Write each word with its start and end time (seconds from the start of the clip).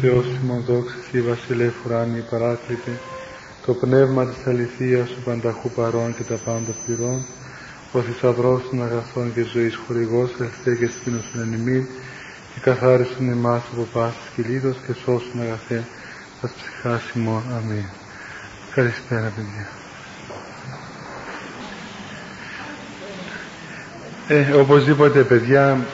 Θεός 0.00 0.26
ημών 0.42 0.64
δόξα 0.66 0.94
Συ 1.10 1.20
Βασιλεύ 1.20 1.72
ουράνιοι 1.86 2.24
παράκλητε, 2.30 2.92
το 3.66 3.72
πνεύμα 3.74 4.26
της 4.26 4.46
αληθείας 4.46 5.08
σου 5.08 5.22
πανταχού 5.24 5.70
παρών 5.70 6.16
και 6.16 6.22
τα 6.22 6.34
πάντα 6.44 6.72
πληρών, 6.84 7.26
ο 7.92 8.00
θησαυρός 8.00 8.62
των 8.70 8.82
αγαθών 8.82 9.34
και 9.34 9.42
ζωής 9.42 9.78
χορηγός, 9.86 10.30
ελευθέ 10.40 10.74
και 10.74 10.86
σπίνωσον 10.86 11.40
εν 11.40 11.52
ημίν, 11.52 11.86
και 12.54 12.60
καθάρισον 12.60 13.28
εμάς 13.28 13.62
από 13.72 13.86
πάσης 13.92 14.28
κυλίδος 14.34 14.76
και 14.86 14.92
σώσουν 14.92 15.40
αγαθέ, 15.40 15.84
τα 16.40 16.50
ψυχάς 16.56 17.02
ημών. 17.14 17.42
Αμήν. 17.56 17.84
Καλησπέρα 18.74 19.32
παιδιά. 19.36 19.66
Ε, 24.28 24.52
οπωσδήποτε 24.52 25.22
παιδιά 25.22 25.86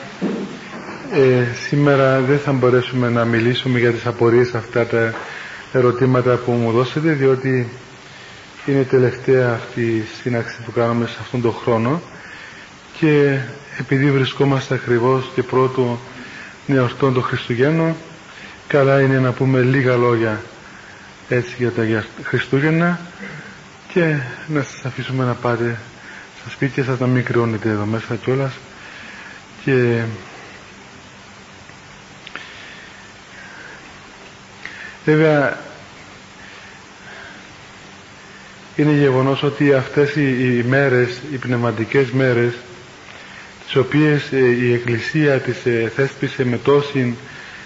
ε, 1.13 1.43
σήμερα 1.67 2.19
δεν 2.19 2.39
θα 2.39 2.51
μπορέσουμε 2.51 3.09
να 3.09 3.25
μιλήσουμε 3.25 3.79
για 3.79 3.91
τις 3.91 4.05
απορίες 4.05 4.53
αυτά 4.53 4.85
τα 4.85 5.13
ερωτήματα 5.73 6.35
που 6.35 6.51
μου 6.51 6.71
δώσετε 6.71 7.11
διότι 7.11 7.67
είναι 8.65 8.83
τελευταία 8.83 9.53
αυτή 9.53 9.81
η 9.81 10.03
σύναξη 10.21 10.57
που 10.65 10.71
κάνουμε 10.71 11.07
σε 11.07 11.17
αυτόν 11.21 11.41
τον 11.41 11.53
χρόνο. 11.53 12.01
Και 12.99 13.37
επειδή 13.79 14.11
βρισκόμαστε 14.11 14.73
ακριβώς 14.73 15.31
και 15.35 15.43
πρώτο 15.43 15.99
νεορτών 16.65 17.13
των 17.13 17.23
Χριστουγέννων 17.23 17.95
καλά 18.67 19.01
είναι 19.01 19.19
να 19.19 19.31
πούμε 19.31 19.59
λίγα 19.61 19.95
λόγια 19.95 20.41
έτσι 21.29 21.55
για 21.57 21.71
τα 21.71 21.83
Χριστούγεννα. 22.23 22.99
Και 23.93 24.15
να 24.47 24.61
σας 24.63 24.85
αφήσουμε 24.85 25.25
να 25.25 25.33
πάτε 25.33 25.77
στα 26.41 26.49
σπίτια 26.49 26.83
σας 26.83 26.99
να 26.99 27.07
μην 27.07 27.23
κρυώνετε 27.23 27.69
εδώ 27.69 27.85
μέσα 27.85 28.15
κιόλας. 28.15 28.53
Και 29.63 30.01
Βέβαια 35.07 35.57
είναι 38.75 38.91
γεγονός 38.91 39.43
ότι 39.43 39.73
αυτές 39.73 40.15
οι, 40.15 40.65
μέρες, 40.67 41.21
οι 41.31 41.35
πνευματικές 41.35 42.09
μέρες 42.11 42.53
τις 43.65 43.75
οποίες 43.75 44.31
ε, 44.31 44.37
η 44.37 44.73
Εκκλησία 44.73 45.39
τις 45.39 45.65
ε, 45.65 45.91
θέσπισε 45.95 46.45
με 46.45 46.57
τόση 46.57 47.15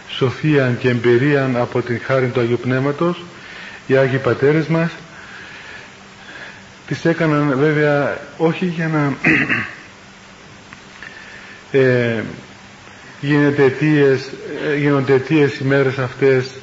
σοφία 0.10 0.76
και 0.80 0.90
εμπειρία 0.90 1.50
από 1.54 1.82
την 1.82 2.02
χάρη 2.06 2.28
του 2.28 2.40
Αγίου 2.40 2.60
Πνεύματος 2.62 3.24
οι 3.88 3.98
Άγιοι 3.98 4.18
Πατέρες 4.18 4.68
μας 4.68 4.92
τις 6.88 7.06
έκαναν 7.06 7.58
βέβαια 7.60 8.18
όχι 8.38 8.66
για 8.66 8.88
να 8.88 9.14
ε, 11.80 12.24
γίνεται 13.22 13.64
αιτίες, 13.64 14.30
ε, 14.72 14.76
γίνονται 14.78 15.14
αιτίες 15.14 15.60
οι 15.60 15.64
μέρες 15.64 15.98
αυτές 15.98 16.61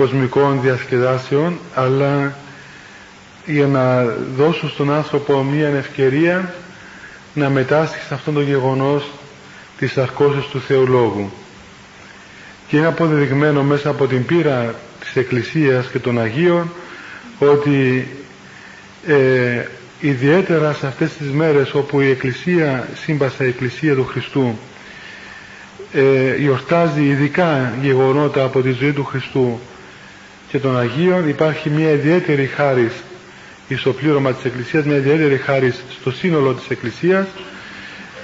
κοσμικών 0.00 0.60
διασκεδάσεων 0.60 1.58
αλλά 1.74 2.36
για 3.46 3.66
να 3.66 4.04
δώσω 4.36 4.68
στον 4.68 4.92
άνθρωπο 4.92 5.42
μία 5.42 5.68
ευκαιρία 5.68 6.54
να 7.34 7.48
μετάσχει 7.48 8.00
σε 8.08 8.14
αυτόν 8.14 8.34
τον 8.34 8.42
γεγονός 8.42 9.10
της 9.78 9.98
αρκώσεως 9.98 10.48
του 10.48 10.60
Θεού 10.60 10.86
Λόγου. 10.86 11.30
Και 12.66 12.76
είναι 12.76 12.86
αποδεδειγμένο 12.86 13.62
μέσα 13.62 13.90
από 13.90 14.06
την 14.06 14.24
πείρα 14.24 14.74
της 15.00 15.16
Εκκλησίας 15.16 15.86
και 15.86 15.98
των 15.98 16.20
Αγίων 16.20 16.72
ότι 17.38 18.08
ε, 19.06 19.64
ιδιαίτερα 20.00 20.72
σε 20.72 20.86
αυτές 20.86 21.12
τις 21.12 21.30
μέρες 21.30 21.74
όπου 21.74 22.00
η 22.00 22.10
Εκκλησία, 22.10 22.88
σύμπασα 22.94 23.44
η 23.44 23.48
Εκκλησία 23.48 23.94
του 23.94 24.04
Χριστού 24.04 24.58
ε, 25.92 26.36
γιορτάζει 26.36 27.02
ειδικά 27.02 27.74
γεγονότα 27.82 28.44
από 28.44 28.60
τη 28.60 28.70
ζωή 28.70 28.92
του 28.92 29.04
Χριστού 29.04 29.60
και 30.50 30.58
των 30.58 30.78
Αγίων 30.78 31.28
υπάρχει 31.28 31.70
μια 31.70 31.90
ιδιαίτερη 31.90 32.46
χάρη 32.46 32.90
στο 33.76 33.92
πλήρωμα 33.92 34.32
της 34.32 34.44
Εκκλησίας, 34.44 34.84
μια 34.84 34.96
ιδιαίτερη 34.96 35.36
χάρη 35.36 35.74
στο 36.00 36.10
σύνολο 36.12 36.54
της 36.54 36.68
Εκκλησίας 36.70 37.26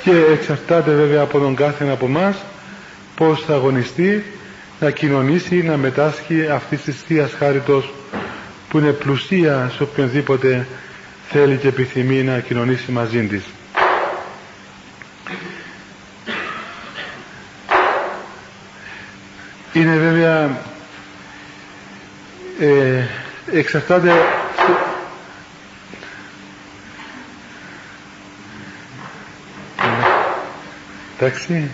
και 0.03 0.11
εξαρτάται 0.33 0.91
βέβαια 0.95 1.23
από 1.23 1.39
τον 1.39 1.55
κάθε 1.55 1.89
από 1.91 2.07
εμά 2.07 2.37
πώς 3.17 3.43
θα 3.45 3.55
αγωνιστεί 3.55 4.25
να 4.81 4.91
κοινωνήσει, 4.91 5.63
να 5.63 5.77
μετάσχει 5.77 6.47
αυτής 6.47 6.83
της 6.83 7.03
Θείας 7.07 7.33
Χάριτος 7.39 7.93
που 8.69 8.79
είναι 8.79 8.91
πλουσία 8.93 9.73
σε 9.77 9.83
οποιονδήποτε 9.83 10.67
θέλει 11.29 11.57
και 11.57 11.69
επιθυμεί 11.69 12.23
να 12.23 12.41
κοινωνήσει 12.41 12.93
μαζί 12.93 13.27
της. 13.27 13.43
Είναι 19.73 19.97
βέβαια 19.97 20.59
ε, 22.61 23.05
εξαρτάται 23.53 24.13
εντάξει. 31.19 31.71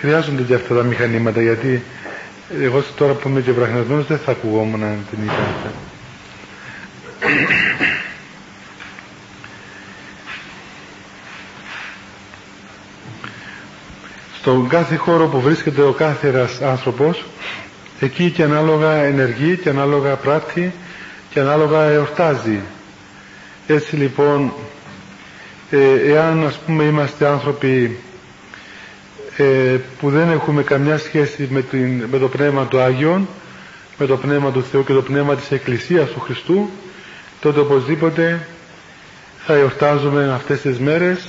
Χρειάζονται 0.00 0.42
και 0.42 0.54
αυτά 0.54 0.74
τα 0.74 0.82
μηχανήματα 0.82 1.42
γιατί 1.42 1.82
εγώ 2.62 2.84
τώρα 2.96 3.12
που 3.12 3.28
είμαι 3.28 3.40
και 3.40 3.52
βραχνασμένος 3.52 4.06
δεν 4.06 4.18
θα 4.18 4.30
ακουγόμουν 4.30 4.80
την 5.10 5.18
ίδια 5.20 5.72
στον 14.46 14.68
κάθε 14.68 14.96
χώρο 14.96 15.26
που 15.26 15.40
βρίσκεται 15.40 15.82
ο 15.82 15.92
κάθε 15.92 16.28
ένας 16.28 16.60
άνθρωπος 16.60 17.24
εκεί 18.00 18.30
και 18.30 18.42
ανάλογα 18.42 18.92
ενεργεί 18.92 19.56
και 19.56 19.68
ανάλογα 19.68 20.14
πράττει 20.14 20.72
και 21.30 21.40
ανάλογα 21.40 21.82
εορτάζει. 21.82 22.60
Έτσι 23.66 23.96
λοιπόν 23.96 24.52
ε, 25.70 26.12
εάν 26.12 26.46
ας 26.46 26.58
πούμε 26.66 26.84
είμαστε 26.84 27.26
άνθρωποι 27.26 27.98
ε, 29.36 29.76
που 30.00 30.10
δεν 30.10 30.30
έχουμε 30.30 30.62
καμιά 30.62 30.98
σχέση 30.98 31.48
με, 31.50 31.62
την, 31.62 32.04
με 32.10 32.18
το 32.18 32.28
Πνεύμα 32.28 32.66
του 32.66 32.80
Άγιον 32.80 33.28
με 33.98 34.06
το 34.06 34.16
Πνεύμα 34.16 34.50
του 34.50 34.62
Θεού 34.62 34.84
και 34.84 34.92
το 34.92 35.02
Πνεύμα 35.02 35.34
της 35.34 35.50
Εκκλησίας 35.50 36.08
του 36.10 36.20
Χριστού 36.20 36.70
τότε 37.40 37.60
οπωσδήποτε 37.60 38.46
θα 39.46 39.54
εορτάζουμε 39.54 40.32
αυτές 40.34 40.60
τις 40.60 40.78
μέρες 40.78 41.28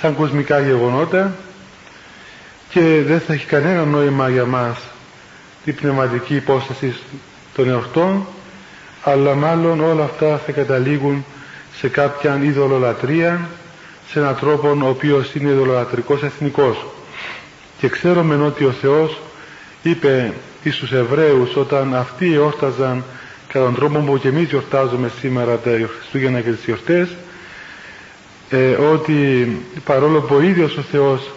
σαν 0.00 0.16
κοσμικά 0.16 0.60
γεγονότα 0.60 1.36
και 2.68 3.02
δεν 3.06 3.20
θα 3.20 3.32
έχει 3.32 3.46
κανένα 3.46 3.84
νόημα 3.84 4.28
για 4.28 4.44
μας 4.44 4.78
η 5.64 5.72
πνευματική 5.72 6.34
υπόσταση 6.34 6.94
των 7.54 7.68
εορτών 7.68 8.26
αλλά 9.02 9.34
μάλλον 9.34 9.80
όλα 9.80 10.04
αυτά 10.04 10.40
θα 10.46 10.52
καταλήγουν 10.52 11.24
σε 11.78 11.88
κάποια 11.88 12.40
ειδωλολατρία 12.42 13.48
σε 14.10 14.18
έναν 14.18 14.36
τρόπο 14.36 14.68
ο 14.82 14.88
οποίος 14.88 15.34
είναι 15.34 15.50
ειδωλολατρικός 15.50 16.22
εθνικός. 16.22 16.86
Και 17.78 17.88
ξέρουμε 17.88 18.44
ότι 18.44 18.64
ο 18.64 18.70
Θεός 18.70 19.20
είπε 19.82 20.32
στους 20.70 20.92
Εβραίους 20.92 21.56
όταν 21.56 21.94
αυτοί 21.94 22.34
εόρταζαν 22.34 23.04
κατά 23.52 23.64
τον 23.64 23.74
τρόπο 23.74 23.98
που 23.98 24.18
και 24.18 24.28
εμείς 24.28 24.48
γιορτάζουμε 24.48 25.10
σήμερα 25.20 25.56
τα 25.56 25.70
Χριστούγεννα 25.98 26.40
και 26.40 26.50
τις 26.50 26.64
γιορτές 26.64 27.08
ε, 28.50 28.70
ότι 28.70 29.48
παρόλο 29.84 30.20
που 30.20 30.34
ο 30.34 30.40
ίδιος 30.40 30.76
ο 30.76 30.82
Θεός 30.82 31.30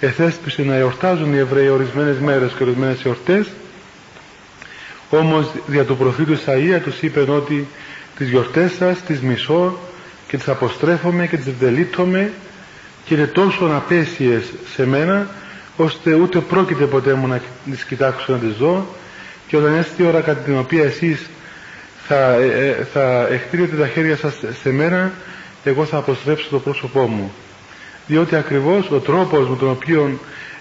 εθέσπισε 0.00 0.62
να 0.62 0.74
εορτάζουν 0.74 1.32
οι 1.34 1.38
Εβραίοι 1.38 1.68
ορισμένες 1.68 2.18
μέρες 2.18 2.52
και 2.56 2.62
ορισμένες 2.62 3.04
εορτές. 3.04 3.46
Όμως 5.10 5.46
δια 5.66 5.84
του 5.84 5.96
προφήτου 5.96 6.36
Σαΐα 6.46 6.80
τους 6.82 7.02
είπε 7.02 7.20
ότι 7.20 7.66
τις 8.16 8.28
γιορτές 8.28 8.72
σας 8.72 9.02
τις 9.02 9.20
μισώ 9.20 9.78
και 10.28 10.36
τις 10.36 10.48
αποστρέφομαι 10.48 11.26
και 11.26 11.36
τις 11.36 11.50
βδελίττομαι 11.52 12.30
και 13.04 13.14
είναι 13.14 13.26
τόσο 13.26 13.64
απέσιες 13.64 14.42
σε 14.74 14.86
μένα 14.86 15.28
ώστε 15.76 16.14
ούτε 16.14 16.38
πρόκειται 16.40 16.84
ποτέ 16.84 17.14
μου 17.14 17.26
να 17.26 17.40
τις 17.70 17.84
κοιτάξω 17.84 18.32
να 18.32 18.38
τις 18.38 18.52
δω. 18.56 18.86
Και 19.46 19.56
όταν 19.56 19.74
έρθει 19.74 20.02
η 20.02 20.06
ώρα 20.06 20.20
κατά 20.20 20.40
την 20.40 20.58
οποία 20.58 20.84
εσείς 20.84 21.26
θα, 22.06 22.32
ε, 22.34 22.68
ε 22.68 22.84
θα 22.92 23.26
εκτείνετε 23.30 23.76
τα 23.76 23.86
χέρια 23.88 24.16
σας 24.16 24.34
σε 24.62 24.70
μένα 24.70 25.12
εγώ 25.64 25.84
θα 25.84 25.96
αποστρέψω 25.96 26.46
το 26.50 26.58
πρόσωπό 26.58 27.00
μου 27.06 27.32
διότι 28.06 28.36
ακριβώς 28.36 28.90
ο 28.90 28.98
τρόπος 28.98 29.48
με 29.48 29.56
τον 29.56 29.70
οποίο 29.70 30.18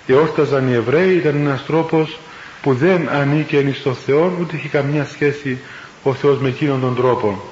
εόρταζαν 0.08 0.70
οι 0.70 0.74
Εβραίοι 0.74 1.16
ήταν 1.16 1.36
ένας 1.36 1.66
τρόπος 1.66 2.20
που 2.62 2.74
δεν 2.74 3.10
ανήκε 3.10 3.74
στο 3.80 3.94
Θεό 3.94 4.38
ούτε 4.42 4.56
είχε 4.56 4.68
καμιά 4.68 5.06
σχέση 5.06 5.58
ο 6.04 6.14
Θεός 6.14 6.40
με 6.40 6.48
εκείνον 6.48 6.82
τον 6.82 6.96
τρόπο. 6.96 7.44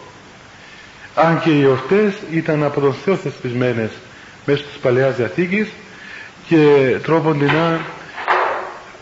Αν 1.15 1.39
και 1.39 1.49
οι 1.49 1.63
εορτές 1.63 2.13
ήταν 2.31 2.63
από 2.63 2.79
τον 2.79 2.93
Θεό 2.93 3.15
θεσπισμένες 3.15 3.91
μέσω 4.45 4.63
της 4.63 4.77
Παλαιάς 4.81 5.15
Διαθήκης 5.15 5.67
και 6.47 6.95
τρόποντινά 7.03 7.79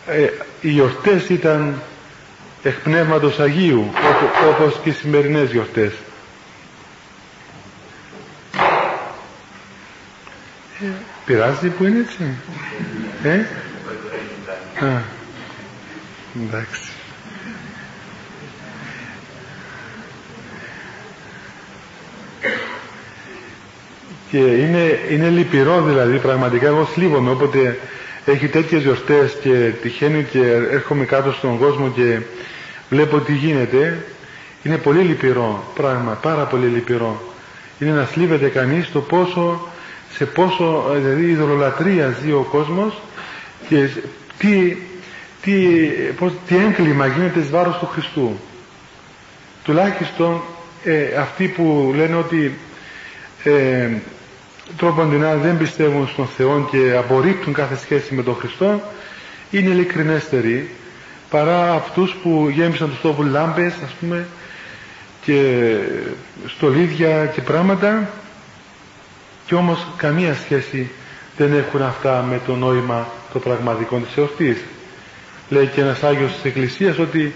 ε, 0.08 0.28
οι 0.62 0.70
γιορτές 0.70 1.30
ήταν 1.30 1.82
εκ 2.64 2.80
Πνεύματος 2.84 3.40
Αγίου 3.40 3.92
όπως 4.50 4.80
και 4.84 4.90
οι 4.90 4.94
σημερινές 4.94 5.52
γιορτές 5.52 5.92
πειράζει 11.26 11.68
που 11.68 11.84
είναι 11.86 12.00
έτσι. 12.00 12.24
Ε; 13.24 13.36
Α, 14.86 15.02
εντάξει. 16.46 16.92
Και 24.30 24.38
είναι, 24.38 25.00
είναι 25.10 25.30
λυπηρό 25.30 25.82
δηλαδή, 25.82 26.18
πραγματικά 26.18 26.68
εγώ 26.68 26.86
θλίβομαι 26.86 27.32
όποτε 27.32 27.80
έχει 28.26 28.48
τέτοιες 28.48 28.82
γιορτές 28.82 29.38
και 29.42 29.72
τυχαίνει 29.82 30.24
και 30.24 30.40
έρχομαι 30.72 31.06
κάτω 31.06 31.32
στον 31.32 31.58
κόσμο 31.58 31.90
και 31.90 32.20
βλέπω 32.90 33.20
τι 33.20 33.34
γίνεται, 33.34 34.06
είναι 34.64 34.78
πολύ 34.78 35.02
λυπηρό 35.02 35.72
πράγμα, 35.76 36.12
πάρα 36.22 36.44
πολύ 36.44 36.68
λυπηρό. 36.68 37.22
Είναι 37.80 37.92
να 37.92 38.06
θλίβεται 38.06 38.48
κανείς 38.48 38.92
το 38.92 39.00
πόσο, 39.00 39.71
σε 40.16 40.26
πόσο 40.26 40.92
δηλαδή 40.96 41.30
ειδωλολατρία 41.30 42.16
ζει 42.22 42.32
ο 42.32 42.48
κόσμος 42.52 43.02
και 43.68 43.90
τι, 44.38 44.78
τι, 45.42 45.52
πώς, 46.18 46.32
τι 46.48 46.58
έγκλημα 46.58 47.08
γίνεται 47.08 47.40
εις 47.40 47.50
βάρος 47.50 47.78
του 47.78 47.86
Χριστού. 47.86 48.40
Τουλάχιστον 49.64 50.42
ε, 50.84 51.16
αυτοί 51.20 51.48
που 51.48 51.94
λένε 51.96 52.16
ότι 52.16 52.58
ε, 53.44 53.90
τρόπον 54.78 55.10
δεν 55.42 55.58
πιστεύουν 55.58 56.08
στον 56.08 56.28
Θεό 56.28 56.68
και 56.72 56.96
απορρίπτουν 56.98 57.54
κάθε 57.54 57.78
σχέση 57.78 58.14
με 58.14 58.24
τον 58.24 58.36
Χριστό 58.36 58.82
είναι 59.52 59.70
ειλικρινέστεροι 59.70 60.70
παρά 61.30 61.74
αυτούς 61.74 62.16
που 62.24 62.50
γέμισαν 62.54 62.90
τους 62.90 63.02
τόπους 63.02 63.26
λάμπες 63.26 63.74
ας 63.86 63.92
πούμε 64.00 64.28
και 65.22 65.66
στολίδια 66.48 67.26
και 67.26 67.42
πράγματα 67.42 68.10
και 69.52 69.58
όμως 69.58 69.88
καμία 69.98 70.34
σχέση 70.34 70.90
δεν 71.38 71.54
έχουν 71.54 71.82
αυτά 71.82 72.26
με 72.30 72.42
το 72.46 72.56
νόημα 72.56 73.08
το 73.34 73.40
πραγματικό 73.40 73.98
της 73.98 74.18
εορτής. 74.18 74.58
Λέει 75.50 75.66
και 75.66 75.82
ένας 75.82 76.04
Άγιος 76.04 76.32
της 76.32 76.44
Εκκλησίας 76.44 76.98
ότι 76.98 77.36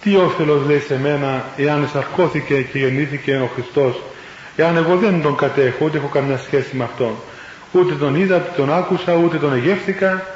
τι 0.00 0.16
όφελος 0.16 0.66
λέει 0.66 0.78
σε 0.78 0.98
μένα 0.98 1.44
εάν 1.56 1.82
εισαρκώθηκε 1.82 2.62
και 2.62 2.78
γεννήθηκε 2.78 3.36
ο 3.36 3.50
Χριστός 3.54 4.02
εάν 4.56 4.76
εγώ 4.76 4.96
δεν 4.96 5.22
τον 5.22 5.36
κατέχω 5.36 5.84
ούτε 5.84 5.98
έχω 5.98 6.06
καμιά 6.06 6.38
σχέση 6.38 6.76
με 6.76 6.84
αυτόν 6.84 7.14
ούτε 7.72 7.94
τον 7.94 8.14
είδα, 8.14 8.36
ούτε 8.36 8.50
τον 8.56 8.72
άκουσα, 8.72 9.14
ούτε 9.14 9.36
τον 9.36 9.52
εγεύθηκα 9.52 10.26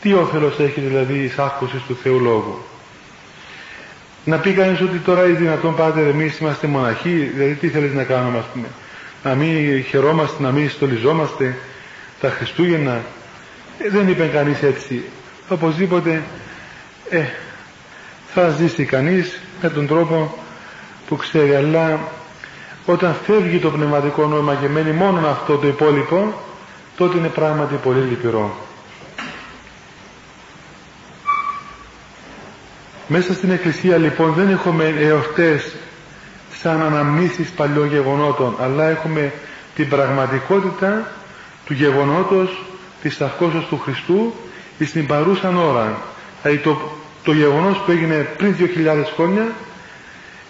τι 0.00 0.12
όφελος 0.12 0.58
έχει 0.58 0.80
δηλαδή 0.80 1.14
η 1.14 1.24
εισάρκωση 1.24 1.82
του 1.86 1.96
Θεού 2.02 2.20
Λόγου; 2.20 2.58
Να 4.24 4.36
πει 4.36 4.52
κανείς 4.52 4.80
ότι 4.80 4.98
τώρα 4.98 5.24
είναι 5.24 5.38
δυνατόν 5.38 5.76
πάτε 5.76 6.00
εμείς 6.00 6.38
είμαστε 6.38 6.66
μοναχοί, 6.66 7.30
δηλαδή 7.34 7.54
τι 7.54 7.68
θέλεις 7.68 7.92
να 7.92 8.02
κάνουμε 8.04 8.38
ας 8.38 8.44
πούμε. 8.52 8.66
Να 9.22 9.34
μην 9.34 9.82
χαιρόμαστε, 9.84 10.42
να 10.42 10.50
μην 10.50 10.70
στολιζόμαστε 10.70 11.56
τα 12.20 12.30
Χριστούγεννα. 12.30 13.00
Ε, 13.78 13.88
δεν 13.88 14.08
είπε 14.08 14.26
κανείς 14.26 14.62
έτσι. 14.62 15.04
Οπωσδήποτε 15.48 16.22
ε, 17.10 17.24
θα 18.26 18.48
ζήσει 18.48 18.84
κανείς 18.84 19.40
με 19.62 19.68
τον 19.68 19.86
τρόπο 19.86 20.38
που 21.08 21.16
ξέρει. 21.16 21.54
Αλλά 21.54 22.00
όταν 22.86 23.14
φεύγει 23.26 23.58
το 23.58 23.70
πνευματικό 23.70 24.26
νόημα 24.26 24.54
και 24.54 24.68
μένει 24.68 24.90
μόνο 24.92 25.28
αυτό 25.28 25.56
το 25.56 25.66
υπόλοιπο, 25.66 26.34
τότε 26.96 27.18
είναι 27.18 27.28
πράγματι 27.28 27.74
πολύ 27.74 28.00
λυπηρό. 28.00 28.56
Μέσα 33.10 33.34
στην 33.34 33.50
Εκκλησία 33.50 33.96
λοιπόν 33.96 34.32
δεν 34.32 34.48
έχουμε 34.48 34.94
εορτές 34.98 35.74
σαν 36.62 36.82
αναμνήσεις 36.82 37.48
παλιών 37.48 37.88
γεγονότων, 37.88 38.56
αλλά 38.60 38.88
έχουμε 38.88 39.32
την 39.74 39.88
πραγματικότητα 39.88 41.10
του 41.64 41.72
γεγονότος 41.72 42.62
της 43.02 43.20
αρκώσεως 43.20 43.66
του 43.66 43.78
Χριστού 43.78 44.34
στην 44.84 45.06
παρούσα 45.06 45.48
ώρα. 45.56 45.98
Δηλαδή 46.42 46.58
το, 46.62 46.80
το 47.24 47.32
γεγονός 47.32 47.78
που 47.78 47.90
έγινε 47.90 48.28
πριν 48.36 48.56
2.000 48.58 49.04
χρόνια 49.14 49.46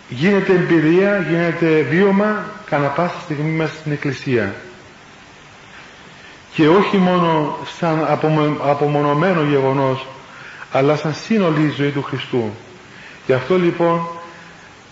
γίνεται 0.09 0.53
εμπειρία, 0.53 1.27
γίνεται 1.29 1.87
βίωμα 1.91 2.45
κανένα 2.65 2.89
πάσα 2.91 3.15
στιγμή 3.23 3.51
μέσα 3.51 3.75
στην 3.75 3.93
Εκκλησία. 3.93 4.55
Και 6.55 6.69
όχι 6.69 6.97
μόνο 6.97 7.57
σαν 7.79 8.07
απομονωμένο 8.63 9.43
γεγονός 9.43 10.07
αλλά 10.73 10.97
σαν 10.97 11.15
σύνολη 11.15 11.73
ζωή 11.77 11.91
του 11.91 12.03
Χριστού. 12.03 12.51
Γι' 13.27 13.33
αυτό 13.33 13.59
λοιπόν 13.59 14.09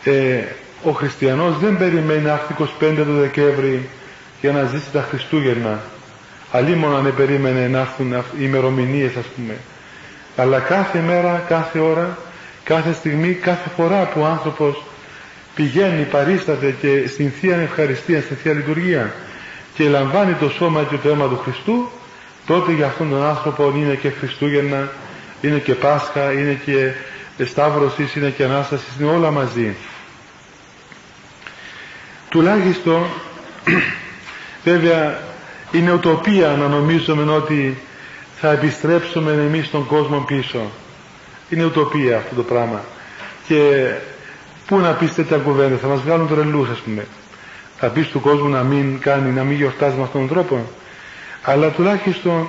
ε, 0.05 0.43
ο 0.87 0.91
χριστιανός 0.91 1.59
δεν 1.59 1.77
περιμένει 1.77 2.23
να 2.23 2.33
έρθει 2.33 2.55
25 2.59 2.67
του 2.97 3.19
Δεκέμβρη 3.21 3.89
για 4.41 4.53
να 4.53 4.65
ζήσει 4.65 4.91
τα 4.93 5.07
Χριστούγεννα. 5.11 5.81
Αλλήμον 6.53 6.97
αν 6.97 7.15
περίμενε 7.17 7.69
να 7.69 7.79
έρθουν 7.79 8.13
οι 8.13 8.23
ημερομηνίες 8.39 9.17
ας 9.17 9.25
πούμε. 9.37 9.55
Αλλά 10.37 10.59
κάθε 10.59 10.99
μέρα, 10.99 11.45
κάθε 11.49 11.79
ώρα, 11.79 12.19
κάθε 12.65 12.93
στιγμή, 12.93 13.33
κάθε 13.33 13.69
φορά 13.77 14.05
που 14.05 14.21
ο 14.21 14.25
άνθρωπος 14.25 14.83
πηγαίνει, 15.55 16.03
παρίσταται 16.03 16.75
και 16.81 17.09
στην 17.09 17.31
Θεία 17.31 17.57
Ευχαριστία, 17.57 18.21
στην 18.21 18.37
Θεία 18.37 18.53
Λειτουργία 18.53 19.15
και 19.75 19.89
λαμβάνει 19.89 20.33
το 20.33 20.49
σώμα 20.49 20.83
και 20.83 20.97
το 20.97 21.09
αίμα 21.09 21.29
του 21.29 21.41
Χριστού, 21.45 21.89
τότε 22.47 22.73
για 22.73 22.87
αυτόν 22.87 23.11
τον 23.11 23.25
άνθρωπο 23.25 23.73
είναι 23.77 23.95
και 23.95 24.11
Χριστούγεννα 24.11 24.91
είναι 25.41 25.59
και 25.59 25.75
Πάσχα, 25.75 26.33
είναι 26.33 26.61
και 26.65 26.93
Σταύρωσης, 27.45 28.15
είναι 28.15 28.31
και 28.31 28.45
Ανάστασης, 28.45 28.97
είναι 29.01 29.11
όλα 29.11 29.31
μαζί. 29.31 29.77
Τουλάχιστον, 32.29 33.07
βέβαια, 34.65 35.19
είναι 35.73 35.93
ουτοπία 35.93 36.49
να 36.49 36.69
νομίζουμε 36.69 37.33
ότι 37.33 37.79
θα 38.37 38.51
επιστρέψουμε 38.51 39.33
εμείς 39.33 39.67
στον 39.67 39.87
κόσμο 39.87 40.19
πίσω. 40.19 40.71
Είναι 41.49 41.65
ουτοπία 41.65 42.17
αυτό 42.17 42.35
το 42.35 42.43
πράγμα. 42.43 42.85
Και 43.47 43.91
πού 44.67 44.79
να 44.79 44.93
πεις 44.93 45.15
τέτοια 45.15 45.37
κουβέντα, 45.37 45.77
θα 45.77 45.87
μας 45.87 46.01
βγάλουν 46.01 46.29
τρελούς 46.29 46.69
ας 46.69 46.79
πούμε. 46.79 47.07
Θα 47.79 47.89
πεις 47.89 48.09
του 48.09 48.21
κόσμου 48.21 48.49
να 48.49 48.63
μην 48.63 48.99
κάνει, 49.01 49.31
να 49.33 49.43
μην 49.43 49.57
γιορτάζει 49.57 49.97
με 49.97 50.03
αυτόν 50.03 50.21
τον 50.21 50.29
τρόπο. 50.29 50.71
Αλλά 51.43 51.69
τουλάχιστον 51.71 52.49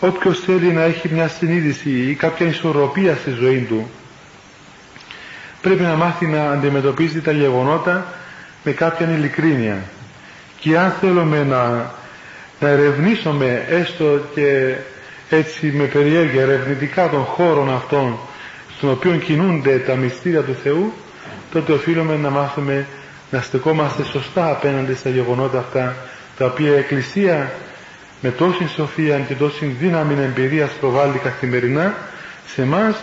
όποιος 0.00 0.40
θέλει 0.40 0.72
να 0.72 0.82
έχει 0.82 1.08
μια 1.12 1.28
συνείδηση 1.28 1.90
ή 1.90 2.14
κάποια 2.14 2.46
ισορροπία 2.46 3.16
στη 3.16 3.30
ζωή 3.30 3.58
του 3.68 3.90
πρέπει 5.60 5.82
να 5.82 5.94
μάθει 5.94 6.26
να 6.26 6.50
αντιμετωπίζει 6.50 7.20
τα 7.20 7.32
γεγονότα 7.32 8.06
με 8.64 8.72
κάποια 8.72 9.10
ειλικρίνεια 9.10 9.82
και 10.60 10.78
αν 10.78 10.90
θέλουμε 11.00 11.44
να, 11.44 11.90
να 12.60 12.68
ερευνήσουμε 12.68 13.66
έστω 13.68 14.20
και 14.34 14.74
έτσι 15.30 15.66
με 15.66 15.84
περιέργεια 15.84 16.42
ερευνητικά 16.42 17.08
των 17.08 17.24
χώρων 17.24 17.74
αυτών 17.74 18.18
στον 18.76 18.90
οποίο 18.90 19.16
κινούνται 19.16 19.78
τα 19.78 19.94
μυστήρια 19.94 20.40
του 20.42 20.56
Θεού 20.62 20.92
τότε 21.52 21.72
οφείλουμε 21.72 22.16
να 22.16 22.30
μάθουμε 22.30 22.86
να 23.30 23.40
στεκόμαστε 23.40 24.04
σωστά 24.04 24.50
απέναντι 24.50 24.94
στα 24.94 25.10
γεγονότα 25.10 25.58
αυτά 25.58 25.96
τα 26.38 26.46
οποία 26.46 26.70
η 26.70 26.78
Εκκλησία 26.78 27.52
με 28.20 28.30
τόση 28.30 28.68
σοφία 28.68 29.18
και 29.18 29.34
τόση 29.34 29.66
δύναμη 29.66 30.14
εμπειρία 30.22 30.70
προβάλλει 30.80 31.18
καθημερινά 31.18 31.94
σε 32.46 32.62
εμάς 32.62 32.96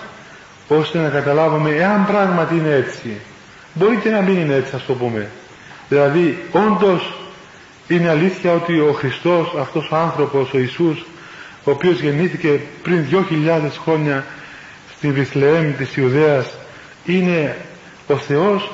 ώστε 0.67 0.99
να 0.99 1.09
καταλάβουμε 1.09 1.69
εάν 1.69 2.05
πράγματι 2.05 2.55
είναι 2.55 2.73
έτσι. 2.73 3.17
Μπορεί 3.73 3.95
και 3.95 4.09
να 4.09 4.21
μην 4.21 4.37
είναι 4.37 4.55
έτσι 4.55 4.75
ας 4.75 4.85
το 4.85 4.93
πούμε. 4.93 5.29
Δηλαδή 5.89 6.37
όντως 6.51 7.13
είναι 7.87 8.09
αλήθεια 8.09 8.53
ότι 8.53 8.79
ο 8.79 8.91
Χριστός 8.91 9.53
αυτός 9.59 9.89
ο 9.91 9.95
άνθρωπος 9.95 10.53
ο 10.53 10.57
Ιησούς 10.57 11.05
ο 11.63 11.71
οποίος 11.71 11.99
γεννήθηκε 11.99 12.59
πριν 12.83 13.05
2.000 13.11 13.69
χρόνια 13.83 14.25
στην 14.97 15.13
Βιθλεέμ 15.13 15.75
της 15.77 15.97
Ιουδαίας 15.97 16.47
είναι 17.05 17.57
ο 18.07 18.15
Θεός 18.17 18.71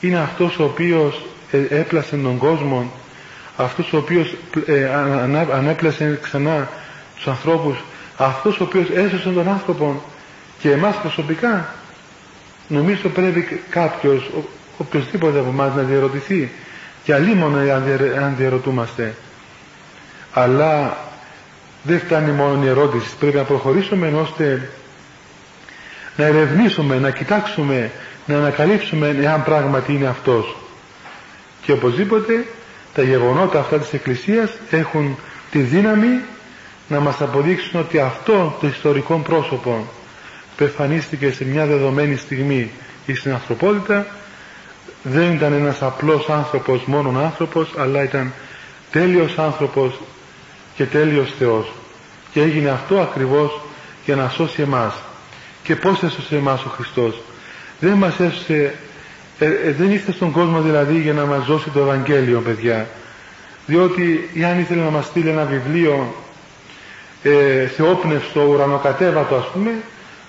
είναι 0.00 0.18
αυτός 0.18 0.58
ο 0.58 0.64
οποίος 0.64 1.22
ε, 1.50 1.58
έπλασε 1.78 2.16
τον 2.16 2.38
κόσμο 2.38 2.92
αυτός 3.56 3.92
ο 3.92 3.96
οποίος 3.96 4.34
ε, 4.66 4.90
ανέπλασε 5.52 6.18
ξανά 6.22 6.68
τους 7.16 7.26
ανθρώπους 7.26 7.76
αυτός 8.16 8.60
ο 8.60 8.64
οποίος 8.64 8.90
έσωσε 8.90 9.28
τον 9.28 9.48
άνθρωπο 9.48 10.02
και 10.58 10.70
εμάς 10.70 10.96
προσωπικά 10.96 11.74
νομίζω 12.68 13.08
πρέπει 13.08 13.60
κάποιος 13.70 14.24
ο, 14.24 14.42
οποιοδήποτε 14.78 15.38
από 15.38 15.48
εμάς 15.48 15.74
να 15.74 15.82
διαρωτηθεί 15.82 16.50
και 17.04 17.14
αλλήμον 17.14 17.70
αν 18.22 18.34
διαρωτούμαστε. 18.36 19.14
Αλλά 20.32 20.96
δεν 21.82 21.98
φτάνει 22.00 22.30
μόνο 22.30 22.64
η 22.64 22.68
ερώτηση. 22.68 23.16
Πρέπει 23.20 23.36
να 23.36 23.42
προχωρήσουμε 23.42 24.08
ώστε 24.08 24.70
να 26.16 26.24
ερευνήσουμε, 26.24 26.98
να 26.98 27.10
κοιτάξουμε 27.10 27.90
να 28.26 28.36
ανακαλύψουμε 28.36 29.16
εάν 29.20 29.44
πράγματι 29.44 29.92
είναι 29.92 30.06
αυτός. 30.06 30.56
Και 31.62 31.72
οπωσδήποτε 31.72 32.44
τα 32.94 33.02
γεγονότα 33.02 33.58
αυτά 33.58 33.78
της 33.78 33.92
Εκκλησίας 33.92 34.50
έχουν 34.70 35.16
τη 35.50 35.58
δύναμη 35.58 36.20
να 36.88 37.00
μας 37.00 37.20
αποδείξουν 37.20 37.80
ότι 37.80 37.98
αυτό 37.98 38.56
το 38.60 38.66
ιστορικό 38.66 39.16
πρόσωπο 39.18 39.86
που 40.56 40.64
εμφανίστηκε 40.64 41.30
σε 41.32 41.44
μια 41.44 41.66
δεδομένη 41.66 42.16
στιγμή 42.16 42.70
στην 43.14 43.32
ανθρωπότητα 43.32 44.06
δεν 45.08 45.32
ήταν 45.32 45.52
ένας 45.52 45.82
απλός 45.82 46.28
άνθρωπος, 46.28 46.84
μόνον 46.84 47.20
άνθρωπος, 47.20 47.74
αλλά 47.78 48.02
ήταν 48.02 48.32
τέλειος 48.90 49.38
άνθρωπος, 49.38 50.00
και 50.76 50.84
τέλειος 50.84 51.32
Θεός. 51.38 51.72
Και 52.32 52.40
έγινε 52.40 52.70
αυτό 52.70 53.00
ακριβώς 53.00 53.60
για 54.04 54.16
να 54.16 54.28
σώσει 54.28 54.62
εμάς. 54.62 54.94
Και 55.62 55.76
πώς 55.76 56.02
έσωσε 56.02 56.36
εμάς 56.36 56.64
ο 56.64 56.68
Χριστός. 56.68 57.20
Δεν 57.80 57.92
μας 57.92 58.20
έσωσε 58.20 58.74
ε, 59.38 59.46
ε, 59.46 59.72
δεν 59.72 59.90
ήρθε 59.90 60.12
στον 60.12 60.30
κόσμο 60.30 60.60
δηλαδή 60.60 61.00
για 61.00 61.12
να 61.12 61.24
μας 61.24 61.46
δώσει 61.46 61.70
το 61.70 61.80
Ευαγγέλιο 61.80 62.40
παιδιά. 62.40 62.88
Διότι 63.66 64.30
αν 64.50 64.58
ήθελε 64.60 64.82
να 64.82 64.90
μας 64.90 65.04
στείλει 65.04 65.28
ένα 65.28 65.44
βιβλίο 65.44 66.14
ε, 67.22 67.66
θεόπνευστο, 67.66 68.40
ουρανοκατέβατο 68.40 69.34
ας 69.34 69.46
πούμε 69.52 69.70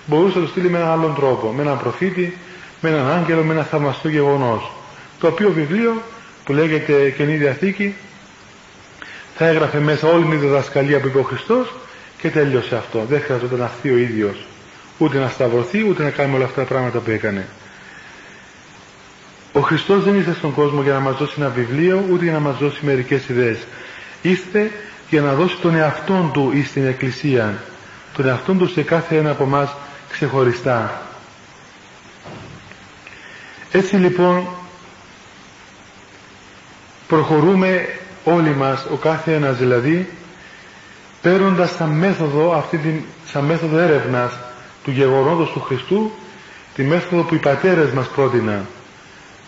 μπορούσε 0.06 0.38
να 0.38 0.44
το 0.44 0.50
στείλει 0.50 0.70
με 0.70 0.78
έναν 0.78 0.90
άλλον 0.90 1.14
τρόπο 1.14 1.52
με 1.56 1.62
έναν 1.62 1.78
προφήτη, 1.78 2.38
με 2.80 2.88
έναν 2.88 3.10
άγγελο, 3.10 3.42
με 3.42 3.52
ένα 3.52 3.62
θαυμαστό 3.62 4.08
γεγονός 4.08 4.72
το 5.20 5.26
οποίο 5.26 5.50
βιβλίο 5.50 6.02
που 6.44 6.52
λέγεται 6.52 7.10
Καινή 7.10 7.36
Διαθήκη 7.36 7.94
θα 9.36 9.46
έγραφε 9.46 9.78
μέσα 9.78 10.08
όλη 10.08 10.24
τη 10.24 10.36
διδασκαλία 10.36 11.00
που 11.00 11.06
είπε 11.06 11.18
ο 11.18 11.22
Χριστός 11.22 11.74
και 12.18 12.30
τέλειωσε 12.30 12.76
αυτό. 12.76 13.04
Δεν 13.08 13.20
χρειαζόταν 13.20 13.58
να 13.58 13.64
έρθει 13.64 13.90
ο 13.90 13.96
ίδιος 13.96 14.46
ούτε 14.98 15.18
να 15.18 15.28
σταυρωθεί 15.28 15.88
ούτε 15.88 16.02
να 16.02 16.10
κάνει 16.10 16.34
όλα 16.34 16.44
αυτά 16.44 16.60
τα 16.60 16.66
πράγματα 16.66 16.98
που 16.98 17.10
έκανε. 17.10 17.46
Ο 19.52 19.60
Χριστός 19.60 20.04
δεν 20.04 20.14
ήρθε 20.14 20.34
στον 20.34 20.54
κόσμο 20.54 20.82
για 20.82 20.92
να 20.92 21.00
μας 21.00 21.16
δώσει 21.16 21.34
ένα 21.38 21.48
βιβλίο 21.48 22.04
ούτε 22.12 22.24
για 22.24 22.32
να 22.32 22.40
μας 22.40 22.58
δώσει 22.58 22.84
μερικές 22.84 23.28
ιδέες. 23.28 23.58
Ήρθε 24.22 24.70
για 25.10 25.20
να 25.20 25.34
δώσει 25.34 25.56
τον 25.56 25.74
εαυτόν 25.74 26.30
του 26.32 26.50
ή 26.54 26.62
στην 26.64 26.86
Εκκλησία. 26.86 27.62
Τον 28.16 28.26
εαυτόν 28.26 28.58
του 28.58 28.68
σε 28.68 28.82
κάθε 28.82 29.16
ένα 29.16 29.30
από 29.30 29.42
εμά 29.42 29.72
ξεχωριστά. 30.10 31.07
Έτσι 33.72 33.96
λοιπόν 33.96 34.46
προχωρούμε 37.08 37.88
όλοι 38.24 38.54
μας, 38.54 38.86
ο 38.92 38.96
κάθε 38.96 39.34
ένας 39.34 39.56
δηλαδή, 39.56 40.08
παίρνοντας 41.22 41.70
σαν 41.70 41.88
μέθοδο, 41.88 42.52
αυτή 42.52 42.76
την, 42.76 43.00
σαν 43.26 43.44
μέθοδο 43.44 43.78
έρευνας 43.78 44.38
του 44.84 44.90
γεγονότος 44.90 45.50
του 45.50 45.60
Χριστού, 45.60 46.10
τη 46.74 46.82
μέθοδο 46.82 47.22
που 47.22 47.34
οι 47.34 47.38
πατέρες 47.38 47.90
μας 47.90 48.06
πρότειναν. 48.06 48.66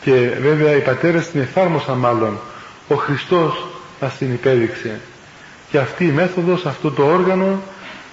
Και 0.00 0.12
βέβαια 0.40 0.76
οι 0.76 0.80
πατέρες 0.80 1.30
την 1.30 1.40
εφάρμοσαν 1.40 1.98
μάλλον. 1.98 2.38
Ο 2.88 2.94
Χριστός 2.94 3.66
μας 4.00 4.16
την 4.16 4.32
υπέδειξε. 4.32 5.00
Και 5.70 5.78
αυτή 5.78 6.04
η 6.04 6.10
μέθοδος, 6.10 6.66
αυτό 6.66 6.90
το 6.90 7.04
όργανο 7.06 7.60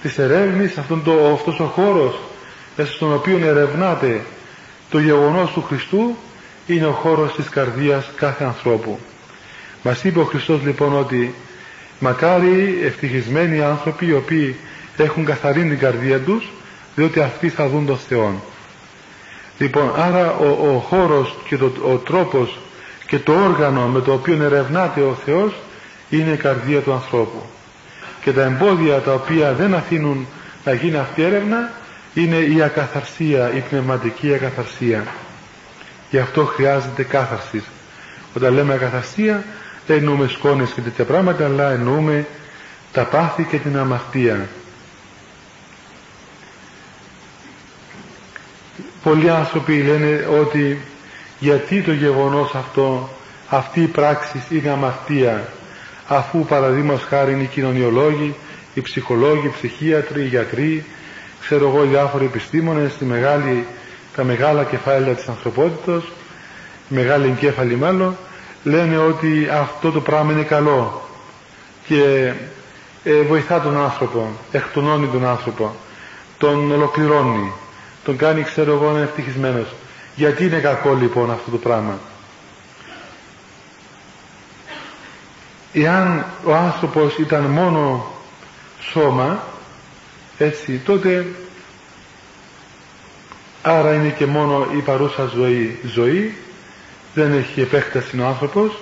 της 0.02 0.18
ερεύνης, 0.18 0.78
αυτό 0.78 0.96
το, 1.04 1.32
αυτός 1.32 1.60
ο 1.60 1.64
χώρος 1.64 2.18
μέσα 2.76 2.92
στον 2.92 3.12
οποίο 3.12 3.38
ερευνάται 3.46 4.20
το 4.90 4.98
γεγονός 4.98 5.50
του 5.50 5.62
Χριστού 5.62 6.16
είναι 6.66 6.86
ο 6.86 6.92
χώρος 6.92 7.34
της 7.34 7.48
καρδίας 7.48 8.10
κάθε 8.16 8.44
ανθρώπου. 8.44 8.98
Μας 9.82 10.04
είπε 10.04 10.18
ο 10.18 10.24
Χριστός 10.24 10.62
λοιπόν 10.62 10.98
ότι 10.98 11.34
μακάρι 11.98 12.80
ευτυχισμένοι 12.84 13.60
άνθρωποι 13.62 14.06
οι 14.06 14.12
οποίοι 14.12 14.56
έχουν 14.96 15.24
καθαρή 15.24 15.60
την 15.60 15.78
καρδία 15.78 16.18
τους 16.20 16.52
διότι 16.94 17.20
αυτοί 17.20 17.48
θα 17.48 17.68
δουν 17.68 17.86
τον 17.86 17.98
Θεό. 18.08 18.42
Λοιπόν, 19.58 19.92
άρα 19.96 20.36
ο, 20.36 20.74
ο 20.74 20.78
χώρος 20.78 21.34
και 21.48 21.56
το, 21.56 21.72
ο 21.82 21.96
τρόπος 21.96 22.58
και 23.06 23.18
το 23.18 23.32
όργανο 23.32 23.86
με 23.86 24.00
το 24.00 24.12
οποίο 24.12 24.42
ερευνάται 24.42 25.00
ο 25.00 25.16
Θεός 25.24 25.52
είναι 26.10 26.30
η 26.30 26.36
καρδία 26.36 26.80
του 26.80 26.92
ανθρώπου. 26.92 27.42
Και 28.22 28.32
τα 28.32 28.42
εμπόδια 28.42 28.98
τα 29.00 29.12
οποία 29.12 29.52
δεν 29.52 29.74
αφήνουν 29.74 30.26
να 30.64 30.72
γίνει 30.72 30.96
αυτή 30.96 31.20
η 31.20 31.24
έρευνα 31.24 31.70
είναι 32.14 32.36
η 32.36 32.62
ακαθαρσία, 32.62 33.52
η 33.54 33.60
πνευματική 33.60 34.34
ακαθαρσία. 34.34 35.04
Γι' 36.10 36.18
αυτό 36.18 36.44
χρειάζεται 36.44 37.02
κάθαρσης. 37.02 37.64
Όταν 38.34 38.54
λέμε 38.54 38.74
ακαθαρσία 38.74 39.44
δεν 39.86 39.96
εννοούμε 39.96 40.28
σκόνες 40.28 40.70
και 40.70 40.80
τέτοια 40.80 41.04
πράγματα 41.04 41.44
αλλά 41.44 41.70
εννοούμε 41.70 42.26
τα 42.92 43.04
πάθη 43.04 43.44
και 43.44 43.56
την 43.56 43.78
αμαρτία 43.78 44.48
πολλοί 49.02 49.30
άνθρωποι 49.30 49.82
λένε 49.82 50.26
ότι 50.40 50.78
γιατί 51.38 51.82
το 51.82 51.92
γεγονός 51.92 52.54
αυτό 52.54 53.10
αυτή 53.48 53.80
η 53.82 53.86
πράξη 53.86 54.42
είναι 54.50 54.68
αμαρτία 54.68 55.48
αφού 56.06 56.44
παραδείγματος 56.44 57.04
χάρη 57.04 57.32
είναι 57.32 57.42
οι 57.42 57.46
κοινωνιολόγοι 57.46 58.34
οι 58.74 58.80
ψυχολόγοι, 58.80 59.46
οι 59.46 59.50
ψυχίατροι, 59.50 60.22
οι 60.22 60.26
γιατροί 60.26 60.84
ξέρω 61.48 61.68
εγώ 61.68 61.84
οι 61.84 61.86
διάφοροι 61.86 62.24
επιστήμονες 62.24 62.96
τη 62.96 63.04
μεγάλη, 63.04 63.66
τα 64.16 64.24
μεγάλα 64.24 64.64
κεφάλαια 64.64 65.14
της 65.14 65.28
ανθρωπότητας 65.28 66.02
μεγάλη 66.88 67.26
εγκέφαλη 67.26 67.76
μάλλον 67.76 68.16
λένε 68.64 68.98
ότι 68.98 69.48
αυτό 69.52 69.90
το 69.90 70.00
πράγμα 70.00 70.32
είναι 70.32 70.42
καλό 70.42 71.08
και 71.86 72.32
ε, 73.04 73.20
βοηθά 73.22 73.60
τον 73.60 73.76
άνθρωπο, 73.78 74.28
εκτονώνει 74.52 75.06
τον 75.06 75.26
άνθρωπο, 75.26 75.74
τον 76.38 76.72
ολοκληρώνει, 76.72 77.52
τον 78.04 78.16
κάνει 78.16 78.42
ξέρω 78.42 78.72
εγώ 78.72 78.84
να 78.84 78.90
είναι 78.90 79.02
ευτυχισμένος. 79.02 79.74
Γιατί 80.14 80.44
είναι 80.44 80.58
κακό 80.58 80.94
λοιπόν 80.94 81.30
αυτό 81.30 81.50
το 81.50 81.56
πράγμα; 81.56 81.98
Εάν 85.72 86.24
ο 86.44 86.54
άνθρωπος 86.54 87.18
ήταν 87.18 87.42
μόνο 87.42 88.06
σώμα, 88.80 89.42
έτσι, 90.38 90.80
τότε 90.84 91.26
άρα 93.62 93.94
είναι 93.94 94.08
και 94.08 94.26
μόνο 94.26 94.66
η 94.76 94.80
παρούσα 94.80 95.30
ζωή, 95.34 95.78
ζωή. 95.84 96.34
Δεν 97.14 97.32
έχει 97.32 97.60
επέκταση 97.60 98.20
ο 98.20 98.26
άνθρωπος 98.26 98.78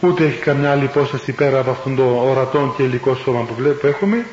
ούτε 0.00 0.24
έχει 0.24 0.38
καμιά 0.38 0.70
άλλη 0.70 0.84
υπόσταση 0.84 1.32
πέρα 1.32 1.58
από 1.58 1.70
αυτόν 1.70 1.96
το 1.96 2.22
ορατόν 2.28 2.74
και 2.76 2.82
υλικό 2.82 3.14
σώμα 3.14 3.40
που, 3.40 3.54
βλέπω, 3.54 3.86
έχουμε. 3.86 4.26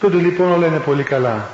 Τότε 0.00 0.16
λοιπόν 0.16 0.52
όλα 0.52 0.66
είναι 0.66 0.78
πολύ 0.78 1.02
καλά. 1.02 1.48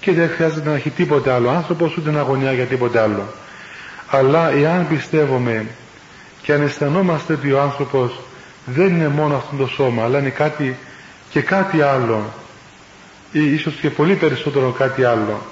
Και 0.00 0.12
δεν 0.12 0.28
χρειάζεται 0.28 0.68
να 0.68 0.74
έχει 0.74 0.90
τίποτε 0.90 1.32
άλλο 1.32 1.50
άνθρωπος 1.50 1.96
ούτε 1.96 2.10
να 2.10 2.20
αγωνιά 2.20 2.52
για 2.52 2.64
τίποτε 2.64 3.00
άλλο. 3.00 3.26
Αλλά 4.10 4.50
εάν 4.50 4.88
πιστεύουμε 4.88 5.66
και 6.42 6.52
αν 6.52 6.62
αισθανόμαστε 6.62 7.32
ότι 7.32 7.52
ο 7.52 7.60
άνθρωπος 7.60 8.20
δεν 8.64 8.86
είναι 8.86 9.08
μόνο 9.08 9.36
αυτό 9.36 9.56
το 9.56 9.66
σώμα 9.66 10.04
αλλά 10.04 10.18
είναι 10.18 10.28
κάτι 10.28 10.76
και 11.30 11.40
κάτι 11.40 11.82
άλλο 11.82 12.32
ή 13.32 13.52
ίσως 13.52 13.74
και 13.74 13.90
πολύ 13.90 14.14
περισσότερο 14.14 14.70
κάτι 14.70 15.04
άλλο. 15.04 15.42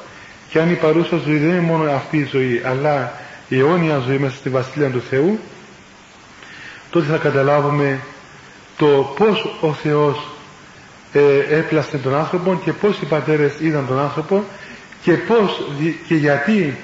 Και 0.50 0.60
αν 0.60 0.70
η 0.70 0.74
παρούσα 0.74 1.16
ζωή 1.16 1.36
δεν 1.38 1.48
είναι 1.48 1.60
μόνο 1.60 1.90
αυτή 1.90 2.16
η 2.16 2.28
ζωή 2.30 2.62
αλλά 2.64 3.12
η 3.48 3.58
αιώνια 3.58 3.98
ζωή 3.98 4.18
μέσα 4.18 4.36
στη 4.36 4.48
Βασιλεία 4.48 4.90
του 4.90 5.02
Θεού 5.10 5.38
τότε 6.90 7.06
θα 7.06 7.16
καταλάβουμε 7.16 8.00
το 8.76 9.14
πως 9.16 9.56
ο 9.60 9.72
Θεός 9.72 10.28
ε, 11.12 11.38
έπλασε 11.58 11.98
τον 11.98 12.14
άνθρωπο 12.14 12.60
και 12.64 12.72
πως 12.72 12.98
οι 13.00 13.04
πατέρες 13.04 13.52
είδαν 13.60 13.86
τον 13.86 13.98
άνθρωπο 13.98 14.44
και 15.02 15.12
πως 15.12 15.66
και 16.06 16.14
γιατί 16.14 16.76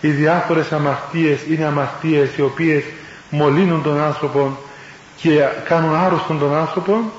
οι 0.00 0.08
διάφορες 0.08 0.72
αμαρτίες 0.72 1.40
είναι 1.50 1.64
αμαρτίες 1.64 2.36
οι 2.36 2.42
οποίες 2.42 2.82
μολύνουν 3.30 3.82
τον 3.82 4.00
άνθρωπο 4.00 4.58
και 5.16 5.44
κάνουν 5.64 5.94
άρρωστον 5.94 6.38
τον 6.38 6.54
άνθρωπο 6.54 7.12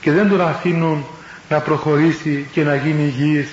και 0.00 0.12
δεν 0.12 0.28
τον 0.28 0.40
αφήνουν 0.40 1.06
να 1.48 1.60
προχωρήσει 1.60 2.48
και 2.52 2.62
να 2.62 2.74
γίνει 2.74 3.02
υγιής 3.02 3.48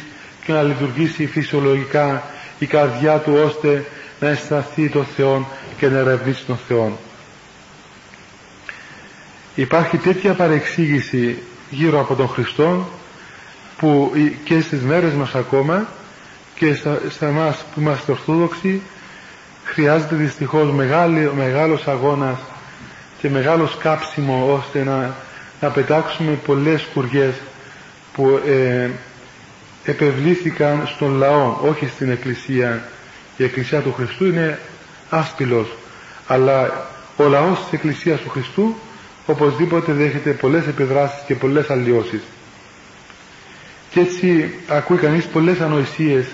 και 0.46 0.54
να 0.54 0.62
λειτουργήσει 0.62 1.28
φυσιολογικά 1.28 2.24
η 2.60 2.66
καρδιά 2.66 3.18
του 3.18 3.34
ώστε 3.46 3.86
να 4.20 4.28
αισθανθεί 4.28 4.90
τον 4.90 5.06
Θεό 5.16 5.48
και 5.78 5.88
να 5.88 5.98
ερευνήσει 5.98 6.46
τον 6.46 6.58
Θεό. 6.68 6.98
Υπάρχει 9.56 9.98
τέτοια 9.98 10.34
παρεξήγηση 10.34 11.38
γύρω 11.70 12.00
από 12.00 12.16
τον 12.16 12.28
Χριστό 12.28 12.90
που 13.78 14.12
και 14.44 14.62
στις 14.62 14.82
μέρες 14.82 15.14
μας 15.14 15.36
ακόμα 15.36 15.88
και 16.56 16.74
στα, 16.74 17.02
στα 17.10 17.32
μας 17.32 17.66
που 17.74 17.80
είμαστε 17.82 18.12
Ορθόδοξοι 18.12 18.82
χρειάζεται 19.64 20.16
δυστυχώς 20.16 20.72
μεγάλη, 20.72 21.32
μεγάλος 21.36 21.88
αγώνας 21.88 22.40
και 23.22 23.30
μεγάλο 23.30 23.70
κάψιμο 23.80 24.60
ώστε 24.60 24.84
να, 24.84 25.16
να 25.62 25.70
πετάξουμε 25.70 26.32
πολλές 26.32 26.88
κουριές 26.94 27.34
που 28.20 28.40
ε, 28.48 28.90
επευλήθηκαν 29.84 30.88
στον 30.96 31.18
λαό, 31.18 31.58
όχι 31.62 31.88
στην 31.88 32.10
Εκκλησία. 32.12 32.84
Η 33.38 33.44
Εκκλησία 33.44 33.80
του 33.82 33.94
Χριστού 33.94 34.26
είναι 34.26 34.60
άσπυλος 35.10 35.68
αλλά 36.28 36.88
ο 37.18 37.24
λαός 37.28 37.60
της 37.64 37.72
Εκκλησίας 37.74 38.20
του 38.22 38.30
Χριστού 38.30 38.76
οπωσδήποτε 39.26 39.92
δέχεται 39.92 40.32
πολλές 40.32 40.68
επιδράσεις 40.68 41.24
και 41.26 41.36
πολλές 41.36 41.70
αλλοιώσεις. 41.70 42.22
Και 43.92 44.00
έτσι 44.00 44.54
ακούει 44.68 44.98
κανείς 44.98 45.26
πολλές 45.26 45.60
ανοησίες 45.60 46.26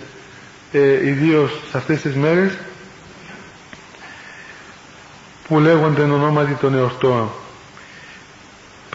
ε, 0.72 1.08
ιδίως 1.08 1.52
σε 1.72 1.78
αυτές 1.78 2.02
τις 2.02 2.16
μέρες 2.16 2.58
που 5.48 5.60
λέγονται 5.60 6.02
εν 6.04 6.12
ονόματι 6.12 6.54
των 6.54 6.76
εορτών 6.76 7.30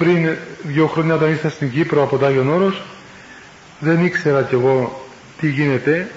πριν 0.00 0.37
δύο 0.62 0.87
χρόνια 0.87 1.14
όταν 1.14 1.30
ήρθα 1.30 1.49
στην 1.49 1.71
Κύπρο 1.71 2.02
από 2.02 2.26
Άγιον 2.26 2.49
Όρος 2.49 2.83
δεν 3.78 4.04
ήξερα 4.04 4.42
κι 4.42 4.54
εγώ 4.54 5.07
τι 5.40 5.49
γίνεται 5.49 6.11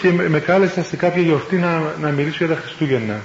και 0.00 0.12
με 0.12 0.40
κάλεσα 0.40 0.82
σε 0.82 0.96
κάποια 0.96 1.22
γιορτή 1.22 1.56
να, 1.56 1.94
να 2.00 2.08
μιλήσω 2.08 2.44
για 2.44 2.54
τα 2.54 2.60
Χριστούγεννα. 2.60 3.20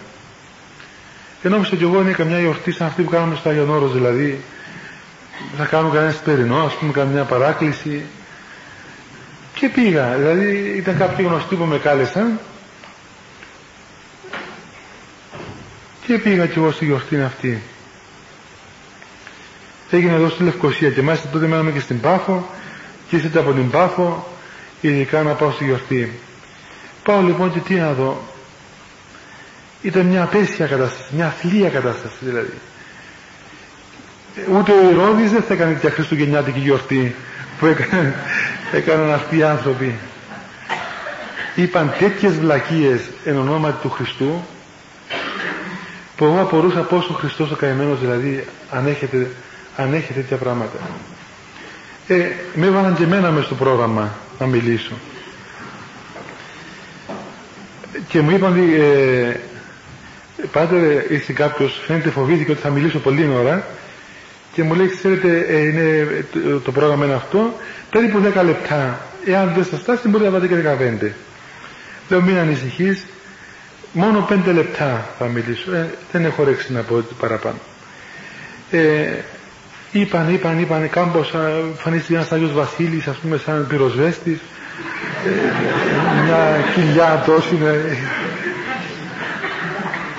Και 1.42 1.50
νόμιζα 1.50 1.76
κι 1.76 1.84
εγώ 1.84 2.02
είναι 2.02 2.12
καμιά 2.12 2.40
γιορτή 2.40 2.72
σαν 2.72 2.88
αυτή 2.88 3.02
που 3.02 3.10
κάναμε 3.10 3.36
στο 3.36 3.50
Άγιον 3.50 3.70
Όρος 3.70 3.94
δηλαδή 3.94 4.40
θα 5.58 5.66
κάνω 5.66 5.90
κανένα 5.90 6.12
σπερινό, 6.12 6.66
ας 6.66 6.74
πούμε 6.74 6.92
καμιά 6.92 7.24
παράκληση. 7.24 8.04
Και 9.56 9.70
πήγα, 9.70 10.16
δηλαδή 10.16 10.74
ήταν 10.78 10.98
κάποιοι 10.98 11.26
γνωστοί 11.30 11.56
που 11.56 11.64
με 11.64 11.78
κάλεσαν 11.78 12.40
και 16.06 16.18
πήγα 16.18 16.46
κι 16.48 16.58
εγώ 16.58 16.72
στη 16.72 16.86
γιορτή 16.86 17.22
αυτή. 17.22 17.62
Έγινε 19.90 20.14
εδώ 20.14 20.30
στη 20.30 20.44
Λευκοσία 20.44 20.90
και 20.90 21.02
μάλιστα 21.02 21.28
τότε 21.28 21.48
μέναμε 21.48 21.72
και 21.72 21.80
στην 21.80 22.00
Πάφο 22.00 22.50
και 23.10 23.16
ήρθατε 23.16 23.40
από 23.40 23.52
την 23.52 23.70
Πάφο 23.70 24.28
ειδικά 24.82 25.24
να 25.24 25.32
πάω 25.32 25.52
στη 25.52 25.64
γιορτή. 25.64 26.20
Πάω 27.04 27.22
λοιπόν 27.22 27.54
και 27.54 27.60
τι 27.60 27.74
να 27.74 27.94
δω. 27.94 28.22
Ήταν 29.82 30.06
μια 30.06 30.24
απέσια 30.24 30.66
κατάσταση, 30.66 31.16
μια 31.16 31.26
αθλία 31.26 31.70
κατάσταση 31.70 32.16
δηλαδή. 32.20 32.54
Ούτε 34.58 34.72
ο 34.72 34.90
Ηρώδης 34.92 35.32
δεν 35.32 35.42
θα 35.42 35.54
έκανε 35.54 35.74
τέτοια 35.74 35.90
χριστουγεννιάτικη 35.90 36.60
γιορτή 36.60 37.16
που 37.60 37.66
έκανε, 37.66 38.16
έκαναν 38.78 39.14
αυτοί 39.14 39.38
οι 39.38 39.44
άνθρωποι. 39.44 39.96
Είπαν 41.56 41.94
τέτοιες 42.00 42.34
βλακίες 42.34 43.02
εν 43.26 43.38
ονόματι 43.38 43.82
του 43.82 43.90
Χριστού 43.90 44.46
που 46.16 46.26
εγώ 46.26 46.42
απορούσα 46.42 46.80
πόσο 46.80 47.14
ο 47.14 47.16
Χριστός 47.16 47.52
ο 47.52 47.56
καημένος 47.56 48.00
δηλαδή 48.00 48.48
ανέχεται, 48.70 49.32
ανέχεται 49.76 50.20
τέτοια 50.20 50.38
πράγματα. 50.38 50.78
Ε, 52.08 52.26
με 52.56 52.66
έβαλαν 52.66 52.96
και 52.96 53.04
εμένα 53.04 53.32
μες 53.32 53.46
στο 53.46 53.56
πρόγραμμα 53.56 54.14
να 54.40 54.46
μιλήσω. 54.46 54.94
Και 58.08 58.22
μου 58.22 58.32
είπαν 58.32 58.52
ότι 58.52 58.76
ε, 58.76 59.40
πάτε 60.52 61.06
ήρθε 61.10 61.34
κάποιος, 61.34 61.82
φαίνεται 61.86 62.10
φοβήθηκε 62.10 62.52
ότι 62.52 62.62
θα 62.62 62.70
μιλήσω 62.70 63.00
πολύ 63.00 63.30
ώρα 63.36 63.66
και 64.54 64.64
μου 64.64 64.74
λέει, 64.74 64.88
ξέρετε, 64.88 65.46
ε, 65.48 65.58
είναι, 65.60 66.08
το, 66.64 66.72
πρόγραμμα 66.72 67.06
είναι 67.06 67.14
αυτό, 67.14 67.54
περίπου 67.90 68.22
10 68.36 68.44
λεπτά. 68.46 69.00
Εάν 69.26 69.52
δεν 69.56 69.66
σας 69.66 69.80
στάσει 69.80 70.08
μπορείτε 70.08 70.30
να 70.30 70.40
πάτε 70.40 70.48
και 70.48 70.56
15. 71.06 71.12
Λέω, 72.10 72.22
μην 72.22 72.38
ανησυχείς, 72.38 73.06
μόνο 73.92 74.28
5 74.30 74.54
λεπτά 74.54 75.10
θα 75.20 75.26
μιλήσω. 75.26 75.72
Ε, 75.72 75.90
δεν 76.12 76.26
έχω 76.26 76.44
ρέξει 76.44 76.74
να 76.74 76.82
πω 76.82 77.04
παραπάνω. 77.20 77.58
Ε, 78.72 79.08
είπαν, 80.00 80.34
είπαν, 80.34 80.60
είπαν, 80.60 80.90
κάμπος, 80.90 81.34
φανίστηκε 81.78 82.14
ένας 82.16 82.32
Άγιος 82.32 82.54
Βασίλης, 82.54 83.08
ας 83.08 83.16
πούμε, 83.18 83.38
σαν 83.38 83.68
πυροσβέστης, 83.68 84.40
ε, 85.26 86.24
μια 86.24 86.64
κοιλιά 86.74 87.24
τόση, 87.26 87.56
ναι. 87.56 87.98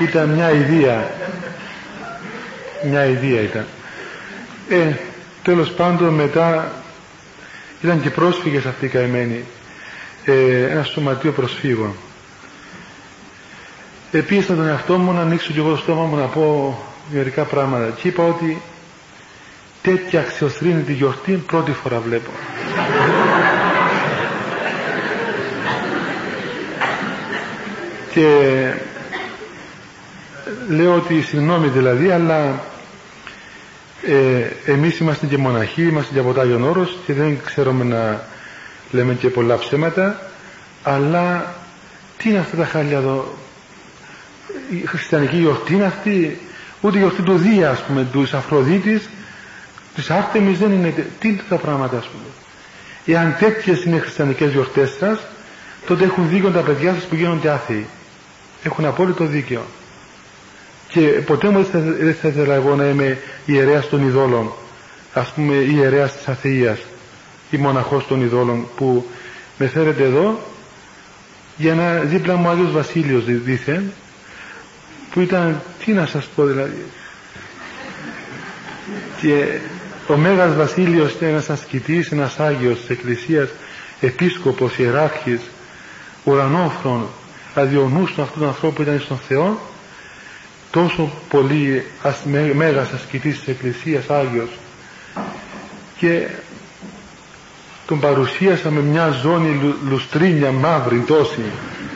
ήταν 0.09 0.29
μια 0.29 0.51
ιδέα. 0.51 1.11
Μια 2.89 3.05
ιδέα 3.05 3.41
ήταν. 3.41 3.67
Ε, 4.69 4.93
τέλος 5.43 5.71
πάντων 5.71 6.15
μετά 6.15 6.73
ήταν 7.83 8.03
και 8.03 8.11
πρόσφυγες 8.11 8.67
αυτοί 8.67 8.85
οι 8.85 8.89
καημένοι. 8.89 9.45
Ε, 10.25 10.63
ένα 10.65 10.83
σωματείο 10.83 11.33
προσφύγων. 11.33 11.95
Επίσης 14.13 14.47
τον 14.47 14.69
εαυτό 14.69 14.99
μου 14.99 15.13
να 15.13 15.21
ανοίξω 15.21 15.53
και 15.53 15.59
εγώ 15.59 15.71
το 15.71 15.77
στόμα 15.77 16.05
μου 16.05 16.17
να 16.17 16.25
πω 16.27 16.79
μερικά 17.13 17.43
πράγματα. 17.43 17.91
Και 17.91 18.09
είπα 18.09 18.25
ότι 18.25 18.61
τέτοια 19.87 20.21
αξιοθρύνητη 20.21 20.93
γιορτή 20.93 21.33
πρώτη 21.33 21.73
φορά 21.73 22.01
βλέπω. 22.01 22.31
και 28.13 28.73
λέω 30.69 30.95
ότι 30.95 31.21
συγγνώμη 31.23 31.69
δηλαδή 31.69 32.11
αλλά 32.11 32.61
ε, 34.07 34.73
εμείς 34.73 34.99
είμαστε 34.99 35.27
και 35.27 35.37
μοναχοί, 35.37 35.83
είμαστε 35.83 36.13
και 36.13 36.19
από 36.19 36.33
τα 36.33 36.43
Όρος 36.63 36.99
και 37.07 37.13
δεν 37.13 37.39
ξέρουμε 37.45 37.85
να 37.85 38.21
λέμε 38.91 39.15
και 39.15 39.29
πολλά 39.29 39.57
ψέματα 39.57 40.31
αλλά 40.83 41.55
τι 42.17 42.29
είναι 42.29 42.39
αυτά 42.39 42.57
τα 42.57 42.65
χάλια 42.65 42.97
εδώ; 42.97 43.35
Η 44.83 44.87
χριστιανική 44.87 45.37
γιορτή 45.37 45.75
είναι 45.75 45.85
αυτή; 45.85 46.39
Ούτε 46.81 46.97
η 46.97 47.01
γιορτή 47.01 47.23
του 47.23 47.37
Δία 47.37 47.71
ας 47.71 47.83
πούμε 47.83 48.07
του 48.13 48.29
Αφροδίτης 48.33 49.09
της 49.97 50.11
Άρτεμις 50.11 50.59
δεν 50.59 50.73
είναι 50.73 51.07
τι 51.21 51.29
είναι 51.29 51.43
τα 51.49 51.57
πράγματα 51.57 51.97
ας 51.97 52.07
πούμε; 52.07 52.25
Εάν 53.19 53.37
τέτοιες 53.39 53.85
είναι 53.85 53.97
οι 53.97 53.99
χριστιανικές 53.99 54.53
γιορτές 54.53 54.97
σας 54.99 55.21
τότε 55.87 56.05
έχουν 56.05 56.29
δίκιο 56.29 56.51
τα 56.51 56.61
παιδιά 56.61 56.95
σας 56.95 57.05
που 57.05 57.15
γίνονται 57.15 57.51
άθεοι. 57.51 57.87
Έχουν 58.63 58.85
απόλυτο 58.85 59.25
δίκαιο. 59.25 59.65
Και 60.89 61.01
ποτέ 61.01 61.49
μου 61.49 61.67
δεν 61.99 62.15
θα 62.15 62.29
ήθελα 62.29 62.55
εγώ 62.55 62.75
να 62.75 62.85
είμαι 62.85 63.19
ιερέας 63.47 63.89
των 63.89 64.07
ειδόλων 64.09 64.53
ας 65.13 65.33
πούμε 65.33 65.55
ιερέας 65.55 66.17
της 66.17 66.29
αθείας 66.29 66.79
ή 67.51 67.57
μοναχός 67.57 68.07
των 68.07 68.23
ειδόλων 68.23 68.69
που 68.77 69.07
με 69.59 69.67
φέρετε 69.67 70.03
εδώ 70.03 70.41
για 71.57 71.75
να 71.75 71.99
δίπλα 71.99 72.37
μου 72.37 72.49
Άγιος 72.49 72.73
Βασίλειος 72.73 73.25
δήθεν 73.25 73.93
που 75.11 75.21
ήταν 75.21 75.63
τι 75.85 75.93
να 75.93 76.07
σας 76.07 76.27
πω 76.27 76.45
δηλαδή. 76.45 76.85
Και 79.21 79.59
ο 80.09 80.17
Μέγας 80.17 80.55
Βασίλειος 80.55 81.13
ήταν 81.13 81.29
ένας 81.29 81.51
ασκητής, 81.51 82.11
ένας 82.11 82.41
Άγιος 82.41 82.81
της 82.81 82.91
Εκκλησίας 82.91 83.49
επίσκοπος, 84.01 84.79
ιεράρχης 84.79 85.41
ουρανόφρον 86.25 87.07
δηλαδή 87.55 87.77
ο 87.77 87.89
νους 87.89 88.13
του 88.13 88.23
αυτού 88.23 88.39
του 88.39 88.47
ανθρώπου 88.47 88.83
ήταν 88.83 89.01
στον 89.01 89.19
Θεό. 89.29 89.59
Τόσο 90.71 91.13
πολύ 91.29 91.85
ασ, 92.03 92.17
μέ, 92.25 92.53
μέγας 92.55 92.93
ασκητής 92.93 93.39
της 93.39 93.49
Εκκλησίας 93.49 94.11
Άγιος. 94.11 94.49
Και 95.99 96.27
τον 97.87 98.01
παρουσίασα 98.01 98.71
με 98.71 98.81
μια 98.81 99.09
ζώνη 99.09 99.61
λου, 99.63 99.75
λουστρίνια 99.89 100.51
μαύρη 100.51 100.99
τόση 101.07 101.45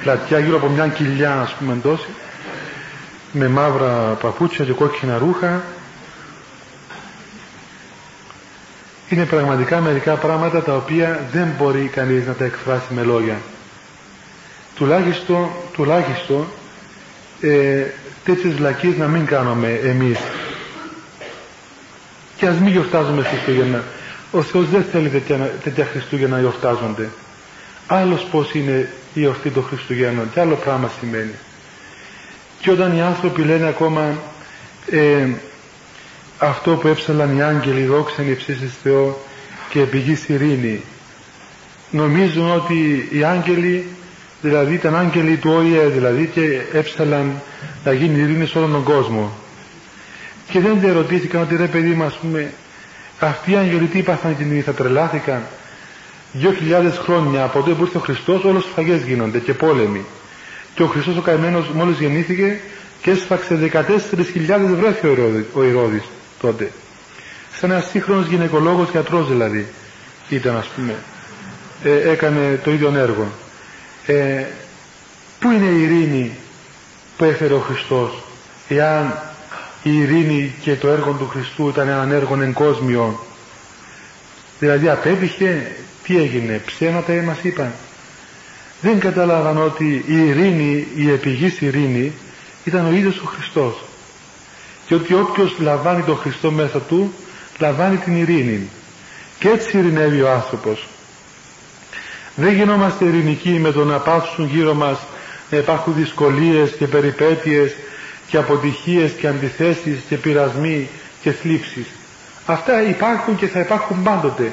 πλατιά 0.03 0.39
γύρω 0.39 0.57
από 0.57 0.69
μια 0.69 0.89
κοιλιά 0.89 1.41
ας 1.41 1.53
πούμε 1.53 1.77
τόση 1.83 2.09
με 3.33 3.49
μαύρα 3.49 4.19
παπούτσια 4.21 4.65
και 4.65 4.73
κόκκινα 4.73 5.19
ρούχα 5.19 5.63
είναι 9.11 9.25
πραγματικά 9.25 9.81
μερικά 9.81 10.15
πράγματα 10.15 10.63
τα 10.63 10.77
οποία 10.77 11.29
δεν 11.33 11.49
μπορεί 11.59 11.91
κανείς 11.95 12.27
να 12.27 12.33
τα 12.33 12.45
εκφράσει 12.45 12.95
με 12.95 13.03
λόγια. 13.03 13.37
Τουλάχιστον, 14.75 15.49
τουλάχιστον 15.73 16.47
ε, 17.41 17.85
τέτοιες 18.25 18.55
βλακίες 18.55 18.97
να 18.97 19.07
μην 19.07 19.27
κάνουμε 19.27 19.81
εμείς. 19.85 20.19
Και 22.37 22.47
ας 22.47 22.57
μην 22.59 22.73
γιορτάζουμε 22.73 23.23
Χριστούγεννα. 23.23 23.83
Ο 24.31 24.43
Θεός 24.43 24.69
δεν 24.69 24.85
θέλει 24.93 25.09
τέτοια, 25.09 25.37
τέτοια 25.63 25.85
Χριστούγεννα 25.85 26.35
να 26.35 26.41
γιορτάζονται. 26.41 27.09
Άλλος 27.87 28.27
πως 28.31 28.55
είναι 28.55 28.89
η 29.15 29.27
ορθή 29.27 29.51
των 29.51 29.65
Χριστουγέννων 29.65 30.31
και 30.33 30.41
άλλο 30.41 30.55
πράγμα 30.55 30.91
σημαίνει. 31.01 31.35
Και 32.61 32.71
όταν 32.71 32.97
οι 32.97 33.03
άνθρωποι 33.03 33.43
λένε 33.43 33.67
ακόμα 33.67 34.19
ε, 34.91 35.29
αυτό 36.43 36.71
που 36.71 36.89
έψαλαν 36.89 37.37
οι 37.37 37.43
άγγελοι 37.43 37.85
δόξαν 37.85 38.31
υψίσεις 38.31 38.73
Θεό 38.83 39.21
και 39.69 39.81
πηγής 39.81 40.29
ειρήνη 40.29 40.83
νομίζουν 41.91 42.51
ότι 42.51 43.09
οι 43.13 43.25
άγγελοι 43.25 43.87
δηλαδή 44.43 44.75
ήταν 44.75 44.97
άγγελοι 44.97 45.37
του 45.37 45.51
ΟΗΕ 45.51 45.87
δηλαδή 45.87 46.31
και 46.35 46.61
έψαλαν 46.73 47.43
να 47.85 47.93
γίνει 47.93 48.19
ειρήνη 48.19 48.47
σε 48.47 48.59
όλον 48.59 48.73
τον 48.73 48.83
κόσμο. 48.83 49.33
Και 50.51 50.61
δεν 50.61 50.85
ερωτήθηκαν 50.85 51.43
ότι 51.43 51.57
ρε 51.57 51.67
παιδί 51.67 51.89
μου 51.89 52.05
ας 52.05 52.15
πούμε 52.17 52.53
αυτοί 53.19 53.51
οι 53.51 53.57
άγγελοι 53.57 53.87
τι 53.87 53.99
είπαν 53.99 54.19
και 54.39 54.63
θα 54.65 54.73
τρελάθηκαν. 54.73 55.43
Δύο 56.33 56.53
χιλιάδες 56.53 56.99
χρόνια 56.99 57.45
από 57.45 57.59
τότε 57.59 57.73
που 57.73 57.83
ήρθε 57.83 57.97
ο 57.97 58.01
Χριστός 58.01 58.45
όλες 58.45 58.65
φαγές 58.75 59.03
γίνονται 59.03 59.39
και 59.39 59.55
πόλεμοι. 59.55 60.05
Και 60.75 60.83
ο 60.83 60.87
Χριστός 60.87 61.17
ο 61.17 61.21
καημένος 61.21 61.69
μόλις 61.69 61.99
γεννήθηκε 61.99 62.61
και 63.03 63.11
έσφαξε 63.11 63.71
14.000 63.73 63.83
βρέφη 64.81 65.07
ο 65.55 65.63
Ηρώδης 65.65 66.05
τότε. 66.41 66.73
Σαν 67.61 67.71
ένας 67.71 67.89
σύγχρονος 67.91 68.27
γυναικολόγος 68.27 68.91
γιατρός 68.91 69.29
δηλαδή 69.29 69.67
ήταν 70.29 70.57
ας 70.57 70.67
πούμε 70.67 70.95
ε, 71.85 72.11
έκανε 72.11 72.61
το 72.65 72.71
ίδιο 72.71 72.93
έργο. 72.97 73.33
Ε, 74.07 74.45
πού 75.39 75.51
είναι 75.51 75.67
η 75.67 75.83
ειρήνη 75.83 76.33
που 77.17 77.25
έφερε 77.25 77.55
ο 77.55 77.59
Χριστός 77.61 78.23
εάν 78.69 79.19
η 79.83 79.99
ειρήνη 79.99 80.55
και 80.61 80.75
το 80.75 80.89
έργο 80.89 81.13
του 81.13 81.29
Χριστού 81.29 81.69
ήταν 81.69 81.89
ένα 81.89 82.15
έργο 82.15 82.43
εγκόσμιο 82.43 83.25
δηλαδή 84.59 84.89
απέτυχε 84.89 85.73
τι 86.03 86.19
έγινε 86.19 86.63
ψέματα 86.67 87.13
μας 87.13 87.39
είπαν. 87.43 87.73
Δεν 88.81 88.99
κατάλαβαν 88.99 89.63
ότι 89.63 90.05
η 90.07 90.29
ειρήνη 90.29 90.87
η 90.97 91.11
επιγής 91.11 91.61
ειρήνη 91.61 92.13
ήταν 92.65 92.87
ο 92.87 92.91
ίδιος 92.91 93.19
ο 93.19 93.25
Χριστός 93.25 93.85
και 94.91 94.97
ότι 94.97 95.15
όποιος 95.15 95.57
λαμβάνει 95.59 96.03
τον 96.03 96.17
Χριστό 96.17 96.51
μέσα 96.51 96.79
του 96.81 97.13
λαμβάνει 97.59 97.97
την 97.97 98.17
ειρήνη 98.17 98.69
και 99.39 99.49
έτσι 99.49 99.79
ειρηνεύει 99.79 100.23
ο 100.23 100.31
άνθρωπος 100.31 100.87
δεν 102.35 102.55
γινόμαστε 102.55 103.05
ειρηνικοί 103.05 103.51
με 103.51 103.73
το 103.73 103.85
να 103.85 103.99
πάψουν 103.99 104.47
γύρω 104.53 104.75
μας 104.75 104.99
να 105.51 105.59
υπάρχουν 105.59 105.95
δυσκολίες 105.95 106.71
και 106.79 106.87
περιπέτειες 106.87 107.73
και 108.27 108.37
αποτυχίες 108.37 109.11
και 109.13 109.27
αντιθέσεις 109.27 109.99
και 110.09 110.17
πειρασμοί 110.17 110.89
και 111.23 111.33
θλίψεις. 111.33 111.87
Αυτά 112.47 112.83
υπάρχουν 112.83 113.37
και 113.37 113.47
θα 113.47 113.61
υπάρχουν 113.61 114.03
πάντοτε. 114.03 114.53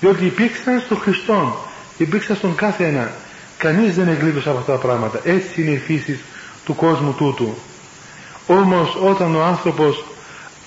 Διότι 0.00 0.24
υπήρξαν 0.24 0.80
στον 0.80 0.96
Χριστό, 0.98 1.64
υπήρξαν 1.98 2.36
στον 2.36 2.54
κάθε 2.54 2.84
ένα. 2.86 3.12
Κανείς 3.58 3.94
δεν 3.94 4.08
εγκλείδωσε 4.08 4.48
από 4.48 4.58
αυτά 4.58 4.72
τα 4.72 4.78
πράγματα. 4.78 5.20
Έτσι 5.24 5.62
είναι 5.62 5.70
η 5.70 5.78
φύση 5.78 6.18
του 6.64 6.74
κόσμου 6.74 7.12
τούτου. 7.12 7.54
Όμως 8.46 8.96
όταν 9.02 9.34
ο 9.34 9.42
άνθρωπος 9.42 10.04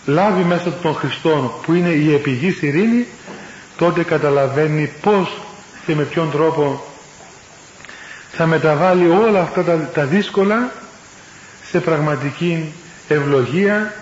λάβει 0.05 0.43
μέσα 0.43 0.63
του 0.63 0.81
τον 0.81 0.95
Χριστό 0.95 1.59
που 1.65 1.73
είναι 1.73 1.89
η 1.89 2.13
επιγής 2.13 2.61
ειρήνη 2.61 3.05
τότε 3.77 4.03
καταλαβαίνει 4.03 4.91
πώς 5.01 5.37
και 5.85 5.95
με 5.95 6.03
ποιον 6.03 6.31
τρόπο 6.31 6.83
θα 8.31 8.45
μεταβάλει 8.45 9.09
όλα 9.09 9.41
αυτά 9.41 9.63
τα, 9.63 9.89
τα 9.93 10.03
δύσκολα 10.05 10.71
σε 11.69 11.79
πραγματική 11.79 12.73
ευλογία 13.07 13.93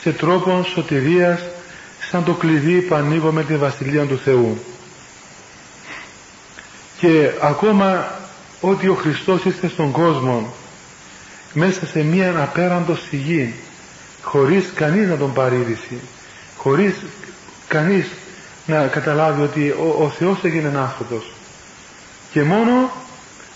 σε 0.00 0.12
τρόπο 0.12 0.62
σωτηρίας 0.74 1.40
σαν 2.10 2.24
το 2.24 2.32
κλειδί 2.32 2.80
που 2.80 2.94
ανοίγω 2.94 3.32
με 3.32 3.44
τη 3.44 3.56
Βασιλεία 3.56 4.04
του 4.04 4.18
Θεού. 4.24 4.58
Και 6.98 7.30
ακόμα 7.40 8.18
ότι 8.60 8.88
ο 8.88 8.94
Χριστός 8.94 9.44
είστε 9.44 9.68
στον 9.68 9.90
κόσμο 9.90 10.54
μέσα 11.54 11.86
σε 11.86 12.02
μία 12.02 12.42
απέραντος 12.42 13.06
σιγή 13.08 13.54
χωρίς 14.22 14.72
κανείς 14.74 15.08
να 15.08 15.16
τον 15.16 15.32
παρήδησει 15.32 15.98
χωρίς 16.56 16.94
κανείς 17.68 18.06
να 18.66 18.86
καταλάβει 18.86 19.42
ότι 19.42 19.70
ο, 19.70 20.04
ο 20.04 20.08
Θεός 20.08 20.38
έγινε 20.42 20.72
άνθρωπος. 20.78 21.32
Και 22.30 22.42
μόνο 22.42 22.90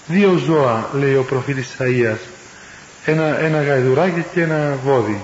δύο 0.07 0.37
ζώα 0.37 0.89
λέει 0.93 1.15
ο 1.15 1.23
προφήτης 1.23 1.77
Ισαΐας 1.79 2.19
ένα, 3.05 3.41
ένα 3.41 3.63
γαϊδουράκι 3.63 4.25
και 4.35 4.43
ένα 4.43 4.79
βόδι. 4.85 5.23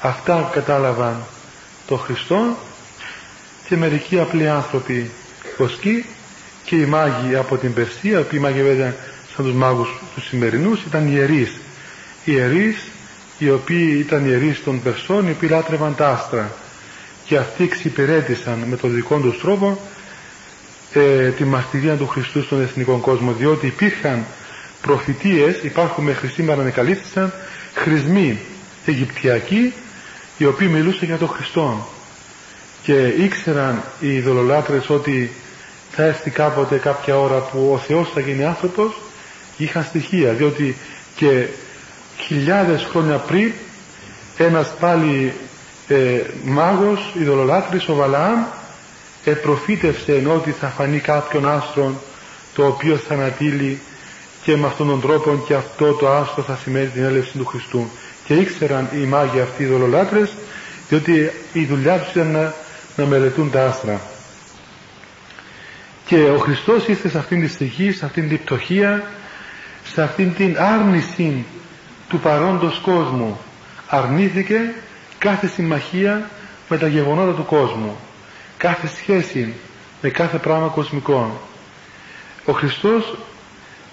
Αυτά 0.00 0.50
κατάλαβαν 0.52 1.24
το 1.86 1.96
Χριστό 1.96 2.56
και 3.68 3.76
μερικοί 3.76 4.18
απλοί 4.20 4.48
άνθρωποι 4.48 5.10
βοσκοί 5.58 6.06
και 6.64 6.76
οι 6.76 6.84
μάγοι 6.84 7.34
από 7.34 7.56
την 7.56 7.74
Περσία, 7.74 8.18
οι 8.18 8.20
οποίοι 8.20 8.38
μάγοι 8.42 8.62
βέβαια 8.62 8.94
σαν 9.34 9.44
τους 9.44 9.54
μάγους 9.54 9.88
τους 10.14 10.26
σημερινούς 10.26 10.82
ήταν 10.82 11.12
ιερείς 11.12 11.60
ιερείς 12.30 12.76
οι 13.38 13.50
οποίοι 13.50 13.96
ήταν 14.06 14.26
ιερείς 14.26 14.62
των 14.64 14.82
Περσών 14.82 15.28
οι 15.28 15.30
οποίοι 15.30 15.48
λάτρευαν 15.52 15.94
τα 15.94 16.08
άστρα. 16.08 16.52
Και 17.24 17.36
αυτοί 17.36 17.64
εξυπηρέτησαν 17.64 18.58
με 18.68 18.76
τον 18.76 18.94
δικό 18.94 19.18
τους 19.18 19.38
τρόπο 19.40 19.78
ε, 20.92 21.28
τη 21.28 21.44
μαρτυρία 21.44 21.94
του 21.94 22.06
Χριστού 22.06 22.42
στον 22.42 22.62
εθνικό 22.62 22.96
κόσμο 22.96 23.32
διότι 23.32 23.66
υπήρχαν 23.66 24.24
προφητείες 24.82 25.62
υπάρχουν 25.62 26.04
μέχρι 26.04 26.28
σήμερα 26.28 26.60
ανεκαλύφθησαν 26.60 27.32
χρησμοί 27.74 28.38
Αιγυπτιακοί 28.86 29.72
οι 30.38 30.46
οποίοι 30.46 30.68
μιλούσαν 30.72 31.08
για 31.08 31.16
τον 31.16 31.28
Χριστό. 31.28 31.88
Και 32.82 33.06
ήξεραν 33.06 33.82
οι 34.00 34.14
ειδωλολάτρες 34.14 34.90
ότι 34.90 35.30
θα 35.90 36.04
έρθει 36.04 36.30
κάποτε 36.30 36.76
κάποια 36.76 37.18
ώρα 37.18 37.38
που 37.38 37.70
ο 37.72 37.78
Θεός 37.78 38.10
θα 38.14 38.20
γίνει 38.20 38.44
άνθρωπος 38.44 39.00
είχαν 39.56 39.84
στοιχεία 39.84 40.32
διότι 40.32 40.76
και 41.16 41.46
χιλιάδες 42.18 42.86
χρόνια 42.90 43.16
πριν 43.16 43.52
ένας 44.36 44.72
πάλι 44.80 45.32
ε, 45.88 46.20
μάγος, 46.44 47.12
ειδωλολάτρης, 47.20 47.88
ο 47.88 47.94
Βαλαάμ 47.94 48.44
ε, 49.24 49.30
προφήτευσε 49.30 50.22
ότι 50.36 50.50
θα 50.50 50.66
φανεί 50.68 50.98
κάποιον 50.98 51.48
άστρο 51.48 52.00
το 52.54 52.66
οποίο 52.66 52.96
θα 52.96 53.14
ανατείλει 53.14 53.78
και 54.42 54.56
με 54.56 54.66
αυτόν 54.66 54.86
τον 54.88 55.00
τρόπο 55.00 55.42
και 55.46 55.54
αυτό 55.54 55.92
το 55.92 56.08
άστρο 56.10 56.42
θα 56.42 56.58
σημαίνει 56.62 56.86
την 56.86 57.04
έλευση 57.04 57.38
του 57.38 57.44
Χριστού. 57.46 57.90
Και 58.24 58.34
ήξεραν 58.34 58.88
οι 58.94 59.04
μάγοι 59.06 59.40
αυτοί 59.40 59.62
οι 59.62 59.66
ειδωλολάτρες 59.66 60.32
διότι 60.88 61.30
η 61.52 61.64
δουλειά 61.64 61.98
τους 61.98 62.10
ήταν 62.10 62.30
να, 62.30 62.54
να 62.96 63.04
μελετούν 63.06 63.50
τα 63.50 63.66
άστρα. 63.66 64.00
Και 66.06 66.16
ο 66.16 66.38
Χριστός 66.38 66.86
ήρθε 66.88 67.08
σε 67.08 67.18
αυτήν 67.18 67.40
τη 67.40 67.48
στιγμή, 67.48 67.92
σε 67.92 68.04
αυτήν 68.04 68.28
την 68.28 68.38
πτωχία 68.44 69.02
σε 69.92 70.02
αυτήν 70.02 70.34
την 70.34 70.56
άρνηση 70.58 71.44
του 72.08 72.18
παρόντος 72.18 72.78
κόσμου. 72.78 73.38
Αρνήθηκε 73.88 74.74
κάθε 75.18 75.46
συμμαχία 75.46 76.30
με 76.68 76.78
τα 76.78 76.86
γεγονότα 76.86 77.32
του 77.32 77.44
κόσμου 77.44 77.96
κάθε 78.56 78.86
σχέση 78.86 79.54
με 80.02 80.08
κάθε 80.08 80.38
πράγμα 80.38 80.66
κοσμικό. 80.66 81.40
Ο 82.44 82.52
Χριστός 82.52 83.16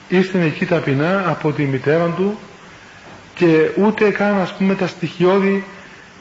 ήρθε 0.07 0.41
εκεί 0.41 0.65
ταπεινά 0.65 1.23
από 1.29 1.51
τη 1.51 1.63
μητέρα 1.63 2.05
του 2.05 2.37
και 3.35 3.69
ούτε 3.77 4.09
καν 4.09 4.39
ας 4.39 4.53
πούμε 4.53 4.75
τα 4.75 4.87
στοιχειώδη 4.87 5.63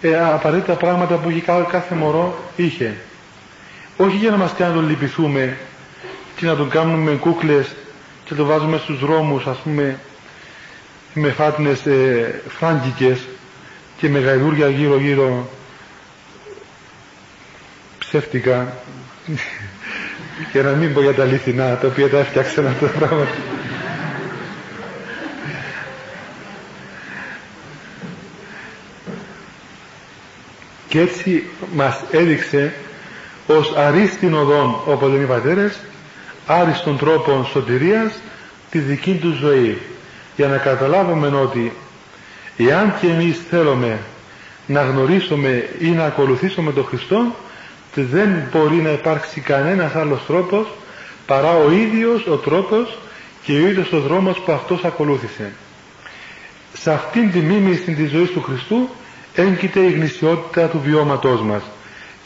ε, 0.00 0.18
απαραίτητα 0.18 0.74
πράγματα 0.74 1.14
που 1.16 1.30
είχε 1.30 1.42
κάθε 1.70 1.94
μωρό 1.94 2.38
είχε. 2.56 2.96
Όχι 3.96 4.16
για 4.16 4.30
να 4.30 4.36
μας 4.36 4.52
κάνει 4.54 4.74
να 4.74 4.80
τον 4.80 4.88
λυπηθούμε 4.88 5.56
και 6.36 6.46
να 6.46 6.56
τον 6.56 6.68
κάνουμε 6.68 7.10
κούκλες 7.12 7.74
και 8.24 8.34
το 8.34 8.44
βάζουμε 8.44 8.78
στους 8.78 8.98
δρόμους 8.98 9.46
ας 9.46 9.58
πούμε 9.58 9.98
με 11.14 11.30
φάτνες 11.30 11.86
ε, 11.86 12.42
φράγκικες 12.48 13.18
και 13.96 14.08
με 14.08 14.18
γαϊδούρια 14.18 14.68
γύρω 14.68 14.96
γύρω. 14.98 15.50
Ψεύτικα. 17.98 18.76
Και 20.52 20.62
να 20.62 20.70
μην 20.70 20.94
πω 20.94 21.00
για 21.00 21.14
τα 21.14 21.22
αληθινά 21.22 21.76
τα 21.76 21.86
οποία 21.86 22.08
τα 22.10 22.18
έφτιαξαν 22.18 22.66
αυτά 22.66 22.86
τα 22.86 22.98
πράγματα. 22.98 23.30
Και 30.88 31.00
έτσι 31.00 31.44
μας 31.74 32.00
έδειξε 32.10 32.72
ως 33.46 33.72
αρίστην 33.76 34.34
οδόν 34.34 34.76
όπως 34.86 35.10
λένε 35.10 35.22
οι 35.22 35.26
πατέρες 35.26 35.78
άριστον 36.46 36.98
τρόπον 36.98 37.46
σωτηρίας 37.46 38.12
τη 38.70 38.78
δική 38.78 39.14
τους 39.14 39.36
ζωή 39.36 39.78
για 40.36 40.48
να 40.48 40.56
καταλάβουμε 40.56 41.26
ότι 41.26 41.72
εάν 42.56 42.94
και 43.00 43.06
εμείς 43.06 43.38
θέλουμε 43.50 43.98
να 44.66 44.82
γνωρίσουμε 44.82 45.68
ή 45.80 45.88
να 45.88 46.04
ακολουθήσουμε 46.04 46.72
τον 46.72 46.84
Χριστό 46.84 47.34
δεν 47.94 48.42
μπορεί 48.52 48.76
να 48.76 48.90
υπάρξει 48.90 49.40
κανένας 49.40 49.94
άλλος 49.94 50.26
τρόπος 50.26 50.66
παρά 51.26 51.56
ο 51.56 51.70
ίδιος 51.70 52.26
ο 52.26 52.36
τρόπος 52.36 52.98
και 53.44 53.52
ο 53.52 53.66
ίδιος 53.68 53.92
ο 53.92 54.00
δρόμος 54.00 54.38
που 54.40 54.52
αυτός 54.52 54.84
ακολούθησε. 54.84 55.52
Σε 56.72 56.92
αυτήν 56.92 57.32
τη 57.32 57.38
μίμηση 57.38 57.94
της 57.94 58.10
ζωής 58.10 58.30
του 58.30 58.42
Χριστού 58.42 58.88
έγκυται 59.34 59.80
η 59.80 59.90
γνησιότητα 59.92 60.68
του 60.68 60.80
βιώματός 60.84 61.42
μας 61.42 61.62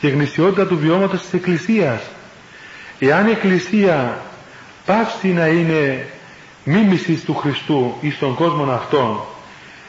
και 0.01 0.07
η 0.07 0.11
γνησιότητα 0.11 0.67
του 0.67 0.79
βιώματος 0.79 1.21
της 1.21 1.33
Εκκλησίας. 1.33 2.03
Εάν 2.99 3.27
η 3.27 3.31
Εκκλησία 3.31 4.21
πάψει 4.87 5.29
να 5.29 5.47
είναι 5.47 6.09
μίμηση 6.69 7.15
του 7.15 7.35
Χριστού 7.35 7.95
εις 8.01 8.15
στον 8.15 8.35
κόσμο 8.35 8.73
αυτόν 8.73 9.21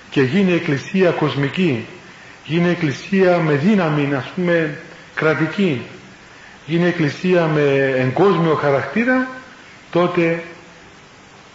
και 0.10 0.22
γίνει 0.22 0.52
εκκλησία 0.54 1.10
κοσμική 1.12 1.86
γίνει 2.48 2.70
εκκλησία 2.70 3.38
με 3.38 3.54
δύναμη 3.54 4.14
ας 4.16 4.32
πούμε 4.36 4.78
κρατική. 5.14 5.82
Γίνει 6.66 6.86
εκκλησία 6.88 7.48
με 7.48 7.94
εγκόσμιο 7.98 8.54
χαρακτήρα 8.56 9.28
τότε 9.92 10.44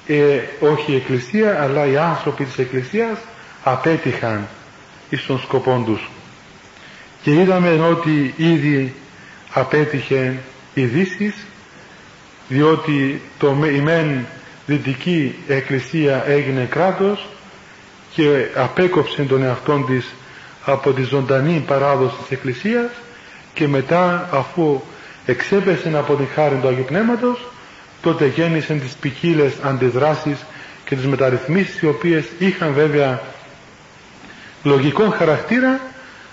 ε, 0.07 0.39
όχι 0.61 0.93
η 0.93 0.95
εκκλησία 0.97 1.63
αλλά 1.63 1.87
οι 1.87 1.97
άνθρωποι 1.97 2.45
της 2.45 2.59
εκκλησίας 2.59 3.19
απέτυχαν 3.63 4.49
εις 5.11 5.27
των 5.27 5.39
σκοπών 5.41 5.85
τους. 5.85 6.11
Και 7.23 7.31
είδαμε 7.31 7.71
ότι 7.71 8.35
ήδη 8.37 8.95
απέτυχε 9.53 10.37
η 10.75 10.85
Δύση 10.85 11.35
διότι 12.49 13.21
το 13.39 13.57
η 13.75 13.81
μεν 13.81 14.27
δυτική 14.77 15.35
εκκλησία 15.49 16.25
έγινε 16.27 16.65
κράτος 16.71 17.27
και 18.15 18.47
απέκοψε 18.55 19.23
τον 19.23 19.43
εαυτό 19.43 19.85
της 19.87 20.07
από 20.65 20.93
τη 20.93 21.03
ζωντανή 21.03 21.63
παράδοση 21.67 22.15
της 22.21 22.31
εκκλησίας 22.31 22.91
και 23.55 23.69
μετά 23.69 24.29
αφού 24.33 24.81
εξέπεσε 25.27 25.93
από 25.97 26.15
την 26.15 26.27
χάρη 26.35 26.55
του 26.63 26.69
Αγίου 26.69 26.85
Πνεύματος 26.85 27.47
τότε 28.03 28.27
γέννησαν 28.27 28.81
τις 28.81 28.93
ποικίλες 28.93 29.53
αντιδράσεις 29.63 30.39
και 30.85 30.95
τις 30.95 31.07
μεταρρυθμίσεις 31.07 31.81
οι 31.83 31.87
οποίες 31.87 32.25
είχαν 32.39 32.73
βέβαια 32.73 33.21
λογικό 34.63 35.09
χαρακτήρα 35.11 35.81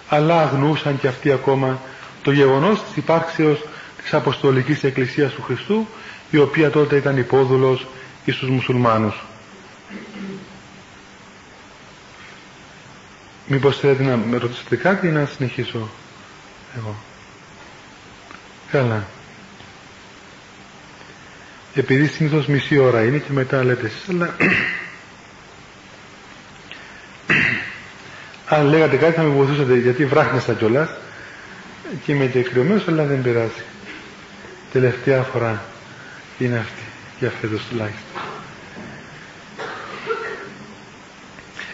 αλλά 0.10 0.42
αγνούσαν 0.42 1.00
και 1.00 1.08
αυτοί 1.08 1.32
ακόμα 1.32 1.80
το 2.24 2.32
γεγονός 2.32 2.84
της 2.84 2.96
υπάρξεως 2.96 3.60
της 4.04 4.14
Αποστολικής 4.14 4.84
Εκκλησίας 4.84 5.32
του 5.34 5.42
Χριστού 5.42 5.88
η 6.32 6.38
οποία 6.38 6.70
τότε 6.70 6.96
ήταν 6.96 7.18
υπόδουλος 7.18 7.88
και 8.26 8.32
στους 8.32 8.50
μουσουλμάνους. 8.50 9.24
Μήπως 13.48 13.80
θέλετε 13.80 14.04
να 14.04 14.18
με 14.18 14.38
ρωτήσετε 14.38 14.76
κάτι 14.76 15.08
ή 15.08 15.12
να 15.12 15.26
συνεχίσω 15.26 15.90
εγώ; 16.78 16.96
Καλά. 18.72 19.06
Επειδή 21.74 22.08
συνήθως 22.08 22.48
μισή 22.48 22.78
ώρα 22.78 23.04
είναι 23.04 23.18
και 23.18 23.32
μετά 23.32 23.64
λέτε 23.64 23.86
εσείς, 23.86 24.10
αλλά 24.10 24.36
αν 28.56 28.66
λέγατε 28.66 28.98
κάτι 28.98 29.16
θα 29.16 29.22
με 29.22 29.30
βοηθούσατε 29.30 29.78
γιατί 29.78 30.06
βράχνεσα 30.06 30.54
κιόλας. 30.54 30.90
και 32.06 32.12
είμαι 32.12 32.26
και 32.26 32.42
κρυωμένος 32.42 32.88
αλλά 32.88 33.04
δεν 33.04 33.22
πειράζει 33.22 33.64
τελευταία 34.72 35.24
φορά 35.24 35.64
είναι 36.38 36.58
αυτή 36.58 36.89
για 37.20 37.32
φέτος 37.42 37.62
τουλάχιστον 37.70 38.22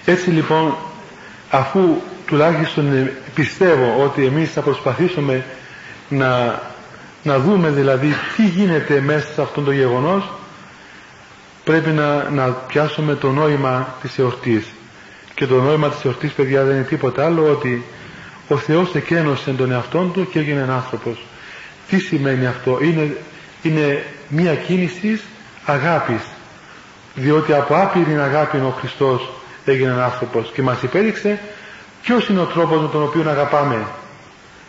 έτσι 0.05 0.29
λοιπόν 0.29 0.75
αφού 1.49 2.01
τουλάχιστον 2.25 3.09
πιστεύω 3.33 4.03
ότι 4.03 4.25
εμείς 4.25 4.51
θα 4.51 4.61
προσπαθήσουμε 4.61 5.45
να, 6.09 6.61
να 7.23 7.39
δούμε 7.39 7.69
δηλαδή 7.69 8.13
τι 8.35 8.47
γίνεται 8.47 8.99
μέσα 9.01 9.27
σε 9.33 9.41
αυτό 9.41 9.61
το 9.61 9.71
γεγονός 9.71 10.29
πρέπει 11.63 11.89
να, 11.89 12.29
να 12.29 12.47
πιάσουμε 12.47 13.15
το 13.15 13.31
νόημα 13.31 13.95
της 14.01 14.17
εορτής. 14.17 14.65
Και 15.33 15.45
το 15.45 15.61
νόημα 15.61 15.89
της 15.89 16.05
εορτής 16.05 16.31
παιδιά 16.31 16.63
δεν 16.63 16.75
είναι 16.75 16.83
τίποτα 16.85 17.25
άλλο 17.25 17.49
ότι 17.49 17.83
ο 18.47 18.57
Θεός 18.57 18.95
εκένωσε 18.95 19.51
τον 19.51 19.71
εαυτόν 19.71 20.11
του 20.13 20.29
και 20.29 20.39
έγινε 20.39 20.67
άνθρωπος. 20.69 21.25
Τι 21.89 21.99
σημαίνει 21.99 22.45
αυτό; 22.45 22.79
Είναι, 22.81 23.17
είναι 23.61 24.03
μια 24.29 24.55
κίνηση 24.55 25.21
αγάπης 25.65 26.21
διότι 27.15 27.53
από 27.53 27.75
άπειρη 27.75 28.19
αγάπη 28.19 28.57
ο 28.57 28.73
Χριστός 28.79 29.29
έγινε 29.65 30.01
άνθρωπος 30.03 30.51
και 30.53 30.61
μας 30.61 30.81
υπέδειξε 30.81 31.39
ποιος 32.01 32.27
είναι 32.29 32.39
ο 32.39 32.45
τρόπος 32.45 32.81
με 32.81 32.87
τον 32.87 33.03
οποίο 33.03 33.29
αγαπάμε. 33.29 33.87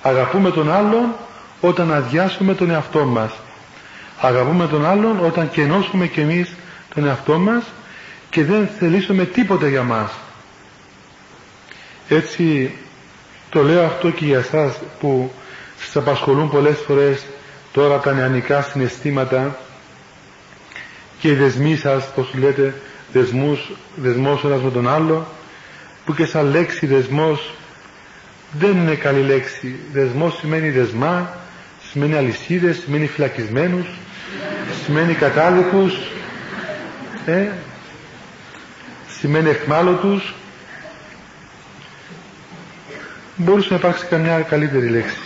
Αγαπούμε 0.02 0.50
τον 0.50 0.72
άλλον 0.72 1.14
όταν 1.60 1.92
αδειάσουμε 1.92 2.54
τον 2.54 2.70
εαυτό 2.70 3.04
μας. 3.04 3.32
Αγαπούμε 4.20 4.66
τον 4.66 4.86
άλλον 4.86 5.24
όταν 5.24 5.50
κενώσουμε 5.50 6.06
κι 6.06 6.20
εμείς 6.20 6.54
τον 6.94 7.06
εαυτό 7.06 7.38
μας 7.38 7.62
και 8.30 8.44
δεν 8.44 8.68
θελήσουμε 8.78 9.24
τίποτα 9.24 9.68
για 9.68 9.82
μας. 9.82 10.10
Έτσι 12.08 12.74
το 13.50 13.62
λέω 13.62 13.84
αυτό 13.84 14.10
και 14.10 14.24
για 14.24 14.38
εσάς 14.38 14.78
που 15.00 15.32
σας 15.78 15.96
απασχολούν 15.96 16.50
πολλές 16.50 16.78
φορές 16.86 17.26
τώρα 17.72 17.98
τα 17.98 18.12
νεανικά 18.12 18.62
συναισθήματα 18.62 19.58
και 21.26 21.32
οι 21.32 21.34
δεσμοί 21.34 21.76
σας, 21.76 22.12
πώς 22.14 22.34
λέτε, 22.34 22.74
δεσμούς, 23.12 23.72
δεσμός 23.96 24.44
ένας 24.44 24.60
με 24.62 24.70
τον 24.70 24.88
άλλο 24.88 25.26
που 26.04 26.14
και 26.14 26.24
σαν 26.24 26.50
λέξη 26.50 26.86
δεσμός 26.86 27.54
δεν 28.52 28.70
είναι 28.76 28.94
καλή 28.94 29.20
λέξη. 29.20 29.78
Δεσμός 29.92 30.36
σημαίνει 30.36 30.70
δεσμά, 30.70 31.36
σημαίνει 31.90 32.16
αλυσίδες, 32.16 32.76
σημαίνει 32.76 33.06
φυλακισμένους, 33.06 33.86
σημαίνει 34.84 35.14
κατάλοιπους, 35.14 35.94
ε, 37.26 37.46
σημαίνει 39.18 39.48
εχμάλωτους. 39.48 40.34
Μπορούσε 43.36 43.68
να 43.70 43.76
υπάρξει 43.76 44.06
καμιά 44.06 44.40
καλύτερη 44.40 44.88
λέξη. 44.88 45.20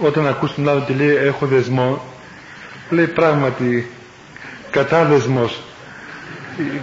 Όταν 0.00 0.26
ακούς 0.26 0.54
τον 0.54 0.68
άλλο 0.68 0.84
και 0.86 0.94
λέει 0.94 1.16
έχω 1.16 1.46
δεσμό, 1.46 2.09
λέει 2.90 3.06
πράγματι 3.06 3.90
κατάδεσμος 4.70 5.60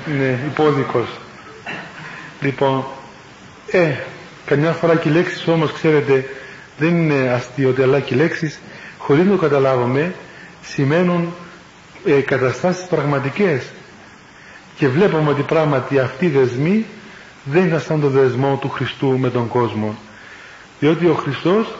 είναι 0.07 0.39
υπόδικος. 0.45 1.07
Λοιπόν 2.41 2.85
ε 3.71 3.93
καμιά 4.45 4.71
φορά 4.71 4.95
και 4.95 5.09
οι 5.09 5.11
λέξεις 5.11 5.47
όμως 5.47 5.71
ξέρετε 5.71 6.25
δεν 6.77 6.89
είναι 6.89 7.29
αστείωτε 7.29 7.83
αλλά 7.83 7.99
και 7.99 8.13
οι 8.13 8.17
λέξεις. 8.17 8.59
Χωρίς 8.97 9.25
να 9.25 9.31
το 9.31 9.37
καταλάβουμε 9.37 10.13
σημαίνουν 10.61 11.33
ε, 12.05 12.11
καταστάσεις 12.21 12.85
πραγματικές. 12.87 13.63
Και 14.77 14.87
βλέπουμε 14.87 15.29
ότι 15.29 15.41
πράγματι 15.41 15.99
αυτοί 15.99 16.25
οι 16.25 16.29
δεσμοί 16.29 16.85
δεν 17.43 17.65
ήταν 17.65 17.79
σαν 17.79 18.01
το 18.01 18.09
δεσμό 18.09 18.57
του 18.61 18.69
Χριστού 18.69 19.19
με 19.19 19.29
τον 19.29 19.47
κόσμο. 19.47 19.97
Διότι 20.79 21.07
ο 21.07 21.13
Χριστός 21.13 21.75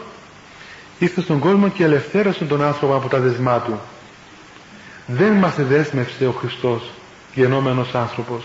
ήρθε 0.98 1.20
στον 1.20 1.38
κόσμο 1.38 1.68
και 1.68 1.84
ελευθέρωσε 1.84 2.44
τον 2.44 2.62
άνθρωπο 2.62 2.94
από 2.94 3.08
τα 3.08 3.18
δεσμά 3.18 3.60
του 3.60 3.80
δεν 5.10 5.32
μας 5.32 5.54
δέσμευσε 5.56 6.26
ο 6.26 6.30
Χριστός 6.30 6.90
γενόμενος 7.34 7.94
άνθρωπος. 7.94 8.44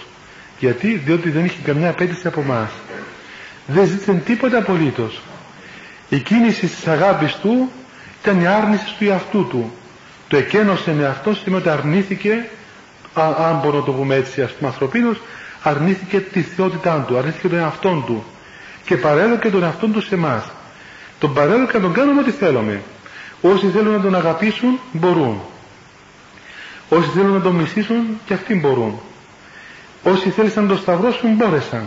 Γιατί; 0.60 1.02
Διότι 1.06 1.30
δεν 1.30 1.46
είχε 1.46 1.62
καμιά 1.64 1.90
απέτηση 1.90 2.28
από 2.28 2.42
εμάς. 2.42 2.70
δεν 3.68 3.86
ζήτησε 3.88 4.14
τίποτα 4.14 4.58
απολύτως. 4.58 5.22
Η 6.10 6.18
κίνηση 6.20 6.68
της 6.68 6.88
αγάπης 6.88 7.36
του 7.36 7.72
ήταν 8.22 8.42
η 8.42 8.48
άρνηση 8.48 8.86
του 8.98 9.06
εαυτού 9.06 9.48
του. 9.48 9.72
Το 10.28 10.38
εκένωσε 10.38 10.94
με 10.94 11.06
αυτό 11.06 11.34
σημαίνει 11.34 11.62
ότι 11.62 11.70
αρνήθηκε 11.70 12.46
αν 13.14 13.60
μπορώ 13.64 13.78
να 13.78 13.84
το 13.84 13.92
πούμε 13.92 14.16
έτσι 14.16 14.42
ας 14.42 14.52
πούμε 14.52 14.70
ανθρωπίνος 14.70 15.22
αρνήθηκε 15.64 16.20
τη 16.20 16.42
θεότητά 16.42 17.06
του 17.08 17.18
αρνήθηκε 17.18 17.48
τον 17.48 17.58
εαυτόν 17.58 18.04
του 18.06 18.24
και 18.86 18.98
παρέλοκε 18.98 19.50
τον 19.50 19.64
εαυτόν 19.64 19.92
του 19.92 20.02
σε 20.02 20.16
εμάς. 20.16 20.52
τον 21.20 21.34
παρέλοκε 21.34 21.78
να 21.78 21.84
τον 21.84 21.94
κάνουμε 21.94 22.22
ό,τι 22.22 22.32
θέλουμε. 22.32 22.82
Όσοι 23.42 23.68
θέλουν 23.68 23.94
να 23.94 24.02
τον 24.02 24.16
αγαπήσουν 24.16 24.80
μπορούν 24.92 25.42
Όσοι 26.98 27.10
θέλουν 27.10 27.34
να 27.34 27.42
τον 27.42 27.56
μισήσουν 27.56 28.20
και 28.26 28.34
αυτοί 28.34 28.56
μπορούν. 28.56 29.00
Όσοι 30.04 30.30
θέλησαν 30.30 30.64
να 30.64 30.70
τον 30.70 30.78
σταυρώσουν 30.78 31.36
μπόρεσαν. 31.36 31.84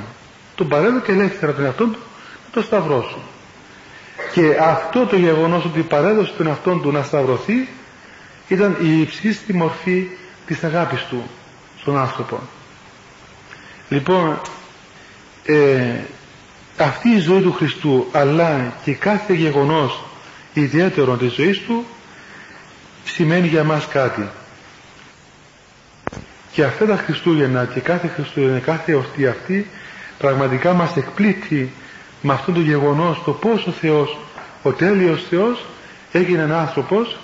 Τον 0.54 0.68
παρέδωκε 0.68 1.12
ελεύθερα 1.12 1.52
τον 1.52 1.64
εαυτό 1.64 1.84
του 1.84 1.98
να 2.44 2.50
τον 2.52 2.62
σταυρώσουν. 2.62 3.20
Και 4.32 4.56
αυτό 4.60 5.06
το 5.06 5.16
γεγονός 5.16 5.64
ότι 5.64 5.80
παρέδωσε 5.80 6.32
τον 6.36 6.46
εαυτό 6.46 6.74
του 6.82 6.90
να 6.92 7.02
σταυρωθεί 7.02 7.68
ήταν 8.48 8.76
η 8.82 9.00
υψίστη 9.00 9.52
μορφή 9.52 10.08
της 10.46 10.64
αγάπης 10.64 11.04
του 11.04 11.22
στον 11.80 11.98
άνθρωπο. 11.98 12.40
Λοιπόν, 13.88 14.40
ε, 15.44 16.00
αυτή 16.78 17.08
η 17.08 17.18
ζωή 17.18 17.40
του 17.40 17.52
Χριστού 17.52 18.06
αλλά 18.12 18.72
και 18.84 18.92
κάθε 18.92 19.32
γεγονός 19.34 20.04
ιδιαίτερο 20.52 21.16
της 21.16 21.32
ζωής 21.32 21.58
του 21.60 21.84
σημαίνει 23.04 23.46
για 23.46 23.64
μας 23.64 23.86
κάτι. 23.88 24.28
Και 26.56 26.64
αυτά 26.64 26.86
τα 26.86 26.96
Χριστούγεννα 26.96 27.64
και 27.64 27.80
κάθε 27.80 28.08
Χριστούγεννα, 28.08 28.58
κάθε 28.58 28.92
εορτή 28.92 29.26
αυτή 29.26 29.70
πραγματικά 30.18 30.72
μας 30.72 30.96
εκπλήττει 30.96 31.72
με 32.22 32.32
αυτό 32.32 32.52
το 32.52 32.60
γεγονός 32.60 33.22
το 33.24 33.32
πώς 33.32 33.66
ο 33.66 33.70
Θεός, 33.70 34.18
ο 34.62 34.72
τέλειος 34.72 35.26
Θεός 35.28 35.64
έγινε 36.12 36.42
ένα 36.42 36.60
άνθρωπος 36.60 37.16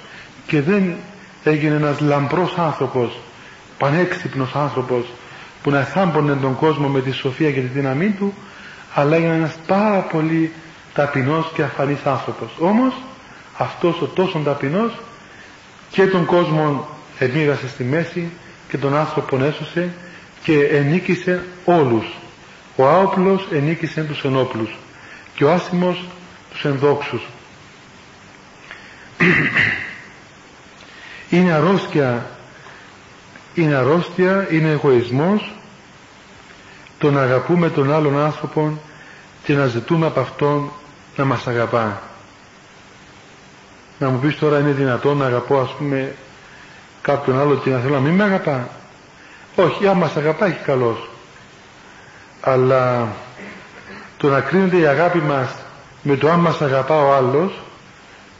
και 0.46 0.60
δεν 0.60 0.94
έγινε 1.44 1.74
ένας 1.74 2.00
λαμπρός 2.00 2.58
άνθρωπος, 2.58 3.18
πανέξυπνος 3.78 4.54
άνθρωπος 4.54 5.04
που 5.62 5.70
να 5.70 5.82
θάμπονε 5.82 6.34
τον 6.34 6.56
κόσμο 6.56 6.88
με 6.88 7.00
τη 7.00 7.10
σοφία 7.10 7.50
και 7.50 7.60
τη 7.60 7.66
δύναμή 7.66 8.10
του 8.10 8.34
αλλά 8.94 9.16
έγινε 9.16 9.34
ένας 9.34 9.54
πάρα 9.66 10.00
πολύ 10.00 10.52
ταπεινός 10.94 11.50
και 11.54 11.62
αφανής 11.62 12.04
άνθρωπος. 12.04 12.50
Όμως 12.58 12.94
αυτός 13.56 14.00
ο 14.00 14.06
τόσο 14.06 14.38
ταπεινός 14.44 14.92
και 15.90 16.06
τον 16.06 16.24
κόσμο 16.24 16.88
εμοίρασε 17.18 17.68
στη 17.68 17.84
μέση 17.84 18.30
και 18.72 18.78
τον 18.78 18.96
άνθρωπο 18.96 19.44
έσωσε 19.44 19.94
και 20.42 20.64
ενίκησε 20.64 21.44
όλους. 21.64 22.04
Ο 22.76 22.88
άοπλος 22.88 23.48
ενίκησε 23.50 24.02
τους 24.02 24.24
ενόπλους 24.24 24.76
και 25.34 25.44
ο 25.44 25.52
άσημος 25.52 26.04
τους 26.50 26.64
ενδόξους. 26.64 27.22
είναι 31.30 31.52
αρρώστια, 31.52 32.26
είναι 33.54 33.74
αρρώστια, 33.74 34.46
είναι 34.50 34.70
εγωισμός 34.70 35.52
το 36.98 37.10
να 37.10 37.22
αγαπούμε 37.22 37.70
τον 37.70 37.92
άλλον 37.92 38.18
άνθρωπο 38.18 38.78
και 39.44 39.54
να 39.54 39.66
ζητούμε 39.66 40.06
από 40.06 40.20
αυτόν 40.20 40.70
να 41.16 41.24
μας 41.24 41.46
αγαπά. 41.46 42.02
Να 43.98 44.08
μου 44.08 44.18
πεις 44.18 44.38
τώρα 44.38 44.58
είναι 44.58 44.72
δυνατόν 44.72 45.16
να 45.16 45.26
αγαπώ 45.26 45.60
ας 45.60 45.74
πούμε 45.78 46.14
κάποιον 47.02 47.40
άλλο 47.40 47.54
και 47.56 47.70
να 47.70 47.78
θέλω 47.78 47.94
να 47.94 48.00
μην 48.00 48.14
με 48.14 48.24
αγαπά. 48.24 48.68
Όχι, 49.56 49.86
άμα 49.86 49.98
μας 49.98 50.16
αγαπά 50.16 50.46
έχει 50.46 50.62
καλός. 50.64 51.08
Αλλά 52.40 53.08
το 54.16 54.28
να 54.28 54.40
κρίνεται 54.40 54.76
η 54.76 54.86
αγάπη 54.86 55.18
μας 55.18 55.54
με 56.02 56.16
το 56.16 56.30
αν 56.30 56.38
μας 56.38 56.60
αγαπά 56.60 57.00
ο 57.02 57.12
άλλος 57.12 57.52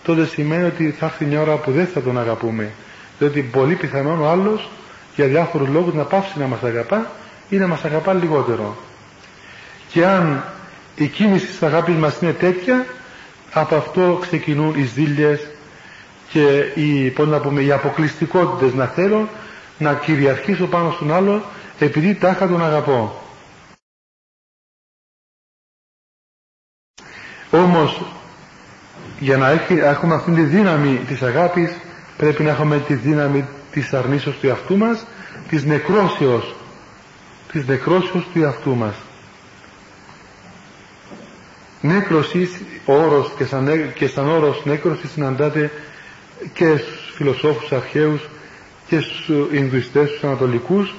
τότε 0.04 0.26
σημαίνει 0.26 0.64
ότι 0.64 0.90
θα 0.90 1.06
έρθει 1.06 1.24
μια 1.24 1.40
ώρα 1.40 1.54
που 1.56 1.70
δεν 1.72 1.86
θα 1.86 2.00
τον 2.02 2.18
αγαπούμε. 2.18 2.70
Διότι 3.18 3.40
πολύ 3.42 3.74
πιθανόν 3.74 4.20
ο 4.20 4.28
άλλος 4.28 4.68
για 5.14 5.26
διάφορους 5.26 5.68
λόγους 5.68 5.94
να 5.94 6.02
πάψει 6.02 6.38
να 6.38 6.46
μας 6.46 6.62
αγαπά 6.62 7.10
ή 7.48 7.56
να 7.56 7.66
μας 7.66 7.84
αγαπά 7.84 8.12
λιγότερο. 8.12 8.76
Και 9.88 10.06
αν 10.06 10.44
η 10.94 11.06
κίνηση 11.06 11.46
της 11.46 11.62
αγάπης 11.62 11.94
μας 11.94 12.20
είναι 12.20 12.32
τέτοια 12.32 12.86
από 13.52 13.76
αυτό 13.76 14.18
ξεκινούν 14.20 14.74
οι 14.76 14.82
ζήλιες, 14.82 15.46
και 16.32 16.72
οι, 16.74 17.10
πώς 17.10 17.28
να 17.28 17.40
πούμε, 17.40 17.60
οι 17.62 17.72
αποκλειστικότητες 17.72 18.74
να 18.74 18.86
θέλω 18.86 19.28
να 19.78 19.94
κυριαρχήσω 19.94 20.66
πάνω 20.66 20.90
στον 20.90 21.12
άλλο 21.12 21.42
επειδή 21.78 22.14
τάχα 22.14 22.48
τον 22.48 22.64
αγαπώ. 22.64 23.22
Όμως 27.50 28.02
για 29.18 29.36
να 29.36 29.50
έχουμε 29.66 30.14
αυτή 30.14 30.32
τη 30.32 30.42
δύναμη 30.42 30.96
της 30.96 31.22
αγάπης 31.22 31.76
πρέπει 32.16 32.42
να 32.42 32.50
έχουμε 32.50 32.78
τη 32.78 32.94
δύναμη 32.94 33.44
της 33.70 33.92
αρνήσεως 33.92 34.36
του 34.38 34.46
εαυτού 34.46 34.76
μας 34.76 35.06
της 35.48 35.64
νεκρόσεως 35.64 36.54
της 37.52 37.66
νεκρόσεως 37.66 38.26
του 38.32 38.42
εαυτού 38.42 38.74
μας 38.76 38.94
νέκρωσης, 41.80 42.60
ο 42.84 42.92
όρος 42.94 43.32
και 43.36 43.44
σαν, 43.44 43.92
και 43.94 44.06
σαν 44.06 44.28
όρος 44.28 44.64
νέκρωσης 44.64 45.10
συναντάται 45.10 45.70
και 46.52 46.76
στους 46.76 47.12
φιλοσόφους 47.14 47.72
αρχαίους 47.72 48.28
και 48.86 49.00
στους 49.00 49.28
Ινδουιστές, 49.52 50.08
στους 50.08 50.24
Ανατολικούς 50.24 50.94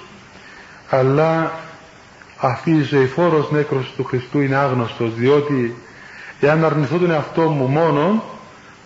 αλλά 0.90 1.52
αυτή 2.38 2.72
η 2.72 2.82
ζωηφόρος 2.82 3.52
νέκρωση 3.52 3.92
του 3.98 4.04
Χριστού 4.04 4.42
είναι 4.42 4.56
άγνωστος 4.56 5.14
διότι 5.16 5.76
εάν 6.40 6.66
αρνηθώ 6.66 6.98
τον 6.98 7.12
εαυτό 7.12 7.42
μου 7.42 7.68
μόνο 7.68 8.24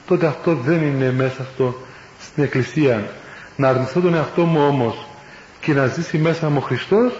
τότε 0.08 0.26
αυτό 0.28 0.56
δεν 0.56 0.82
είναι 0.82 1.12
μέσα 1.12 1.48
στο, 1.54 1.78
στην 2.22 2.43
Εκκλησία 2.43 3.12
να 3.56 3.70
αρνηθώ 3.70 4.00
τον 4.00 4.13
εαυτό 4.15 4.43
μου 4.46 4.67
όμως 4.67 5.08
και 5.62 5.74
να 5.74 5.86
ζήσει 5.88 6.17
μέσα 6.17 6.50
μου 6.50 6.58
ο 6.58 6.65
Χριστός 6.65 7.13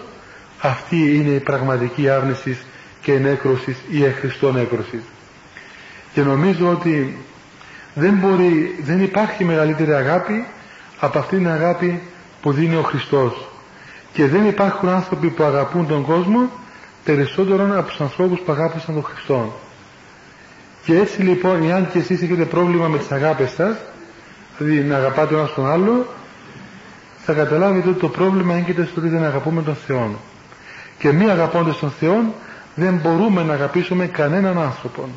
αυτή 0.60 1.16
είναι 1.16 1.30
η 1.30 1.40
πραγματική 1.40 2.08
άρνησης 2.08 2.58
και 3.02 3.18
νέκρωσης 3.18 3.76
ή 3.90 4.04
εχριστό 4.04 4.52
νέκρωσης. 4.52 5.00
Και 6.14 6.22
νομίζω 6.22 6.68
ότι 6.70 7.18
δεν 7.98 8.14
μπορεί, 8.14 8.78
δεν 8.82 9.02
υπάρχει 9.02 9.44
μεγαλύτερη 9.44 9.92
αγάπη 9.92 10.44
από 11.00 11.18
αυτήν 11.18 11.38
την 11.38 11.48
αγάπη 11.48 12.02
που 12.42 12.52
δίνει 12.52 12.76
ο 12.76 12.82
Χριστός. 12.82 13.48
Και 14.12 14.26
δεν 14.26 14.46
υπάρχουν 14.46 14.88
άνθρωποι 14.88 15.28
που 15.28 15.42
αγαπούν 15.42 15.86
τον 15.86 16.04
κόσμο 16.04 16.50
περισσότερο 17.04 17.78
από 17.78 17.88
τους 17.88 18.00
ανθρώπους 18.00 18.40
που 18.40 18.52
αγάπησαν 18.52 18.94
τον 18.94 19.02
Χριστό. 19.02 19.58
Και 20.84 20.98
έτσι 20.98 21.22
λοιπόν, 21.22 21.70
εάν 21.70 21.90
και 21.90 21.98
εσείς 21.98 22.22
έχετε 22.22 22.44
πρόβλημα 22.44 22.88
με 22.88 22.98
τις 22.98 23.10
αγάπες 23.10 23.50
σας, 23.50 23.76
δηλαδή 24.58 24.80
να 24.88 24.96
αγαπάτε 24.96 25.34
ο 25.34 25.38
ένας 25.38 25.54
τον 25.54 25.66
άλλο, 25.70 26.06
θα 27.24 27.32
καταλάβετε 27.32 27.88
ότι 27.88 28.00
το 28.00 28.08
πρόβλημα 28.08 28.54
έγκυται 28.54 28.84
στο 28.84 29.00
ότι 29.00 29.08
δεν 29.08 29.24
αγαπούμε 29.24 29.62
τον 29.62 29.74
Θεό. 29.86 30.18
Και 30.98 31.12
μη 31.12 31.30
αγαπώντας 31.30 31.78
τον 31.78 31.90
Θεό, 31.90 32.34
δεν 32.74 32.94
μπορούμε 33.02 33.42
να 33.42 33.52
αγαπήσουμε 33.52 34.06
κανέναν 34.06 34.58
άνθρωπο. 34.58 35.08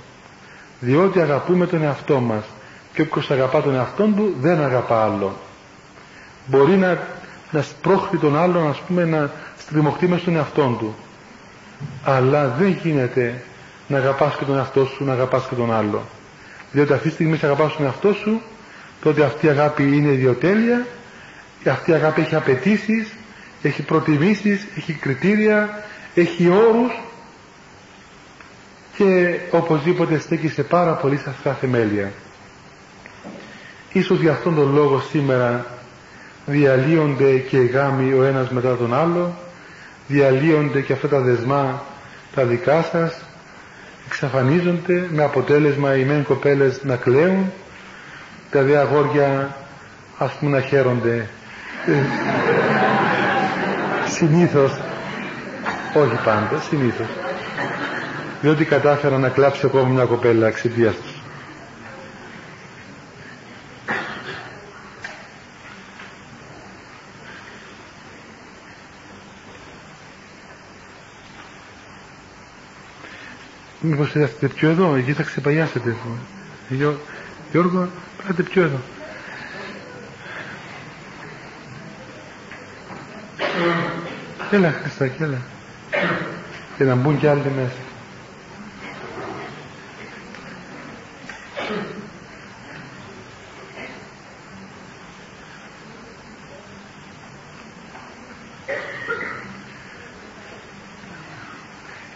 Διότι 0.80 1.22
αγαπούμε 1.22 1.66
τον 1.66 1.84
εαυτό 1.84 2.20
μας. 2.20 2.44
Και 2.94 3.02
όποιος 3.02 3.32
αγαπά 3.32 3.62
τον 3.62 3.76
εαυτό 3.76 4.04
του, 4.04 4.36
δεν 4.42 4.64
αγαπά 4.64 5.04
άλλο. 5.04 5.36
Μπορεί 6.46 6.78
να, 6.78 7.08
να 7.52 7.62
σπρώχνει 7.62 8.20
τον 8.20 8.38
άλλον, 8.38 8.70
ας 8.70 8.80
πούμε, 8.80 9.06
να 9.06 9.32
στριμωχτεί 9.58 10.08
μέσα 10.08 10.22
στον 10.22 10.36
εαυτό 10.36 10.76
του. 10.80 10.96
Αλλά 12.04 12.48
δεν 12.48 12.78
γίνεται 12.84 13.44
να 13.88 13.98
αγαπάς 13.98 14.36
και 14.36 14.46
τον 14.46 14.58
εαυτό 14.58 14.86
σου, 14.86 15.04
να 15.04 15.14
αγαπάς 15.14 15.48
και 15.50 15.56
τον 15.56 15.74
άλλο. 15.74 16.04
Διότι 16.72 16.94
αυτή 16.94 17.08
τη 17.08 17.14
στιγμή 17.14 17.38
σε 17.38 17.46
αγαπάς 17.46 17.76
τον 17.76 17.86
εαυτό 17.86 18.14
σου, 18.14 18.42
τότε 19.02 19.24
αυτή 19.24 19.46
η 19.46 19.50
αγάπη 19.50 19.84
είναι 19.84 20.12
ιδιοτέλεια, 20.12 20.86
αυτή 21.70 21.92
η 21.92 21.94
αγάπη 21.94 22.22
έχει 22.22 22.36
απαιτήσεις, 22.36 23.14
έχει 23.62 23.82
προτιμήσεις, 23.82 24.68
έχει 24.78 24.94
κριτήρια, 24.94 25.84
έχει 26.14 26.50
όρους 26.50 27.02
και 28.96 29.40
οπωσδήποτε 29.52 30.20
στέκει 30.20 30.48
σε 30.48 30.64
πάρα 30.64 30.92
πολύ 30.92 31.18
σαφρά 31.18 31.54
θεμέλια. 31.54 32.12
Ίσως 33.94 34.20
για 34.20 34.32
αυτόν 34.32 34.56
τον 34.56 34.74
λόγο 34.74 35.00
σήμερα 35.12 35.66
διαλύονται 36.46 37.38
και 37.38 37.58
οι 37.58 37.66
γάμοι 37.66 38.14
ο 38.14 38.24
ένας 38.24 38.50
μετά 38.50 38.76
τον 38.76 38.94
άλλο, 38.94 39.36
διαλύονται 40.08 40.82
και 40.82 40.94
αυτά 40.94 41.08
τα 41.08 41.20
δεσμά 41.20 41.84
τα 42.36 42.44
δικά 42.44 42.82
σας, 42.92 43.22
εξαφανίζονται 44.08 45.08
με 45.12 45.24
αποτέλεσμα 45.24 45.96
οι 45.96 46.04
μεν 46.04 46.24
κοπέλες 46.24 46.84
να 46.84 46.96
κλαίουν, 46.96 47.52
τα 48.52 48.62
δε 48.62 48.78
αγόρια 48.78 49.56
ας 50.18 50.32
πούμε 50.32 50.52
να 50.58 50.62
χαίρονται. 50.64 51.28
Συνήθως 54.08 54.72
όχι 55.94 56.16
πάντα, 56.24 56.62
συνήθως. 56.70 57.08
Διότι 58.42 58.66
κατάφερα 58.66 59.18
να 59.18 59.30
κλάψει 59.30 59.66
ακόμα 59.66 59.88
μια 59.88 60.06
κοπέλα 60.06 60.48
εξαιτίας 60.48 60.96
τους 60.96 61.11
Μήπως 73.82 74.16
έρθετε 74.16 74.48
πιο 74.48 74.70
εδώ, 74.70 74.96
εκεί 74.96 75.14
θα 75.14 75.24
ξεπαγιάσετε. 75.24 75.96
Γιώργο, 77.52 77.90
πάτε 78.28 78.44
πιο 78.44 78.64
εδώ. 78.64 78.80
Έλα 84.52 84.72
Χριστάκη, 84.72 85.24
έλα. 85.24 85.42
Και 86.78 86.84
να 86.84 86.96
μπουν 86.96 87.20
κι 87.20 87.28
άλλοι 87.28 87.42
μέσα. 87.56 87.91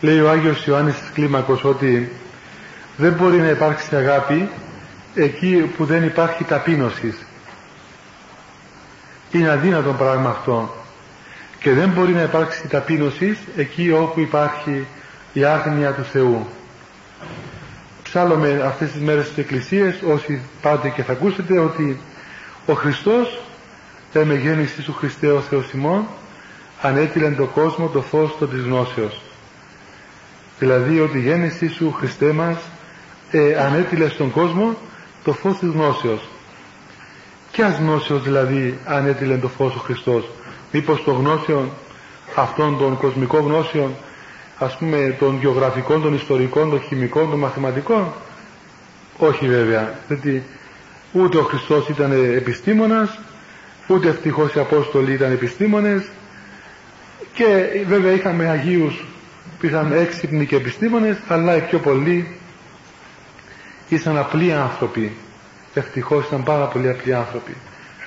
Λέει 0.06 0.20
ο 0.20 0.30
Άγιος 0.30 0.66
Ιωάννης 0.66 0.96
της 0.96 1.10
Κλίμακος 1.14 1.64
ότι 1.64 2.12
δεν 2.98 3.14
μπορεί 3.14 3.38
να 3.38 3.50
υπάρξει 3.50 3.96
αγάπη 3.96 4.50
εκεί 5.16 5.72
που 5.78 5.86
δεν 5.86 6.04
υπάρχει 6.04 6.44
ταπείνωσης. 6.44 7.26
Είναι 9.32 9.50
αδύνατο 9.50 9.94
πράγμα 9.94 10.30
αυτό. 10.30 10.76
Και 11.60 11.74
δεν 11.74 11.90
μπορεί 11.90 12.14
να 12.14 12.22
υπάρξει 12.22 12.68
ταπείνωσης 12.68 13.38
εκεί 13.56 13.92
όπου 13.92 14.20
υπάρχει 14.20 14.88
η 15.34 15.44
άγνοια 15.44 15.92
του 15.92 16.04
Θεού. 16.04 16.48
Ψάλλουμε 18.04 18.62
αυτές 18.66 18.92
τις 18.92 19.02
μέρες 19.02 19.26
στις 19.26 19.38
εκκλησίες, 19.38 19.96
όσοι 20.08 20.42
πάτε 20.62 20.90
και 20.90 21.04
θα 21.04 21.12
ακούσετε, 21.12 21.60
ότι 21.60 22.00
ο 22.66 22.74
Χριστός, 22.74 23.42
με 24.14 24.36
γέννηση 24.36 24.82
του 24.82 24.94
Χριστέ 24.94 25.32
ο 25.32 25.40
Θεός 25.40 25.72
ημών, 25.72 26.08
ανέτειλεν 26.82 27.36
το 27.36 27.46
κόσμο 27.46 27.88
το 27.88 28.02
φως 28.02 28.38
των 28.40 28.50
της 28.50 28.62
γνώσεως. 28.62 29.25
Δηλαδή 30.60 31.00
ότι 31.00 31.18
η 31.18 31.22
γέννησή 31.22 31.68
σου 31.68 31.92
Χριστέ 31.92 32.32
μας 32.32 32.58
ε, 33.32 33.56
ανέτειλε 33.56 34.10
στον 34.10 34.32
κόσμο 34.32 34.78
το 35.24 35.34
φως 35.34 35.58
της 35.58 35.70
γνώσεως. 35.70 36.28
Ποιας 37.52 37.78
γνώσεως 37.78 38.24
δηλαδή 38.24 38.78
ανέτειλε 38.86 39.38
το 39.38 39.48
φως 39.48 39.76
ο 39.76 39.80
Χριστός. 39.80 40.30
Μήπως 40.72 41.04
το 41.04 41.12
γνώσεων 41.12 41.72
αυτών 42.36 42.78
των 42.78 42.98
κοσμικών 42.98 43.42
γνώσεων 43.42 43.96
ας 44.60 44.78
πούμε 44.78 45.16
των 45.20 45.40
γεωγραφικών, 45.42 46.02
των 46.02 46.14
ιστορικών, 46.14 46.70
των 46.70 46.82
χημικών, 46.82 47.30
των 47.30 47.40
μαθηματικών. 47.40 48.14
Όχι 49.18 49.48
βέβαια. 49.48 49.94
Γιατί 50.08 50.44
ούτε 51.12 51.38
ο 51.38 51.44
Χριστός 51.44 51.90
ήταν 51.90 52.12
επιστήμονας, 52.36 53.20
ούτε 53.88 54.08
ευτυχώς 54.10 54.54
οι 54.54 54.60
Απόστολοι 54.60 55.14
ήταν 55.14 55.32
επιστήμονες 55.32 56.04
και 57.34 57.46
βέβαια 57.88 58.12
είχαμε 58.12 58.48
Αγίους 58.50 59.06
που 59.60 59.66
ήταν 59.66 59.92
έξυπνοι 59.92 60.46
και 60.46 60.56
επιστήμονες 60.56 61.18
αλλά 61.28 61.56
οι 61.56 61.62
πιο 61.62 61.80
πολλοί 61.80 62.36
ήσαν 63.90 64.18
απλοί 64.18 64.54
άνθρωποι. 64.54 65.16
Ευτυχώς 65.74 66.26
ήταν 66.26 66.44
πάρα 66.44 66.66
πολλοί 66.66 66.90
απλοί 66.90 67.14
άνθρωποι. 67.14 67.56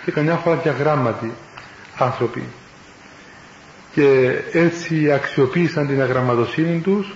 Και 0.05 0.11
καμιά 0.11 0.35
φορά 0.37 0.57
και 0.57 0.69
αγράμματοι 0.69 1.33
άνθρωποι. 1.99 2.43
Και 3.93 4.39
έτσι 4.53 5.13
αξιοποίησαν 5.13 5.87
την 5.87 6.03
αγραμματοσύνη 6.03 6.79
τους 6.81 7.15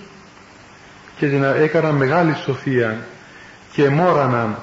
και 1.17 1.27
την 1.27 1.43
έκαναν 1.43 1.95
μεγάλη 1.95 2.33
σοφία 2.33 3.05
και 3.71 3.89
μόραναν 3.89 4.57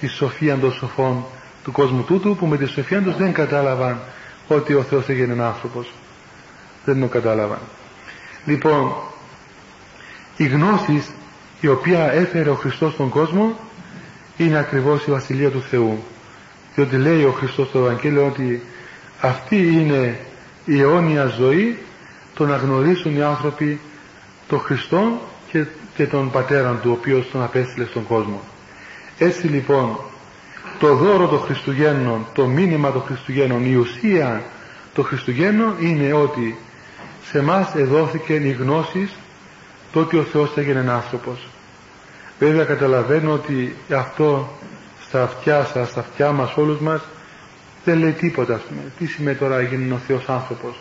τη 0.00 0.06
σοφία 0.06 0.56
των 0.56 0.72
σοφών 0.72 1.24
του 1.64 1.72
κόσμου 1.72 2.02
τούτου 2.02 2.36
που 2.36 2.46
με 2.46 2.56
τη 2.56 2.66
σοφία 2.66 3.02
τους 3.02 3.16
δεν 3.16 3.32
κατάλαβαν 3.32 4.00
ότι 4.48 4.74
ο 4.74 4.82
Θεός 4.82 5.08
έγινε 5.08 5.42
άνθρωπος. 5.42 5.92
Δεν 6.84 7.00
το 7.00 7.06
κατάλαβαν 7.06 7.58
λοιπόν 8.44 8.92
η 10.36 10.46
γνώση 10.46 11.04
η 11.60 11.68
οποία 11.68 12.12
έφερε 12.12 12.50
ο 12.50 12.54
Χριστός 12.54 12.92
στον 12.92 13.08
κόσμο 13.08 13.58
είναι 14.36 14.58
ακριβώς 14.58 15.06
η 15.06 15.10
Βασιλεία 15.10 15.50
του 15.50 15.62
Θεού. 15.62 16.02
Διότι 16.74 16.96
λέει 16.96 17.24
ο 17.24 17.32
Χριστός 17.32 17.68
στο 17.68 17.78
Ευαγγέλιο 17.78 18.26
ότι 18.26 18.62
αυτή 19.20 19.56
είναι 19.56 20.18
η 20.64 20.80
αιώνια 20.80 21.26
ζωή 21.26 21.78
το 22.34 22.46
να 22.46 22.56
γνωρίσουν 22.56 23.16
οι 23.16 23.22
άνθρωποι 23.22 23.80
τον 24.48 24.60
Χριστό 24.60 25.20
και, 25.50 25.64
και 25.96 26.06
τον 26.06 26.30
Πατέρα 26.30 26.72
του 26.82 26.90
ο 26.90 26.92
οποίος 26.92 27.30
τον 27.32 27.42
απέστειλε 27.42 27.86
στον 27.86 28.06
κόσμο. 28.06 28.40
Έτσι 29.18 29.46
λοιπόν 29.46 29.98
το 30.78 30.94
δώρο 30.94 31.28
των 31.28 31.40
Χριστουγέννων 31.40 32.26
το 32.34 32.46
μήνυμα 32.46 32.92
των 32.92 33.02
Χριστουγέννων 33.02 33.72
η 33.72 33.74
ουσία 33.74 34.42
των 34.94 35.04
Χριστουγέννων 35.04 35.74
είναι 35.80 36.12
ότι 36.12 36.56
σε 37.30 37.42
μας 37.42 37.74
εδόθηκε 37.74 38.34
η 38.34 38.50
γνώση 38.50 39.10
το 39.92 40.00
ότι 40.00 40.16
ο 40.16 40.22
Θεός 40.22 40.56
έγινε 40.56 40.90
άνθρωπος. 40.90 41.48
Βέβαια 42.38 42.64
καταλαβαίνω 42.64 43.32
ότι 43.32 43.76
αυτό 43.94 44.48
στα 45.08 45.22
αυτιά 45.22 45.64
σας, 45.64 45.88
στα 45.88 46.00
αυτιά 46.00 46.32
μας 46.32 46.56
όλους 46.56 46.78
μας 46.78 47.00
δεν 47.84 47.98
λέει 47.98 48.12
τίποτα 48.12 48.54
ας 48.54 48.60
πούμε. 48.60 48.80
Τι 48.98 49.06
σημαίνει 49.06 49.36
τώρα 49.36 49.58
έγινε 49.58 49.94
ο 49.94 50.00
Θεός 50.06 50.28
άνθρωπος. 50.28 50.76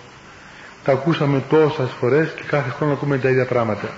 Τα 0.84 0.92
ακούσαμε 0.92 1.44
τόσες 1.50 1.90
φορές 2.00 2.34
και 2.36 2.44
κάθε 2.48 2.70
χρόνο 2.70 2.94
ακούμε 2.94 3.18
τα 3.18 3.30
ίδια 3.30 3.46
πράγματα. 3.46 3.90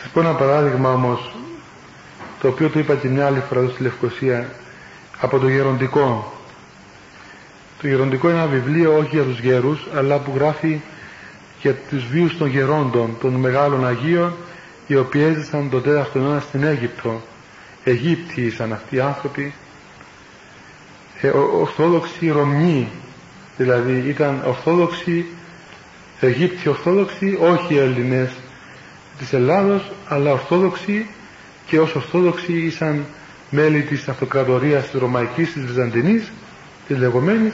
σας 0.00 0.10
πω 0.12 0.20
ένα 0.20 0.34
παράδειγμα 0.34 0.92
όμως 0.92 1.34
το 2.40 2.48
οποίο 2.48 2.68
το 2.68 2.78
είπα 2.78 2.94
και 2.94 3.08
μια 3.08 3.26
άλλη 3.26 3.42
φορά 3.48 3.60
εδώ 3.60 3.70
στη 3.70 3.82
Λευκοσία 3.82 4.50
από 5.20 5.38
το 5.38 5.48
Γεροντικό. 5.48 6.32
Το 7.84 7.90
Γεροντικό 7.90 8.28
είναι 8.30 8.38
ένα 8.38 8.46
βιβλίο 8.46 8.96
όχι 8.96 9.08
για 9.14 9.22
τους 9.22 9.38
γέρους 9.40 9.86
αλλά 9.94 10.18
που 10.18 10.32
γράφει 10.34 10.80
για 11.60 11.74
τους 11.90 12.06
βίους 12.06 12.36
των 12.36 12.48
γερόντων, 12.48 13.16
των 13.20 13.32
μεγάλων 13.34 13.86
Αγίων 13.86 14.34
οι 14.86 14.96
οποίοι 14.96 15.22
έζησαν 15.28 15.70
τον 15.70 15.82
τέταρτο 15.82 16.18
αιώνα 16.18 16.40
στην 16.40 16.62
Αίγυπτο. 16.64 17.20
Αιγύπτιοι 17.84 18.44
ήσαν 18.46 18.72
αυτοί 18.72 18.96
οι 18.96 19.00
άνθρωποι 19.00 19.52
ε, 21.20 21.28
ορθόδοξοι 21.60 22.28
Ρωμνοί 22.30 22.88
δηλαδή 23.56 24.04
ήταν 24.08 24.42
ορθόδοξοι 24.46 25.26
Αιγύπτιοι 26.20 26.64
ορθόδοξοι 26.68 27.38
όχι 27.40 27.76
Έλληνες 27.76 28.30
της 29.18 29.32
Ελλάδος 29.32 29.92
αλλά 30.08 30.32
ορθόδοξοι 30.32 31.06
και 31.66 31.80
ως 31.80 31.94
ορθόδοξοι 31.94 32.52
ήσαν 32.52 33.04
μέλη 33.50 33.82
της 33.82 34.08
αυτοκρατορίας 34.08 34.90
της 34.90 35.00
Ρωμαϊκής 35.00 35.52
της 35.52 35.64
Βυζαντινής 35.64 36.32
της 36.86 36.98
λεγόμενης 36.98 37.52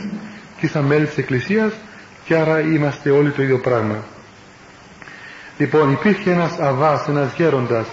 και 0.59 0.67
ήσαν 0.67 0.85
μέλη 0.85 1.07
της 1.07 1.17
Εκκλησίας 1.17 1.73
και 2.25 2.37
άρα 2.37 2.61
είμαστε 2.61 3.11
όλοι 3.11 3.31
το 3.31 3.43
ίδιο 3.43 3.59
πράγμα. 3.59 3.97
Λοιπόν 5.59 5.93
υπήρχε 5.93 6.31
ένας 6.31 6.59
αβάς, 6.59 7.09
ένας 7.09 7.35
γέροντας 7.37 7.87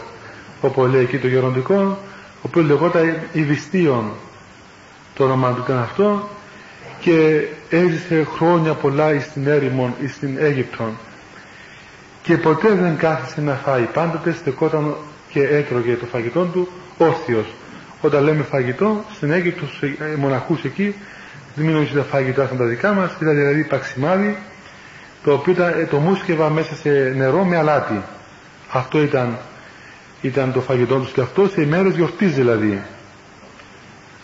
όπου 0.62 0.86
λέει 0.86 1.02
εκεί 1.02 1.18
το 1.18 1.28
γεροντικό 1.28 1.98
ο 2.38 2.42
οποίος 2.42 2.66
λεγόταν 2.66 3.18
Ιβιστίον 3.34 4.12
το 5.14 5.24
όνομα 5.24 5.54
του 5.54 5.62
ήταν 5.66 5.78
αυτό 5.78 6.30
και 7.00 7.44
έζησε 7.70 8.28
χρόνια 8.36 8.74
πολλά 8.74 9.20
στην 9.20 9.48
έρημον 9.48 9.94
ή 10.04 10.08
στην 10.08 10.38
Αίγυπτο 10.40 10.92
και 12.22 12.38
ποτέ 12.38 12.70
δεν 12.74 12.98
κάθισε 12.98 13.42
να 13.42 13.54
φάει. 13.54 13.88
Πάντοτε 13.94 14.32
στεκόταν 14.32 14.96
και 15.30 15.44
έτρωγε 15.44 15.94
το 15.96 16.06
φαγητό 16.06 16.44
του 16.44 16.68
όρθιος 16.98 17.46
όταν 18.02 18.24
λέμε 18.24 18.44
φαγητό 18.44 19.04
στην 19.16 19.32
Αίγυπτο 19.32 19.66
στους 19.66 19.82
ε, 19.82 20.16
μοναχούς 20.18 20.64
εκεί 20.64 20.96
δεν 21.58 21.66
μιλούμε 21.66 21.90
τα 21.96 22.04
φαγητά 22.04 22.48
σαν 22.48 22.58
τα 22.58 22.66
δικά 22.66 22.94
μας 22.94 23.12
ήταν 23.22 23.36
δηλαδή 23.36 23.64
παξιμάδι 23.64 24.38
το 25.24 25.34
οποίο 25.34 25.64
ε, 25.64 25.86
το 25.90 25.98
μουσκευα 25.98 26.50
μέσα 26.50 26.76
σε 26.76 26.90
νερό 27.16 27.44
με 27.44 27.58
αλάτι. 27.58 28.02
Αυτό 28.72 29.02
ήταν, 29.02 29.38
ήταν 30.22 30.54
το 30.54 30.62
φαγητό 30.62 30.96
τους 31.00 31.12
και 31.12 31.22
αυτό 31.22 31.48
σε 31.48 31.62
ημέρες 31.62 31.96
γιορτής 31.96 32.34
δηλαδή. 32.36 32.82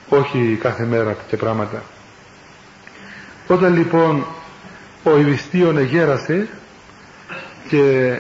Όχι 0.10 0.58
κάθε 0.62 0.84
μέρα 0.86 1.16
και 1.28 1.38
πράγματα. 1.38 1.84
Όταν 3.48 3.74
λοιπόν 3.74 4.26
ο 5.04 5.18
Ιβιστίον 5.18 5.78
εγέρασε 5.78 6.48
και 7.70 8.16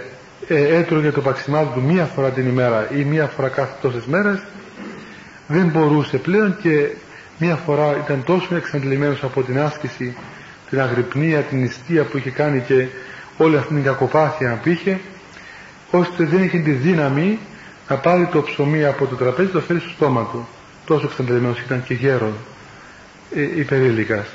ε, 0.47 0.78
έτρωγε 0.78 1.11
το 1.11 1.22
παξιμάδι 1.22 1.70
του 1.74 1.82
μία 1.82 2.05
φορά 2.05 2.30
την 2.30 2.47
ημέρα 2.47 2.88
ή 2.91 3.03
μία 3.03 3.28
φορά 3.28 3.47
κάθε 3.47 3.74
τόσες 3.82 4.05
μέρες 4.05 4.43
δεν 5.47 5.68
μπορούσε 5.68 6.18
πλέον 6.18 6.57
και 6.61 6.89
μία 7.46 7.56
φορά 7.56 7.98
ήταν 8.04 8.24
τόσο 8.24 8.56
εξαντλημένος 8.56 9.24
από 9.24 9.41
την 9.41 9.60
άσκηση 9.60 10.16
την 10.70 10.82
αγρυπνία, 10.82 11.39
την 11.39 11.60
νηστεία 11.60 12.04
που 12.04 12.18
είχε 12.18 12.30
κάνει 12.30 12.60
και 12.60 12.88
όλη 13.38 13.58
αυτή 13.58 13.74
την 13.74 13.84
κακοπάθεια 13.84 14.60
που 14.64 14.70
είχε 14.70 15.00
ώστε 15.91 16.24
δεν 16.24 16.44
είχε 16.44 16.58
τη 16.58 16.72
δύναμη 16.72 17.39
να 17.89 17.96
πάρει 17.96 18.26
το 18.26 18.41
ψωμί 18.41 18.86
από 18.86 19.06
το 19.06 19.16
τραπέζι 19.16 19.50
το 19.50 19.60
φέρει 19.60 19.80
στο 19.80 19.89
στόμα 19.89 20.28
του. 20.32 20.48
Τόσο 20.86 21.06
εξαντλημένος 21.06 21.60
ήταν 21.60 21.84
και 21.84 21.94
γέρον 21.94 22.34
ε, 23.36 23.41
υπερήλικας. 23.41 24.28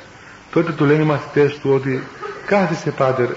Τότε 0.52 0.72
του 0.72 0.84
λένε 0.84 1.02
οι 1.02 1.06
μαθητές 1.06 1.58
του 1.58 1.70
ότι 1.74 2.02
κάθισε 2.46 2.90
πάτερ 2.90 3.28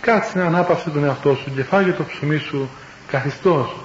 κάθισε 0.00 0.38
να 0.38 0.44
ανάπαυσε 0.44 0.90
τον 0.90 1.04
εαυτό 1.04 1.34
σου 1.34 1.52
και 1.54 1.62
φάγε 1.62 1.90
το 1.90 2.04
ψωμί 2.04 2.38
σου 2.38 2.68
καθιστός. 3.10 3.76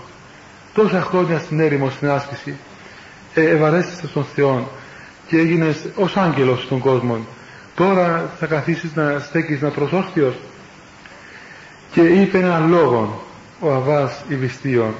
Τόσα 0.73 1.01
χρόνια 1.01 1.39
στην 1.39 1.59
έρημο 1.59 1.89
στην 1.89 2.09
άσκηση 2.09 2.55
ε, 3.33 3.41
ευαρέστησες 3.41 4.09
στον 4.09 4.25
Θεό 4.35 4.67
και 5.27 5.37
έγινες 5.37 5.85
ως 5.95 6.17
άγγελος 6.17 6.61
στον 6.63 6.79
κόσμο. 6.79 7.25
Τώρα 7.75 8.33
θα 8.39 8.45
καθίσεις 8.45 8.95
να 8.95 9.19
στέκεις 9.19 9.61
να 9.61 9.69
προσώστιος 9.69 10.35
και 11.91 12.01
είπε 12.01 12.37
έναν 12.37 12.69
λόγο 12.69 13.23
ο 13.59 13.73
Αβάς 13.73 14.23
Ιβιστίων. 14.27 14.93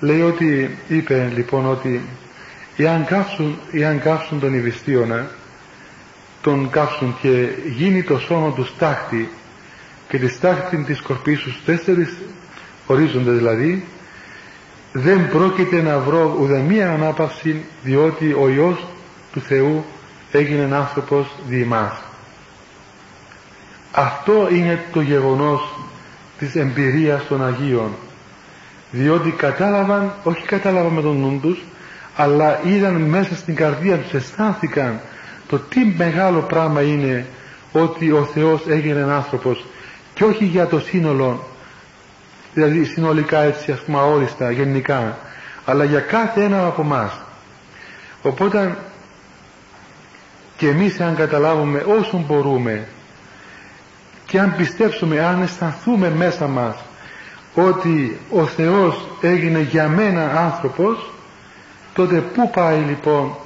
Λέει 0.00 0.22
ότι 0.22 0.78
είπε 0.88 1.32
λοιπόν 1.34 1.66
ότι 1.66 2.00
εάν 2.76 3.04
κάψουν, 3.04 3.58
εάν 3.72 4.00
κάψουν 4.00 4.40
τον 4.40 4.54
Ιβιστίωνα 4.54 5.30
τον 6.42 6.70
κάψουν 6.70 7.16
και 7.20 7.48
γίνει 7.76 8.02
το 8.02 8.18
σώμα 8.18 8.52
τους 8.52 8.68
στάχτη 8.68 9.28
και 10.08 10.18
τη 10.18 10.28
στάχτη 10.28 10.76
της 10.76 11.00
κορπής 11.00 11.40
στους 11.40 11.64
τέσσερις 11.64 12.16
ορίζοντες 12.86 13.36
δηλαδή 13.36 13.84
δεν 14.92 15.28
πρόκειται 15.28 15.82
να 15.82 15.98
βρω 15.98 16.36
ουδεμία 16.40 16.92
ανάπαυση 16.92 17.64
διότι 17.82 18.36
ο 18.40 18.48
Υιός 18.48 18.86
του 19.32 19.40
Θεού 19.40 19.84
έγινε 20.32 20.74
άνθρωπος 20.74 21.26
δι' 21.48 21.68
Αυτό 23.92 24.48
είναι 24.52 24.84
το 24.92 25.00
γεγονός 25.00 25.74
της 26.38 26.54
εμπειρίας 26.54 27.26
των 27.26 27.44
Αγίων. 27.44 27.90
Διότι 28.90 29.30
κατάλαβαν, 29.30 30.12
όχι 30.22 30.44
κατάλαβαν 30.44 30.92
με 30.92 31.02
τον 31.02 31.16
νου 31.16 31.38
τους 31.42 31.62
αλλά 32.16 32.60
είδαν 32.64 32.94
μέσα 32.94 33.36
στην 33.36 33.54
καρδία 33.54 33.96
τους 33.98 34.12
αισθάνθηκαν 34.12 35.00
το 35.48 35.58
τι 35.58 35.94
μεγάλο 35.96 36.40
πράγμα 36.40 36.82
είναι 36.82 37.26
ότι 37.72 38.10
ο 38.10 38.24
Θεός 38.24 38.66
έγινε 38.68 39.12
άνθρωπος. 39.12 39.64
Και 40.14 40.24
όχι 40.24 40.44
για 40.44 40.66
το 40.66 40.80
σύνολο 40.80 41.46
δηλαδή 42.54 42.84
συνολικά 42.84 43.38
έτσι 43.42 43.72
ας 43.72 43.78
πούμε 43.80 43.98
αόριστα 43.98 44.50
γενικά. 44.50 45.18
Αλλά 45.64 45.84
για 45.84 46.00
κάθε 46.00 46.44
ένα 46.44 46.66
από 46.66 46.82
μας. 46.82 47.12
Οπότε 48.22 48.76
και 50.56 50.68
εμείς 50.68 51.00
αν 51.00 51.16
καταλάβουμε 51.16 51.84
όσο 51.98 52.24
μπορούμε 52.26 52.86
και 54.26 54.40
αν 54.40 54.56
πιστέψουμε 54.56 55.20
αν 55.20 55.42
αισθανθούμε 55.42 56.10
μέσα 56.10 56.46
μας 56.46 56.76
ότι 57.54 58.18
ο 58.30 58.46
Θεός 58.46 59.06
έγινε 59.20 59.60
για 59.60 59.88
μένα 59.88 60.40
άνθρωπος 60.44 61.10
τότε 61.94 62.20
πού 62.20 62.50
πάει 62.50 62.78
λοιπόν 62.78 63.36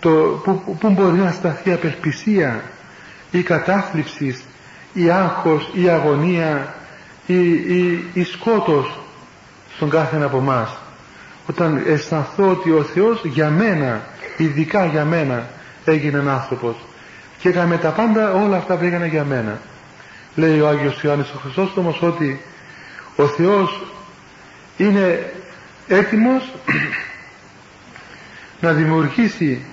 το, 0.00 0.10
πού, 0.44 0.76
πού 0.80 0.90
μπορεί 0.90 1.18
να 1.18 1.30
σταθεί 1.30 1.72
απελπισία 1.72 2.62
ή 3.30 3.42
κατάθλιψη 3.42 4.38
ή 4.92 5.10
άγχος 5.10 5.70
ή 5.74 5.88
αγωνία 5.88 6.74
ή, 7.32 7.50
ή, 7.78 8.04
ή 8.12 8.24
σκότος 8.24 8.98
στον 9.76 9.90
κάθε 9.90 10.16
ένα 10.16 10.24
από 10.24 10.36
εμάς. 10.36 10.78
όταν 11.48 11.82
αισθανθώ 11.86 12.50
ότι 12.50 12.70
ο 12.70 12.82
Θεός 12.82 13.24
για 13.24 13.50
μένα 13.50 14.02
ειδικά 14.36 14.86
για 14.86 15.04
μένα 15.04 15.48
έγινε 15.84 16.30
άνθρωπος. 16.30 16.76
Και 17.38 17.48
έκαμε 17.48 17.76
τα 17.76 17.88
πάντα 17.88 18.32
όλα 18.32 18.56
αυτά 18.56 18.76
που 18.76 18.84
έκανε 18.84 19.06
για 19.06 19.24
μένα. 19.24 19.60
Λέει 20.34 20.60
ο 20.60 20.68
Άγιος 20.68 21.02
Ιωάννης 21.02 21.30
ο 21.30 21.38
Χριστόστομος 21.38 22.02
ότι 22.02 22.40
ο 23.16 23.26
Θεός 23.26 23.82
είναι 24.76 25.32
έτοιμος 25.88 26.52
να 28.60 28.72
δημιουργήσει 28.72 29.64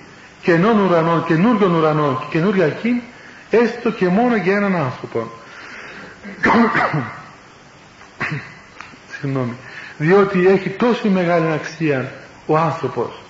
καινών 0.42 0.78
ουρανών, 0.78 1.24
καινούριων 1.24 1.74
ουρανών 1.74 2.18
και 2.18 2.26
καινούρια 2.30 2.64
εκεί 2.64 3.02
έστω 3.50 3.90
και 3.90 4.08
μόνο 4.08 4.36
για 4.36 4.56
έναν 4.56 4.76
άνθρωπο. 4.76 5.30
συγγνώμη 6.42 6.68
διότι 9.98 10.46
έχει 10.46 10.68
τόση 10.68 11.08
μεγάλη 11.08 11.52
αξία 11.52 12.12
ο 12.46 12.56
άνθρωπος. 12.56 13.22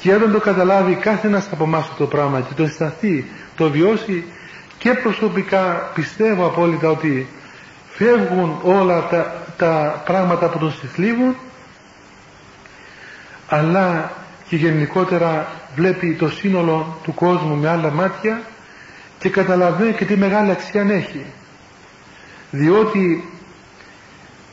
Και 0.00 0.14
όταν 0.14 0.32
το 0.32 0.40
καταλάβει 0.40 0.94
κάθε 0.94 1.26
ένας 1.26 1.48
από 1.52 1.64
εμάς 1.64 1.82
αυτό 1.82 1.96
το 1.96 2.06
πράγμα 2.06 2.40
και 2.40 2.54
το 2.56 2.62
αισθανθεί, 2.62 3.24
το 3.56 3.70
βιώσει 3.70 4.24
και 4.78 4.90
προσωπικά 4.94 5.90
πιστεύω 5.94 6.46
απόλυτα 6.46 6.88
ότι 6.88 7.28
φεύγουν 7.90 8.58
όλα 8.62 9.06
τα, 9.08 9.42
τα 9.56 10.02
πράγματα 10.04 10.48
που 10.48 10.58
τον 10.58 10.72
συθλίβουν 10.72 11.36
αλλά 13.48 14.12
και 14.48 14.56
γενικότερα 14.56 15.46
βλέπει 15.76 16.14
το 16.14 16.28
σύνολο 16.28 16.98
του 17.02 17.14
κόσμου 17.14 17.56
με 17.56 17.68
άλλα 17.68 17.90
μάτια 17.90 18.42
και 19.18 19.28
καταλαβαίνει 19.28 19.92
και 19.92 20.04
τι 20.04 20.16
μεγάλη 20.16 20.50
αξία 20.50 20.86
έχει. 20.90 21.24
Διότι 22.50 23.28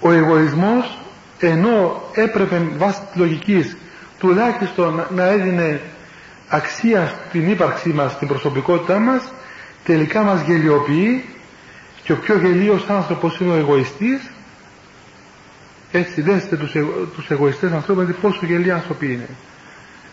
ο 0.02 0.12
εγωισμός 0.12 0.98
ενώ 1.40 2.04
έπρεπε 2.14 2.68
βάσει 2.78 3.00
της 3.00 3.16
λογικής 3.22 3.78
τουλάχιστον 4.20 5.06
να 5.16 5.24
έδινε 5.24 5.82
αξία 6.48 7.14
στην 7.30 7.50
ύπαρξή 7.50 7.90
μας, 7.90 8.12
στην 8.12 8.28
προσωπικότητά 8.28 9.00
μας 9.00 9.34
τελικά 9.84 10.22
μας 10.22 10.42
γελιοποιεί 10.42 11.26
και 12.04 12.12
ο 12.12 12.16
πιο 12.16 12.38
γελίος 12.38 12.86
άνθρωπος 12.90 13.40
είναι 13.40 13.52
ο 13.52 13.56
εγωιστής. 13.56 14.30
Έτσι 15.92 16.22
δέστε 16.22 16.56
τους, 16.56 16.76
εγω, 16.76 16.92
τους 17.16 17.30
εγωιστές 17.30 17.72
ανθρώπους 17.72 18.04
δηλαδή 18.04 18.22
πόσο 18.22 18.46
γελοί 18.46 18.72
άνθρωποι 18.72 19.06
είναι. 19.06 19.28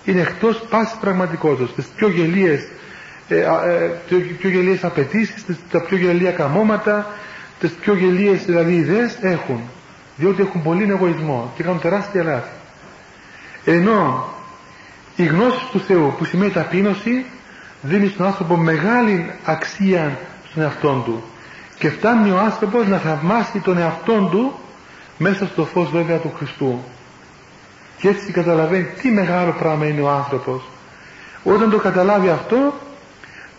Είναι 0.05 0.21
εκτός 0.21 0.63
πάσης 0.71 0.97
πραγματικότητας. 1.01 1.75
Τις 1.75 1.87
πιο 1.97 2.09
γελίες 2.09 2.69
ε, 3.29 3.39
ε, 3.39 3.91
πιο 4.39 4.51
γελίες 4.51 4.85
απαιτήσεις 4.85 5.45
τα 5.71 5.81
πιο 5.81 5.97
γελία 5.97 6.31
καμώματα 6.31 7.07
τις 7.61 7.71
πιο 7.71 7.95
γελίες 7.95 8.45
δηλαδή 8.45 8.75
ιδέες 8.75 9.19
έχουν 9.21 9.61
διότι 10.19 10.43
έχουν 10.43 10.63
πολύ 10.63 10.91
εγωισμό 10.91 11.53
και 11.57 11.63
κάνουν 11.63 11.81
τεράστια 11.81 12.23
λάθη. 12.23 12.51
Ενώ 13.65 14.29
η 15.17 15.25
γνώση 15.25 15.67
του 15.73 15.81
Θεού 15.81 16.15
που 16.19 16.25
σημαίνει 16.25 16.53
ταπείνωση 16.53 17.25
δίνει 17.83 18.09
στον 18.09 18.27
άνθρωπο 18.27 18.57
μεγάλη 18.57 19.31
αξία 19.45 20.19
στον 20.51 20.63
εαυτό 20.63 21.03
του. 21.05 21.23
Και 21.79 21.91
φτάνει 21.91 22.31
ο 22.31 22.39
άνθρωπος 22.39 22.87
να 22.87 22.99
θαυμάσει 22.99 23.59
τον 23.59 23.79
εαυτό 23.79 24.29
του 24.31 24.55
μέσα 25.19 25.47
στο 25.47 25.65
φως 25.65 25.91
βέβαια 25.91 26.17
του 26.17 26.33
Χριστού. 26.37 26.81
Και 27.99 28.09
έτσι 28.09 28.33
καταλαβαίνει 28.33 28.85
τι 28.85 29.09
μεγάλο 29.09 29.53
πράγμα 29.59 29.87
είναι 29.87 30.01
ο 30.01 30.11
άνθρωπος. 30.11 30.63
Όταν 31.45 31.71
το 31.71 31.79
καταλάβει 31.79 32.29
αυτό 32.29 32.75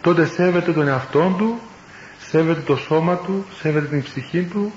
τότε 0.01 0.25
σέβεται 0.25 0.71
τον 0.71 0.87
εαυτό 0.87 1.35
του 1.37 1.59
σέβεται 2.19 2.61
το 2.61 2.75
σώμα 2.75 3.15
του 3.15 3.45
σέβεται 3.61 3.85
την 3.85 4.03
ψυχή 4.03 4.41
του 4.41 4.73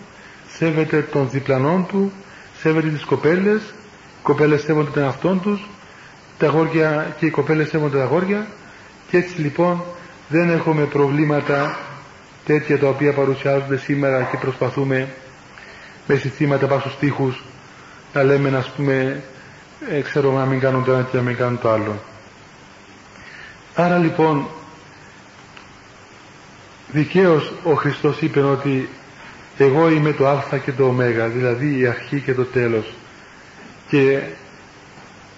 σέβεται 0.56 1.00
τον 1.02 1.30
διπλανών 1.30 1.86
του 1.86 2.12
σέβεται 2.60 2.88
τις 2.88 3.04
κοπέλες 3.04 3.60
οι 3.62 4.22
κοπέλες 4.22 4.62
σέβονται 4.62 4.90
τον 4.90 5.02
εαυτό 5.02 5.38
τους 5.42 5.68
τα 6.38 6.46
αγόρια 6.46 7.14
και 7.18 7.26
οι 7.26 7.30
κοπέλες 7.30 7.68
σέβονται 7.68 7.96
τα 7.96 8.02
αγόρια 8.02 8.46
και 9.10 9.16
έτσι 9.16 9.40
λοιπόν 9.40 9.82
δεν 10.28 10.50
έχουμε 10.50 10.84
προβλήματα 10.84 11.78
τέτοια 12.44 12.78
τα 12.78 12.88
οποία 12.88 13.12
παρουσιάζονται 13.12 13.76
σήμερα 13.76 14.22
και 14.22 14.36
προσπαθούμε 14.36 15.08
με 16.06 16.14
συστήματα 16.14 16.66
πάνω 16.66 16.80
στους 16.80 16.96
τοίχους 16.98 17.44
να 18.12 18.22
λέμε 18.22 18.50
να 18.50 18.64
πούμε 18.76 19.22
ε, 19.90 20.00
ξέρω 20.00 20.32
να 20.32 20.44
μην 20.44 20.60
κάνουν 20.60 20.84
το 20.84 20.92
ένα 20.92 21.02
και 21.10 21.16
να 21.16 21.22
μην 21.22 21.36
κάνουν 21.36 21.58
το 21.60 21.70
άλλο. 21.70 22.02
Άρα 23.74 23.98
λοιπόν 23.98 24.46
δικαίως 26.88 27.52
ο 27.64 27.72
Χριστός 27.74 28.20
είπε 28.20 28.40
ότι 28.40 28.88
εγώ 29.58 29.90
είμαι 29.90 30.12
το 30.12 30.28
α 30.28 30.42
και 30.64 30.72
το 30.72 30.84
ω 30.84 30.94
δηλαδή 31.32 31.78
η 31.78 31.86
αρχή 31.86 32.20
και 32.20 32.34
το 32.34 32.44
τέλος. 32.44 32.94
Και 33.88 34.20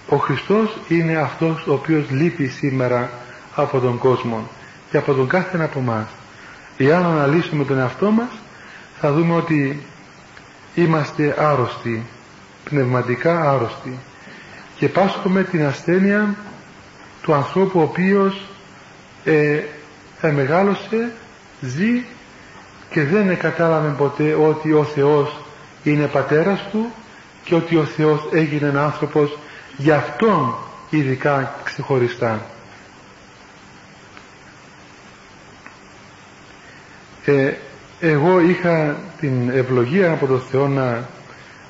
ο 0.08 0.16
Χριστός 0.16 0.78
είναι 0.88 1.16
αυτός 1.16 1.66
ο 1.66 1.72
οποίος 1.72 2.10
λείπει 2.10 2.46
σήμερα 2.46 3.10
από 3.54 3.80
τον 3.80 3.98
κόσμο 3.98 4.48
και 4.90 4.96
από 4.96 5.14
τον 5.14 5.28
κάθε 5.28 5.56
ένα 5.56 5.64
από 5.64 5.78
εμάς. 5.78 6.06
Εάν 6.76 7.04
αναλύσουμε 7.04 7.64
τον 7.64 7.78
εαυτό 7.78 8.10
μας 8.10 8.30
θα 9.00 9.12
δούμε 9.12 9.34
ότι 9.34 9.82
είμαστε 10.74 11.34
άρρωστοι 11.38 12.06
πνευματικά 12.64 13.50
άρρωστοι. 13.50 13.98
Και 14.76 14.88
πάσχουμε 14.88 15.42
την 15.42 15.64
ασθένεια 15.66 16.34
του 17.22 17.34
ανθρώπου 17.34 17.80
ο 17.80 17.82
οποίος 17.82 18.46
ε, 19.24 19.60
μεγάλωσε 20.32 21.12
ζει 21.60 22.04
και 22.94 23.04
δεν 23.04 23.38
κατάλαβε 23.38 23.94
ποτέ 23.98 24.34
ότι 24.34 24.72
ο 24.72 24.84
Θεός 24.84 25.36
είναι 25.82 26.06
πατέρας 26.06 26.68
του 26.70 26.92
και 27.44 27.54
ότι 27.54 27.76
ο 27.76 27.84
Θεός 27.84 28.28
έγινε 28.32 28.78
άνθρωπος 28.78 29.38
για 29.76 29.96
Αυτόν 29.96 30.54
ειδικά 30.90 31.54
ξεχωριστά. 31.64 32.46
Ε, 37.24 37.52
εγώ 38.00 38.40
είχα 38.40 38.96
την 39.20 39.50
ευλογία 39.50 40.12
από 40.12 40.26
τον 40.26 40.40
Θεό 40.50 40.68
να 40.68 41.08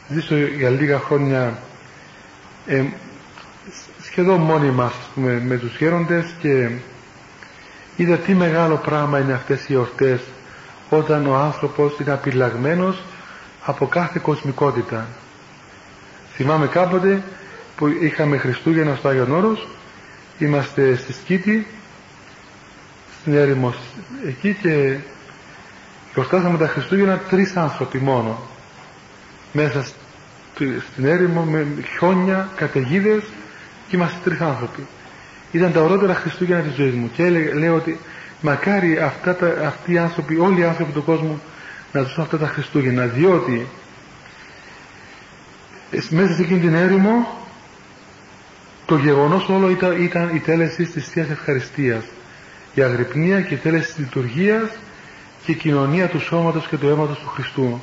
ζήσω 0.09 0.37
για 0.37 0.71
λίγα 0.71 0.99
χρόνια 0.99 1.59
ε, 2.67 2.85
σχεδόν 4.03 4.41
μόνοι 4.41 4.71
μας 4.71 4.95
πούμε, 5.15 5.43
με 5.45 5.57
τους 5.57 5.77
γέροντες 5.77 6.35
και 6.41 6.71
είδα 7.97 8.17
τι 8.17 8.35
μεγάλο 8.35 8.77
πράγμα 8.77 9.19
είναι 9.19 9.33
αυτές 9.33 9.69
οι 9.69 9.77
ορτές 9.77 10.21
όταν 10.97 11.27
ο 11.27 11.35
άνθρωπος 11.35 11.99
είναι 11.99 12.13
απειλαγμένος 12.13 13.03
από 13.65 13.87
κάθε 13.87 14.21
κοσμικότητα. 14.23 15.07
Θυμάμαι 16.35 16.67
κάποτε 16.67 17.23
που 17.77 17.87
είχαμε 17.87 18.37
Χριστούγεννα 18.37 18.95
στο 18.95 19.09
Άγιον 19.09 19.33
Όρος, 19.33 19.69
είμαστε 20.39 20.97
στη 20.97 21.13
Σκήτη, 21.13 21.67
στην 23.21 23.35
έρημο 23.35 23.75
εκεί 24.27 24.57
και 24.63 24.97
γιορτάσαμε 26.15 26.59
τα 26.59 26.67
Χριστούγεννα 26.67 27.19
τρεις 27.19 27.57
άνθρωποι 27.57 27.99
μόνο. 27.99 28.39
Μέσα 29.53 29.87
στην 30.93 31.05
έρημο 31.05 31.43
με 31.43 31.67
χιόνια, 31.99 32.49
καταιγίδες 32.57 33.23
και 33.89 33.97
είμαστε 33.97 34.19
τρεις 34.25 34.41
άνθρωποι. 34.41 34.87
Ήταν 35.53 35.73
τα 35.73 35.81
ορότερα 35.81 36.15
Χριστούγεννα 36.15 36.63
της 36.63 36.75
ζωής 36.75 36.95
μου 36.95 37.11
και 37.13 37.29
λέω 37.31 37.75
ότι 37.75 37.99
μακάρι 38.45 38.99
αυτά 38.99 39.35
τα, 39.37 39.67
αυτοί 39.67 39.93
οι 39.93 39.99
άνθρωποι, 39.99 40.39
όλοι 40.39 40.61
οι 40.61 40.65
άνθρωποι 40.65 40.93
του 40.93 41.05
κόσμου 41.05 41.41
να 41.93 42.03
ζουν 42.03 42.23
αυτά 42.23 42.39
τα 42.39 42.47
Χριστούγεννα 42.47 43.07
διότι 43.07 43.67
μέσα 46.11 46.35
σε 46.35 46.43
εκείνη 46.43 46.61
την 46.61 46.75
έρημο 46.75 47.39
το 48.87 48.97
γεγονός 48.97 49.49
όλο 49.49 49.71
ήταν, 49.71 50.05
ήταν 50.05 50.35
η 50.35 50.39
τέλεση 50.39 50.85
της 50.85 51.09
Θείας 51.09 51.31
Ευχαριστίας. 51.31 52.05
Η 52.75 52.83
αγρυπνία 52.83 53.41
και 53.41 53.55
η 53.55 53.57
τέλεση 53.57 53.87
της 53.87 53.99
λειτουργίας 53.99 54.71
και 55.45 55.53
η 55.53 55.55
κοινωνία 55.55 56.09
του 56.09 56.21
σώματος 56.21 56.67
και 56.67 56.77
του 56.77 56.89
αίματος 56.89 57.19
του 57.19 57.29
Χριστού. 57.29 57.83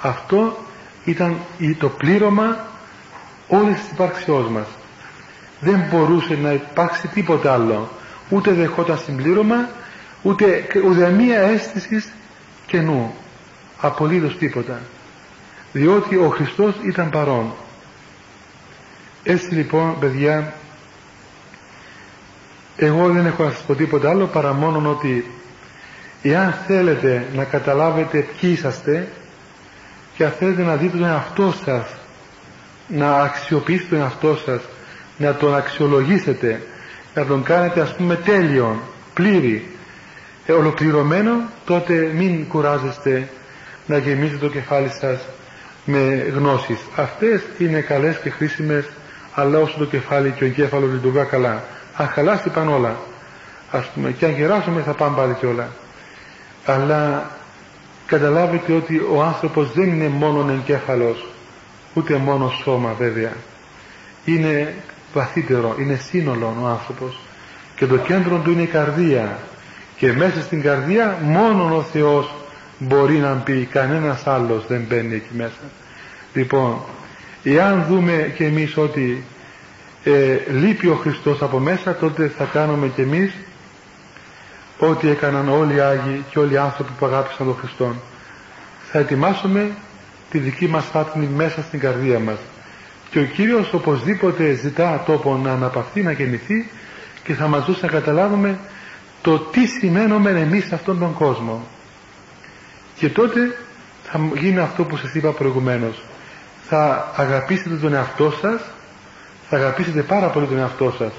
Αυτό 0.00 0.58
ήταν 1.04 1.36
το 1.78 1.88
πλήρωμα 1.88 2.66
όλης 3.48 3.80
της 3.80 3.90
υπάρξεώς 3.90 4.48
μας. 4.48 4.66
Δεν 5.60 5.84
μπορούσε 5.90 6.38
να 6.42 6.52
υπάρξει 6.52 7.08
τίποτα 7.08 7.52
άλλο. 7.52 7.90
Ούτε 8.28 8.52
δεχόταν 8.52 8.98
συμπλήρωμα 8.98 9.68
ούτε 10.22 11.10
μία 11.16 11.40
αίσθηση 11.40 12.04
καινού 12.66 13.14
απολύτως 13.80 14.36
τίποτα. 14.38 14.80
Διότι 15.72 16.16
ο 16.16 16.28
Χριστός 16.28 16.74
ήταν 16.84 17.10
παρόν. 17.10 17.52
Έτσι 19.22 19.54
λοιπόν 19.54 19.98
παιδιά 19.98 20.54
εγώ 22.76 23.08
δεν 23.08 23.26
έχω 23.26 23.42
να 23.44 23.50
σας 23.50 23.62
πω 23.62 23.74
τίποτα 23.74 24.10
άλλο 24.10 24.26
παρά 24.26 24.52
μόνο 24.52 24.90
ότι 24.90 25.30
εάν 26.22 26.54
θέλετε 26.66 27.26
να 27.34 27.44
καταλάβετε 27.44 28.18
ποιοι 28.40 28.50
είσαστε 28.52 29.08
και 30.16 30.24
αν 30.24 30.30
θέλετε 30.38 30.62
να 30.62 30.76
δείτε 30.76 30.96
τον 30.96 31.06
εαυτό 31.06 31.54
σας 31.64 31.94
να 32.88 33.22
αξιοποιήσετε 33.22 33.88
τον 33.88 33.98
εαυτό 33.98 34.36
σας 34.44 34.62
να 35.18 35.34
τον 35.34 35.54
αξιολογήσετε 35.54 36.62
να 37.14 37.26
τον 37.26 37.42
κάνετε 37.42 37.80
ας 37.80 37.94
πούμε 37.96 38.16
τέλειον 38.16 38.80
πλήρη 39.14 39.66
ε, 39.66 39.71
ολοκληρωμένο 40.48 41.32
τότε 41.64 42.10
μην 42.14 42.48
κουράζεστε 42.48 43.28
να 43.86 43.96
γεμίζετε 43.98 44.46
το 44.46 44.48
κεφάλι 44.48 44.88
σας 44.88 45.20
με 45.84 46.30
γνώσεις. 46.34 46.78
Αυτές 46.96 47.42
είναι 47.58 47.80
καλές 47.80 48.18
και 48.18 48.30
χρήσιμες 48.30 48.84
αλλά 49.34 49.58
όσο 49.58 49.78
το 49.78 49.84
κεφάλι 49.84 50.30
και 50.30 50.44
ο 50.44 50.46
εγκέφαλος 50.46 50.92
λειτουργά 50.92 51.24
καλά. 51.24 51.64
Αν 51.96 52.08
χαλάσει 52.08 52.48
πάνε 52.48 52.72
όλα 52.72 52.96
ας 53.70 53.86
πούμε 53.94 54.10
και 54.10 54.24
αν 54.24 54.32
γεράσουμε 54.32 54.82
θα 54.82 54.92
πάνε 54.92 55.16
πάλι 55.16 55.34
και 55.34 55.46
όλα. 55.46 55.68
Αλλά 56.66 57.30
καταλάβετε 58.06 58.72
ότι 58.72 59.06
ο 59.14 59.22
άνθρωπος 59.22 59.72
δεν 59.72 59.88
είναι 59.88 60.08
μόνο 60.08 60.52
εγκέφαλος 60.52 61.26
ούτε 61.94 62.16
μόνο 62.16 62.48
σώμα 62.48 62.92
βέβαια. 62.98 63.32
Είναι 64.24 64.74
βαθύτερο, 65.14 65.76
είναι 65.78 65.94
σύνολο 65.94 66.56
ο 66.62 66.66
άνθρωπος. 66.66 67.18
Και 67.76 67.86
το 67.86 67.96
κέντρο 67.96 68.38
του 68.38 68.50
είναι 68.50 68.62
η 68.62 68.66
καρδία 68.66 69.38
και 70.02 70.12
μέσα 70.12 70.40
στην 70.40 70.62
καρδία 70.62 71.18
μόνο 71.22 71.76
ο 71.76 71.82
Θεός 71.82 72.34
μπορεί 72.78 73.16
να 73.16 73.32
πει 73.32 73.68
κανένας 73.70 74.26
άλλος 74.26 74.66
δεν 74.66 74.84
μπαίνει 74.88 75.14
εκεί 75.14 75.34
μέσα. 75.36 75.70
Λοιπόν 76.32 76.76
εάν 77.42 77.84
δούμε 77.88 78.32
και 78.36 78.44
εμείς 78.44 78.76
ότι 78.76 79.24
ε, 80.04 80.36
λείπει 80.52 80.86
ο 80.86 80.94
Χριστός 80.94 81.42
από 81.42 81.58
μέσα 81.58 81.94
τότε 81.94 82.32
θα 82.38 82.44
κάνουμε 82.44 82.88
και 82.88 83.02
εμείς 83.02 83.32
ό,τι 84.78 85.08
έκαναν 85.08 85.48
όλοι 85.48 85.74
οι 85.74 85.80
Άγιοι 85.80 86.24
και 86.30 86.38
όλοι 86.38 86.52
οι 86.52 86.56
άνθρωποι 86.56 86.90
που 86.98 87.06
αγάπησαν 87.06 87.46
τον 87.46 87.56
Χριστό 87.56 87.94
θα 88.90 88.98
ετοιμάσουμε 88.98 89.70
τη 90.30 90.38
δική 90.38 90.66
μας 90.68 90.84
φάτνη 90.84 91.28
μέσα 91.36 91.62
στην 91.62 91.80
καρδία 91.80 92.18
μας. 92.18 92.38
Και 93.10 93.18
ο 93.18 93.24
Κύριος 93.24 93.72
οπωσδήποτε 93.72 94.52
ζητά 94.52 95.02
τόπο 95.06 95.40
να 95.42 95.52
αναπαυθεί, 95.52 96.02
να 96.02 96.12
γεννηθεί 96.12 96.70
και 97.24 97.34
θα 97.34 97.48
μας 97.48 97.64
δώσει 97.64 97.78
να 97.82 97.88
καταλάβουμε 97.88 98.58
το 99.22 99.38
τι 99.38 99.66
σημαίνουμε 99.66 100.30
εμείς 100.30 100.64
σε 100.66 100.74
αυτόν 100.74 100.98
τον 100.98 101.14
κόσμο. 101.14 101.66
Και 102.96 103.08
τότε 103.08 103.58
θα 104.02 104.20
γίνει 104.38 104.58
αυτό 104.58 104.84
που 104.84 104.96
σας 104.96 105.14
είπα 105.14 105.30
προηγουμένως. 105.30 106.02
Θα 106.68 107.12
αγαπήσετε 107.16 107.76
τον 107.76 107.94
εαυτό 107.94 108.30
σας 108.40 108.60
θα 109.54 109.60
αγαπήσετε 109.60 110.02
πάρα 110.02 110.26
πολύ 110.28 110.46
τον 110.46 110.58
εαυτό 110.58 110.94
σας 110.98 111.12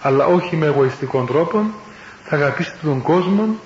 αλλά 0.00 0.26
όχι 0.26 0.56
με 0.56 0.66
εγωιστικών 0.66 1.26
τρόπο 1.26 1.70
θα 2.24 2.36
αγαπήσετε 2.36 2.76
τον 2.82 3.02
κόσμο 3.02 3.58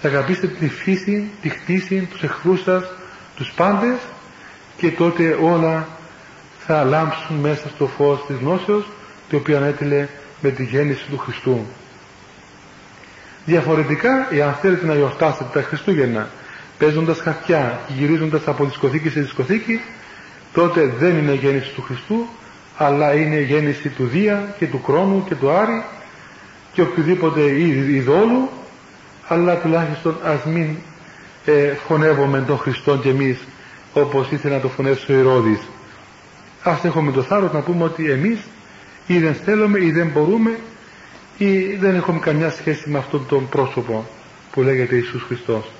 θα 0.00 0.08
αγαπήσετε 0.08 0.46
τη 0.46 0.68
φύση, 0.68 1.30
τη 1.42 1.48
χτίση, 1.48 2.08
τους 2.10 2.22
εχθρούς 2.22 2.62
σας 2.62 2.84
τους 3.36 3.52
πάντες 3.52 3.96
και 4.76 4.90
τότε 4.90 5.38
όλα 5.42 5.88
θα 6.66 6.84
λάμψουν 6.84 7.36
μέσα 7.36 7.68
στο 7.68 7.86
φως 7.86 8.24
της 8.26 8.36
γνώσεως 8.36 8.86
το 9.30 9.36
οποίο 9.36 9.56
ανέτειλε 9.56 10.08
με 10.40 10.50
τη 10.50 10.64
γέννηση 10.64 11.04
του 11.10 11.18
Χριστού 11.18 11.66
διαφορετικά 13.44 14.28
εάν 14.30 14.54
θέλετε 14.60 14.86
να 14.86 14.94
γιορτάσετε 14.94 15.50
τα 15.52 15.62
Χριστούγεννα 15.62 16.28
παίζοντας 16.78 17.20
χαρτιά 17.20 17.80
και 17.86 17.92
γυρίζοντας 17.92 18.46
από 18.46 18.64
δισκοθήκη 18.64 19.08
σε 19.08 19.20
δισκοθήκη 19.20 19.80
τότε 20.52 20.92
δεν 20.98 21.16
είναι 21.16 21.34
γέννηση 21.34 21.70
του 21.74 21.82
Χριστού 21.82 22.26
αλλά 22.76 23.14
είναι 23.14 23.40
γέννηση 23.40 23.88
του 23.88 24.06
Δία 24.06 24.54
και 24.58 24.66
του 24.66 24.82
Κρόνου 24.82 25.24
και 25.28 25.34
του 25.34 25.50
Άρη 25.50 25.84
και 26.72 26.82
οποιοδήποτε 26.82 27.40
ειδόλου 27.92 28.48
αλλά 29.28 29.56
τουλάχιστον 29.56 30.16
ας 30.24 30.44
μην 30.44 30.76
ε, 31.44 31.72
φωνεύουμε 31.86 32.44
τον 32.46 32.58
Χριστό 32.58 32.96
και 32.96 33.08
εμείς 33.08 33.38
όπως 33.92 34.30
ήθελε 34.30 34.54
να 34.54 34.60
το 34.60 34.68
φωνεύσει 34.68 35.12
ο 35.12 35.18
Ηρώδης. 35.18 35.60
Ας 36.62 36.84
έχουμε 36.84 37.12
το 37.12 37.22
θάρρος 37.22 37.52
να 37.52 37.60
πούμε 37.60 37.84
ότι 37.84 38.10
εμείς 38.10 38.38
ή 39.06 39.18
δεν 39.18 39.34
θέλουμε 39.34 39.84
ή 39.84 39.90
δεν 39.90 40.06
μπορούμε 40.06 40.58
ή 41.42 41.76
δεν 41.76 41.94
έχουμε 41.94 42.18
καμιά 42.18 42.50
σχέση 42.50 42.90
με 42.90 42.98
αυτόν 42.98 43.26
τον 43.26 43.48
πρόσωπο 43.48 44.08
που 44.52 44.62
λέγεται 44.62 44.94
Ιησούς 44.96 45.22
Χριστός; 45.22 45.70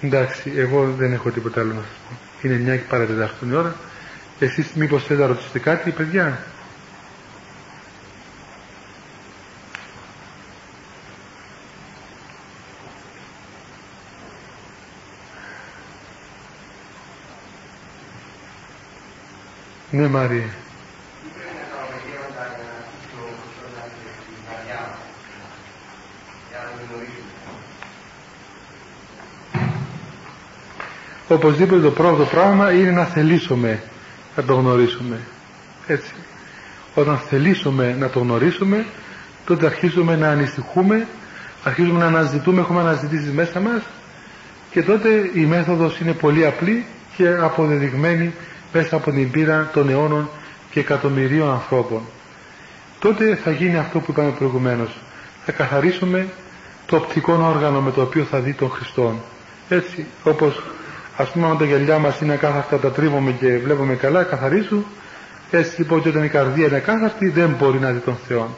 Εντάξει 0.00 0.52
εγώ 0.56 0.94
δεν 0.98 1.12
έχω 1.12 1.30
τίποτα 1.30 1.60
άλλο 1.60 1.72
να 1.72 1.80
σας 1.80 1.96
πω 2.08 2.48
είναι 2.48 2.58
μια 2.58 2.76
και 2.76 2.84
παρατετάχτον 2.88 3.50
η 3.50 3.54
ώρα 3.54 3.74
εσείς 4.38 4.72
μήπως 4.74 5.04
θέλετε 5.04 5.26
να 5.26 5.32
ρωτήσετε 5.32 5.58
κάτι 5.58 5.90
παιδιά; 5.90 6.38
Ναι, 19.90 20.08
Μαρία. 20.08 20.63
Οπωσδήποτε 31.28 31.80
το 31.80 31.90
πρώτο 31.90 32.24
πράγμα 32.24 32.72
είναι 32.72 32.90
να 32.90 33.04
θελήσουμε 33.04 33.82
να 34.36 34.42
το 34.42 34.54
γνωρίσουμε. 34.54 35.18
Έτσι. 35.86 36.12
Όταν 36.94 37.18
θελήσουμε 37.18 37.96
να 37.98 38.08
το 38.08 38.18
γνωρίσουμε, 38.18 38.86
τότε 39.46 39.66
αρχίζουμε 39.66 40.16
να 40.16 40.28
ανησυχούμε, 40.28 41.06
αρχίζουμε 41.64 41.98
να 41.98 42.06
αναζητούμε, 42.06 42.60
έχουμε 42.60 42.80
αναζητήσει 42.80 43.30
μέσα 43.30 43.60
μας 43.60 43.82
και 44.70 44.82
τότε 44.82 45.30
η 45.34 45.40
μέθοδος 45.40 46.00
είναι 46.00 46.12
πολύ 46.12 46.46
απλή 46.46 46.84
και 47.16 47.28
αποδεδειγμένη 47.28 48.34
μέσα 48.72 48.96
από 48.96 49.10
την 49.10 49.30
πείρα 49.30 49.70
των 49.72 49.88
αιώνων 49.88 50.28
και 50.70 50.80
εκατομμυρίων 50.80 51.50
ανθρώπων. 51.50 52.02
Τότε 52.98 53.34
θα 53.34 53.50
γίνει 53.50 53.76
αυτό 53.76 53.98
που 53.98 54.10
είπαμε 54.10 54.30
προηγουμένως. 54.30 54.96
Θα 55.44 55.52
καθαρίσουμε 55.52 56.26
το 56.86 56.96
οπτικό 56.96 57.32
όργανο 57.32 57.80
με 57.80 57.90
το 57.90 58.02
οποίο 58.02 58.24
θα 58.24 58.38
δει 58.38 58.52
τον 58.52 58.70
Χριστό. 58.70 59.14
Έτσι, 59.68 60.06
όπως 60.24 60.62
ας 61.16 61.30
πούμε 61.30 61.46
αν 61.46 61.58
τα 61.58 61.64
γυαλιά 61.64 61.98
μας 61.98 62.20
είναι 62.20 62.36
κάθαρτα, 62.36 62.78
τα 62.78 62.90
τρίβουμε 62.90 63.30
και 63.30 63.58
βλέπουμε 63.58 63.94
καλά, 63.94 64.22
καθαρίσου. 64.22 64.84
Έτσι 65.50 65.78
λοιπόν 65.80 66.02
και 66.02 66.08
όταν 66.08 66.24
η 66.24 66.28
καρδία 66.28 66.66
είναι 66.66 66.78
κάθαρτη 66.78 67.28
δεν 67.28 67.50
μπορεί 67.58 67.78
να 67.78 67.90
δει 67.90 67.98
τον 67.98 68.16
Θεό. 68.28 68.56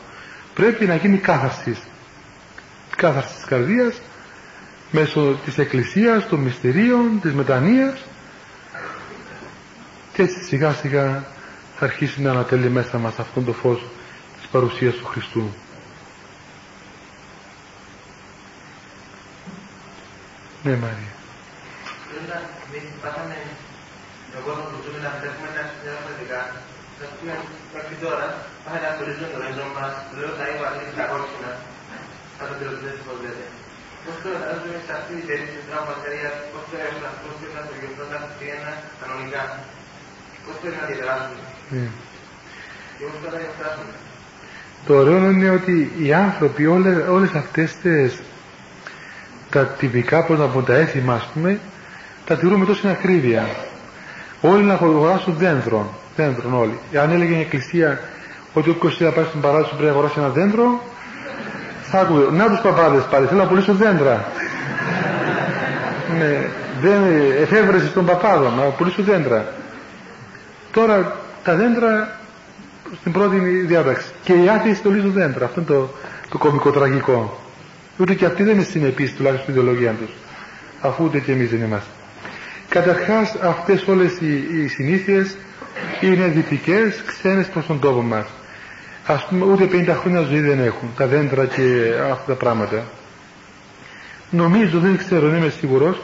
Πρέπει 0.54 0.86
να 0.86 0.94
γίνει 0.94 1.16
κάθαρσης. 1.18 1.78
Κάθαρσης 2.96 3.34
της 3.34 3.44
καρδίας 3.44 4.00
μέσω 4.90 5.38
της 5.44 5.58
Εκκλησίας, 5.58 6.28
των 6.28 6.38
μυστηρίων, 6.38 7.20
της 7.22 7.32
μετανοίας 7.32 8.04
και 10.12 10.22
έτσι 10.22 10.44
σιγά 10.44 10.72
σιγά 10.72 11.24
θα 11.78 11.84
αρχίσει 11.84 12.22
να 12.22 12.30
ανατέλει 12.30 12.70
μέσα 12.70 12.98
μας 12.98 13.18
αυτόν 13.18 13.44
το 13.44 13.52
φως 13.52 13.86
της 14.38 14.46
παρουσίας 14.46 14.94
του 14.94 15.06
Χριστού. 15.06 15.50
Ναι 20.62 20.76
Μαρία. 20.76 21.15
Εγώ 24.38 24.50
θα 24.58 24.64
το 24.70 24.76
ζούμε 24.82 24.98
να 25.06 25.10
βλέπουμε 25.18 25.48
τα 25.56 25.62
σημεία 25.70 26.40
θα 26.98 27.06
πούμε 27.16 27.34
μέχρι 27.74 27.96
τώρα, 28.04 28.26
πάμε 28.64 28.78
να 28.84 28.88
ασχολήσουμε 28.92 29.28
το 29.32 29.38
ρέντρο 29.42 29.66
μας, 29.76 29.92
λέω 30.18 30.32
τα 30.38 30.44
είπα 30.50 30.66
είναι 30.76 30.94
τα 30.98 31.04
κόκκινα, 31.10 31.52
θα 32.36 32.44
το 32.48 32.54
τελειώσουμε 32.58 32.90
πώς 33.06 33.18
λέτε. 33.24 33.44
Πώς 34.04 34.16
τώρα 34.22 34.38
θα 34.44 34.54
ζούμε 34.60 34.78
σε 34.86 34.92
αυτή 34.98 35.12
την 35.18 35.26
περίπτωση 35.28 35.58
της 35.60 35.66
τραυματερίας, 35.68 36.34
πώς 36.52 36.62
τώρα 36.70 36.84
έχουν 36.88 37.04
αυτό, 37.10 37.26
πώς 37.38 37.50
να 37.56 37.62
το 37.68 37.72
γιορτώ, 37.80 38.04
να 38.12 38.18
το 38.24 38.34
κανονικά. 39.00 39.42
Ναι. 41.74 41.86
Το 44.86 44.94
ωραίο 44.94 45.30
είναι 45.30 45.50
ότι 45.50 45.92
οι 45.98 46.12
άνθρωποι 46.12 46.66
όλες, 46.66 47.08
όλες 47.08 47.32
αυτές 47.42 47.76
τις, 47.82 48.20
τα 49.50 49.66
τυπικά 49.66 50.24
πώς 50.24 50.38
να 50.38 50.46
πω 50.46 50.62
τα 50.62 50.74
έθιμα 50.74 51.14
ας 51.14 51.26
πούμε 51.32 51.60
τα 52.26 52.36
τηρούμε 52.36 52.64
τόσο 52.64 52.88
ακρίβεια 52.88 53.46
όλοι 54.40 54.62
να 54.62 54.72
αγοράσουν 54.72 55.34
δέντρο 55.38 55.94
δέντρων 56.16 56.54
όλοι 56.54 56.78
αν 57.02 57.10
έλεγε 57.10 57.34
η 57.34 57.40
εκκλησία 57.40 58.00
ότι 58.52 58.70
όποιος 58.70 58.96
θέλει 58.96 59.08
να 59.08 59.14
πάει 59.14 59.24
στον 59.24 59.40
παράδεισο 59.40 59.70
πρέπει 59.70 59.84
να 59.84 59.90
αγοράσει 59.90 60.18
ένα 60.18 60.28
δέντρο 60.28 60.82
θα 61.82 62.00
άκουγε 62.00 62.24
να 62.30 62.48
τους 62.48 62.60
παπάδες 62.60 63.02
πάλι 63.10 63.26
θέλω 63.26 63.42
να 63.42 63.48
πουλήσω 63.48 63.72
δέντρα 63.72 64.24
ναι, 66.18 66.46
δεν 66.80 66.98
εφεύρεση 67.40 67.88
των 67.88 68.06
παπάδων 68.06 68.54
να 68.54 68.62
πουλήσω 68.62 69.02
δέντρα 69.02 69.44
Τώρα 70.76 71.16
τα 71.44 71.54
δέντρα 71.54 72.18
στην 73.00 73.12
πρώτη 73.12 73.36
διάταξη. 73.66 74.06
Και 74.22 74.32
οι 74.32 74.48
άθεοι 74.48 74.74
στολίζουν 74.74 75.12
δέντρα. 75.12 75.44
Αυτό 75.44 75.60
είναι 75.60 75.68
το, 75.68 75.88
το 76.28 76.38
κομικό 76.38 76.70
τραγικό. 76.70 77.40
Ούτε 77.98 78.14
και 78.14 78.24
αυτοί 78.24 78.42
δεν 78.42 78.54
είναι 78.54 78.62
συνεπείς 78.64 79.14
τουλάχιστον 79.14 79.52
στην 79.52 79.62
ιδεολογία 79.62 79.92
τους. 79.92 80.10
Αφού 80.80 81.04
ούτε 81.04 81.20
και 81.20 81.32
εμείς 81.32 81.50
δεν 81.50 81.60
είμαστε. 81.62 81.90
Καταρχάς 82.68 83.34
αυτές 83.42 83.86
όλες 83.86 84.12
οι, 84.20 84.62
οι 84.62 84.68
συνήθειες 84.68 85.36
είναι 86.00 86.26
δυτικές, 86.26 87.02
ξένες 87.06 87.46
προς 87.46 87.66
τον 87.66 87.80
τόπο 87.80 88.02
μας. 88.02 88.26
Ας 89.06 89.26
πούμε 89.26 89.44
ούτε 89.44 89.68
50 89.72 89.96
χρόνια 90.00 90.20
ζωή 90.20 90.40
δεν 90.40 90.58
έχουν 90.60 90.88
τα 90.96 91.06
δέντρα 91.06 91.46
και 91.46 91.92
αυτά 92.10 92.24
τα 92.26 92.34
πράγματα. 92.34 92.84
Νομίζω, 94.30 94.78
δεν 94.78 94.96
ξέρω, 94.96 95.28
δεν 95.28 95.38
είμαι 95.38 95.48
σίγουρος, 95.48 96.02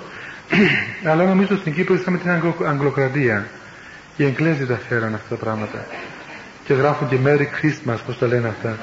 αλλά 1.11 1.25
νομίζω 1.25 1.57
στην 1.57 1.73
Κύπρο 1.73 1.95
είχαμε 1.95 2.19
την 2.19 2.31
Αγγλοκρατία. 2.67 3.47
Οι 4.17 4.25
Εγγλέζοι 4.25 4.67
τα 4.67 4.81
φέραν 4.89 5.15
αυτά 5.15 5.29
τα 5.29 5.45
πράγματα. 5.45 5.87
Και 6.65 6.75
γράφουν 6.75 7.09
και 7.09 7.17
Merry 7.25 7.47
Christmas, 7.63 7.97
πώς 8.07 8.19
τα 8.19 8.27
λένε 8.27 8.49
αυτά. 8.49 8.77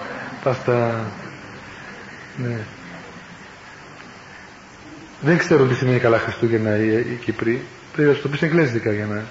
Αυτά... 0.44 1.06
Ναι. 2.38 2.58
Δεν 5.22 5.38
ξέρω 5.38 5.64
τι 5.64 5.76
σημαίνει 5.76 6.00
καλά 6.00 6.18
Χριστούγεννα 6.18 6.78
οι, 6.78 6.88
οι 6.88 7.20
Κύπροι. 7.24 7.62
Πρέπει 7.94 8.10
να 8.10 8.16
το 8.16 8.28
πεις 8.28 8.42
εγγλέζικα 8.42 8.92
για 8.92 9.06
να 9.06 9.24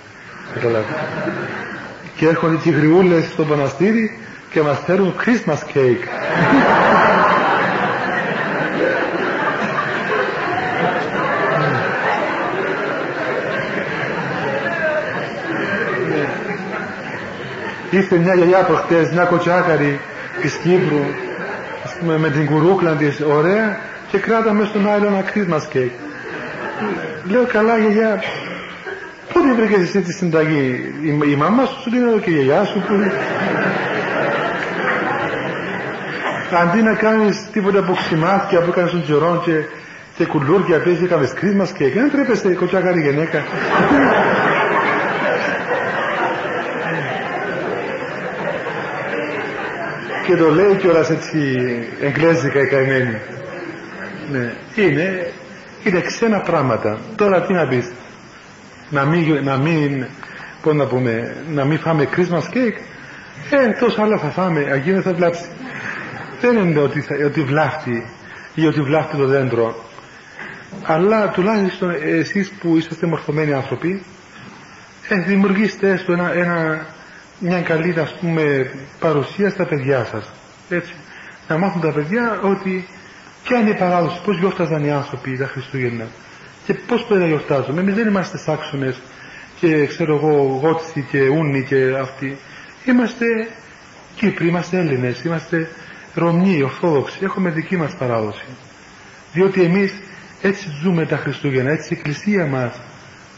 καταλάβεις. 0.54 0.94
και 2.16 2.26
έρχονται 2.28 2.56
και 2.56 2.68
οι 2.68 2.72
γριούλες 2.72 3.24
στο 3.24 3.44
μοναστήρι 3.44 4.18
και 4.50 4.60
μας 4.60 4.78
φέρουν 4.86 5.14
Christmas 5.24 5.58
cake. 5.74 6.04
Ήρθε 17.90 18.16
μια 18.16 18.34
γιαγιά 18.34 18.58
προχτές, 18.58 19.10
μια 19.10 19.24
κοτσάκαρη 19.24 20.00
της 20.40 20.54
Κύπρου, 20.54 21.04
ας 21.84 21.94
πούμε, 22.00 22.18
με 22.18 22.30
την 22.30 22.46
κουρούκλα 22.46 22.92
της, 22.92 23.20
ωραία, 23.20 23.80
και 24.10 24.18
κράτα 24.18 24.52
μέσα 24.52 24.68
στον 24.68 24.88
άλλο 24.88 25.06
ένα 25.06 25.24
Christmas 25.32 25.76
cake. 25.76 25.96
Λέω 27.30 27.44
καλά 27.44 27.78
γιαγιά, 27.78 28.22
πότε 29.32 29.54
βρήκες 29.54 29.80
εσύ 29.80 30.00
τη 30.00 30.12
συνταγή, 30.12 30.94
η, 31.02 31.30
η 31.30 31.36
μαμά 31.36 31.64
σου 31.64 31.80
σου 31.80 31.90
δίνει 31.90 32.20
και 32.20 32.30
η 32.30 32.32
γιαγιά 32.32 32.64
σου 32.64 32.80
που... 32.86 32.94
Αντί 36.62 36.82
να 36.82 36.94
κάνεις 36.94 37.46
τίποτα 37.52 37.78
από 37.78 37.92
ξημάθια 37.92 38.60
που 38.60 38.70
έκανες 38.70 38.90
τον 38.90 39.02
τζερόν 39.02 39.42
και, 39.44 39.52
και 40.16 40.24
κουλούρια 40.26 40.82
πες 40.82 41.02
έκανες 41.02 41.32
Christmas 41.40 41.82
cake, 41.82 41.92
δεν 41.94 42.10
τρέπεσαι 42.10 42.54
κοτσάκαρη 42.54 43.00
γυναίκα. 43.00 43.42
και 50.28 50.36
το 50.36 50.50
λέει 50.50 50.74
κιόλας 50.74 51.10
έτσι 51.10 51.38
εγγλέζικα 52.00 52.60
η 52.60 52.66
καημένη. 52.66 53.16
Ναι, 54.32 54.54
είναι, 54.74 55.32
είναι 55.84 56.00
ξένα 56.00 56.40
πράγματα. 56.40 56.98
Τώρα 57.16 57.42
τι 57.42 57.52
να 57.52 57.66
πεις, 57.66 57.92
να 58.90 59.04
μην, 59.04 59.44
να 59.44 59.56
μην, 59.56 60.06
πώς 60.62 60.74
να 60.74 60.86
πούμε, 60.86 61.36
να 61.52 61.64
μην 61.64 61.78
φάμε 61.78 62.08
Christmas 62.16 62.54
cake, 62.54 62.78
ε, 63.50 63.68
τόσο 63.80 64.02
άλλα 64.02 64.18
θα 64.18 64.28
φάμε, 64.28 64.68
αγίνε 64.72 65.00
θα 65.00 65.12
βλάψει. 65.12 65.44
Δεν 66.40 66.56
είναι 66.56 66.80
ότι, 66.80 67.00
θα, 67.00 67.14
ότι 67.24 67.42
βλάφτει 67.42 68.06
ή 68.54 68.66
ότι 68.66 68.80
βλάφτει 68.80 69.16
το 69.16 69.26
δέντρο. 69.26 69.84
Αλλά 70.82 71.28
τουλάχιστον 71.28 71.94
εσείς 72.02 72.50
που 72.50 72.76
είσαστε 72.76 73.06
μορφωμένοι 73.06 73.52
άνθρωποι, 73.52 74.02
ε, 75.08 75.16
δημιουργήστε 75.20 75.90
έστω 75.90 76.12
ένα, 76.12 76.32
ένα, 76.32 76.86
μια 77.38 77.60
καλή 77.60 77.94
ας 78.00 78.14
πούμε 78.20 78.70
παρουσία 79.00 79.50
στα 79.50 79.66
παιδιά 79.66 80.04
σας 80.04 80.32
έτσι 80.68 80.94
να 81.48 81.58
μάθουν 81.58 81.80
τα 81.80 81.92
παιδιά 81.92 82.40
ότι 82.42 82.88
ποια 83.48 83.60
είναι 83.60 83.70
η 83.70 83.74
παράδοση 83.74 84.20
πώς 84.24 84.38
γιόρταζαν 84.38 84.84
οι 84.84 84.90
άνθρωποι 84.90 85.38
τα 85.38 85.46
Χριστούγεννα 85.46 86.06
Και 86.66 86.74
πώς 86.74 87.04
πρέπει 87.04 87.20
να 87.20 87.26
γιορτάζουμε. 87.26 87.80
Εμείς 87.80 87.94
δεν 87.94 88.08
είμαστε 88.08 88.38
Σάξονες 88.38 89.00
και 89.60 89.86
ξέρω 89.86 90.14
εγώ 90.14 90.60
Γότσοι 90.62 91.06
και 91.10 91.28
Ούνοι 91.28 91.64
και 91.64 91.96
αυτοί. 92.00 92.38
Είμαστε 92.84 93.26
Κύπροι, 94.16 94.48
είμαστε 94.48 94.78
Έλληνες, 94.78 95.24
είμαστε 95.24 95.68
Ρωμιοί, 96.14 96.60
Ορθόδοξοι. 96.64 97.18
Έχουμε 97.22 97.50
δική 97.50 97.76
μας 97.76 97.94
παράδοση. 97.94 98.44
Διότι 99.32 99.62
εμείς 99.62 99.92
έτσι 100.42 100.68
ζούμε 100.82 101.06
τα 101.06 101.16
Χριστούγεννα, 101.16 101.70
έτσι 101.70 101.94
η 101.94 101.96
Εκκλησία 101.98 102.46
μας 102.46 102.80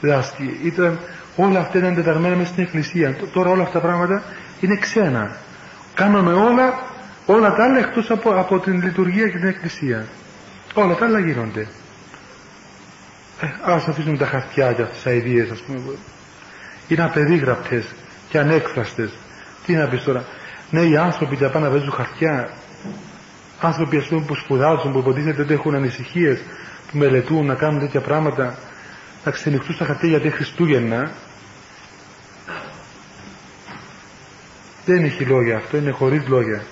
δάσκει. 0.00 0.60
Ήταν, 0.64 0.98
όλα 1.36 1.60
αυτά 1.60 1.78
ήταν 1.78 1.94
τεταγμένα 1.94 2.36
μέσα 2.36 2.48
στην 2.48 2.62
Εκκλησία. 2.62 3.16
Τώρα 3.32 3.50
όλα 3.50 3.62
αυτά 3.62 3.80
τα 3.80 3.86
πράγματα 3.86 4.22
είναι 4.60 4.76
ξένα. 4.76 5.36
Κάνουμε 5.94 6.32
όλα, 6.32 6.89
όλα 7.30 7.54
τα 7.54 7.64
άλλα 7.64 7.78
εκτός 7.78 8.10
από, 8.10 8.30
από 8.30 8.58
την 8.58 8.82
λειτουργία 8.82 9.28
και 9.28 9.38
την 9.38 9.48
Εκκλησία. 9.48 10.06
Όλα 10.74 10.94
τα 10.94 11.04
άλλα 11.04 11.18
γίνονται. 11.18 11.68
Ε, 13.40 13.46
ας 13.64 13.88
αφήσουμε 13.88 14.16
τα 14.16 14.26
χαρτιά 14.26 14.70
για 14.70 14.84
τις 14.84 15.06
αηδίες 15.06 15.50
ας 15.50 15.60
πούμε. 15.60 15.80
Είναι 16.88 17.04
απερίγραπτες 17.04 17.84
και 18.28 18.38
ανέκφραστες. 18.38 19.10
Τι 19.66 19.74
να 19.74 19.88
πεις 19.88 20.02
τώρα. 20.02 20.24
Ναι, 20.70 20.80
οι 20.80 20.96
άνθρωποι 20.96 21.34
για 21.34 21.50
πάνε 21.50 21.66
να 21.66 21.72
παίζουν 21.72 21.92
χαρτιά. 21.92 22.50
Άνθρωποι 23.60 23.96
ας 23.96 24.06
πούμε 24.06 24.24
που 24.26 24.34
σπουδάζουν, 24.34 24.92
που 24.92 24.98
υποτίθεται 24.98 25.42
ότι 25.42 25.52
έχουν 25.52 25.74
ανησυχίες, 25.74 26.40
που 26.90 26.98
μελετούν 26.98 27.46
να 27.46 27.54
κάνουν 27.54 27.80
τέτοια 27.80 28.00
πράγματα, 28.00 28.54
να 29.24 29.30
ξενυχτούν 29.30 29.74
στα 29.74 29.84
χαρτιά 29.84 30.08
γιατί 30.08 30.30
Χριστούγεννα. 30.30 31.10
Δεν 34.84 35.04
έχει 35.04 35.24
λόγια 35.24 35.56
αυτό, 35.56 35.76
είναι 35.76 35.90
χωρίς 35.90 36.26
λόγια. 36.28 36.62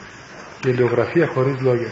Γελιογραφία 0.64 1.26
χωρίς 1.26 1.60
λόγια. 1.60 1.90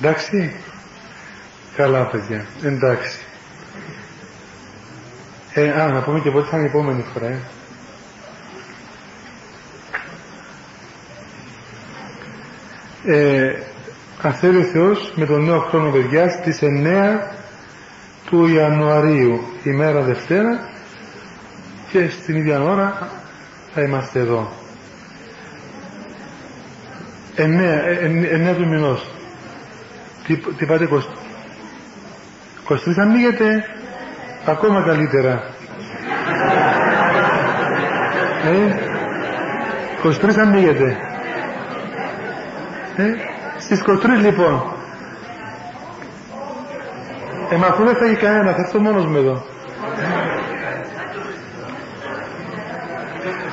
Εντάξει. 0.00 0.54
Καλά 1.76 2.06
παιδιά. 2.06 2.46
Εντάξει. 2.62 3.18
Ε, 5.54 5.70
α, 5.70 5.88
να 5.92 6.02
πούμε 6.02 6.20
και 6.20 6.30
πότε 6.30 6.48
θα 6.48 6.56
είναι 6.56 6.66
η 6.66 6.68
επόμενη 6.68 7.04
φορά. 7.12 7.26
Ε. 7.26 7.40
Ε, 13.06 13.52
αν 14.22 14.32
θέλει 14.32 14.56
ο 14.56 14.62
Θεός 14.62 15.12
με 15.16 15.26
τον 15.26 15.44
νέο 15.44 15.58
χρόνο 15.60 15.90
παιδιά 15.90 16.28
στις 16.28 16.58
9 16.62 17.18
του 18.26 18.46
Ιανουαρίου 18.46 19.40
ημέρα 19.62 20.00
Δευτέρα 20.00 20.68
και 21.90 22.08
στην 22.08 22.36
ίδια 22.36 22.62
ώρα 22.62 23.10
θα 23.74 23.80
είμαστε 23.80 24.18
εδώ. 24.18 24.52
9, 27.36 27.40
9 28.50 28.54
του 28.56 28.68
μηνός. 28.68 29.06
Τι, 30.26 30.36
τι 30.36 30.66
πάτε 30.66 30.88
20, 30.90 30.96
23 32.68 32.76
ανοίγεται 33.00 33.64
ακόμα 34.46 34.82
καλύτερα. 34.82 35.42
Ε, 38.44 38.74
23 40.04 40.34
ανοίγεται 40.38 40.96
ε, 42.96 43.04
στις 43.58 43.82
23 43.86 44.20
λοιπόν. 44.20 44.62
Ε, 47.50 47.56
μα 47.56 47.66
αφού 47.66 47.84
δεν 47.84 47.94
θα 47.96 48.04
έχει 48.04 48.16
κανένα 48.16 48.52
θα 48.52 48.60
έρθω 48.60 48.78
μόνος 48.78 49.06
μου 49.06 49.16
εδώ. 49.16 49.44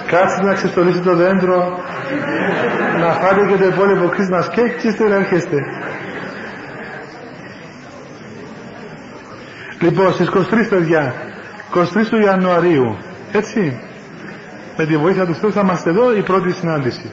Κάτσε 0.08 0.42
να 0.42 0.54
ξεστολίσει 0.54 1.00
το 1.00 1.16
δέντρο 1.16 1.80
να 3.00 3.12
φάτε 3.12 3.46
και 3.46 3.56
το 3.58 3.66
υπόλοιπο 3.66 4.12
Christmas 4.16 4.60
cake 4.60 4.76
και 4.82 4.88
ύστερα 4.88 5.16
έρχεστε 5.16 5.58
Λοιπόν, 9.82 10.14
στις 10.14 10.30
23 10.30 10.68
παιδιά, 10.70 11.14
23 11.74 11.86
του 12.10 12.22
Ιανουαρίου, 12.22 12.98
έτσι, 13.32 13.80
με 14.78 14.86
τη 14.86 14.98
βοήθεια 14.98 15.26
του 15.26 15.34
Θεού 15.34 15.52
θα 15.52 15.62
είμαστε 15.62 15.90
εδώ 15.90 16.16
η 16.16 16.22
πρώτη 16.22 16.52
συνάντηση. 16.52 17.12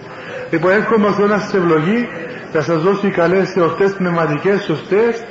Λοιπόν, 0.50 0.70
εύχομαι 0.70 1.06
ο 1.06 1.12
Θεός 1.12 1.30
να 1.30 1.38
σας 1.38 1.54
ευλογεί, 1.54 2.08
να 2.52 2.60
σας 2.60 2.82
δώσει 2.82 3.08
καλές 3.10 3.56
εορτές 3.56 3.92
πνευματικές 3.92 4.62
σωστές, 4.62 5.24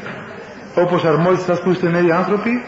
όπως 0.75 1.05
αρμόζει 1.05 1.41
σας 1.41 1.61
που 1.61 1.71
είστε 1.71 1.89
νέοι 1.89 2.11
άνθρωποι, 2.11 2.63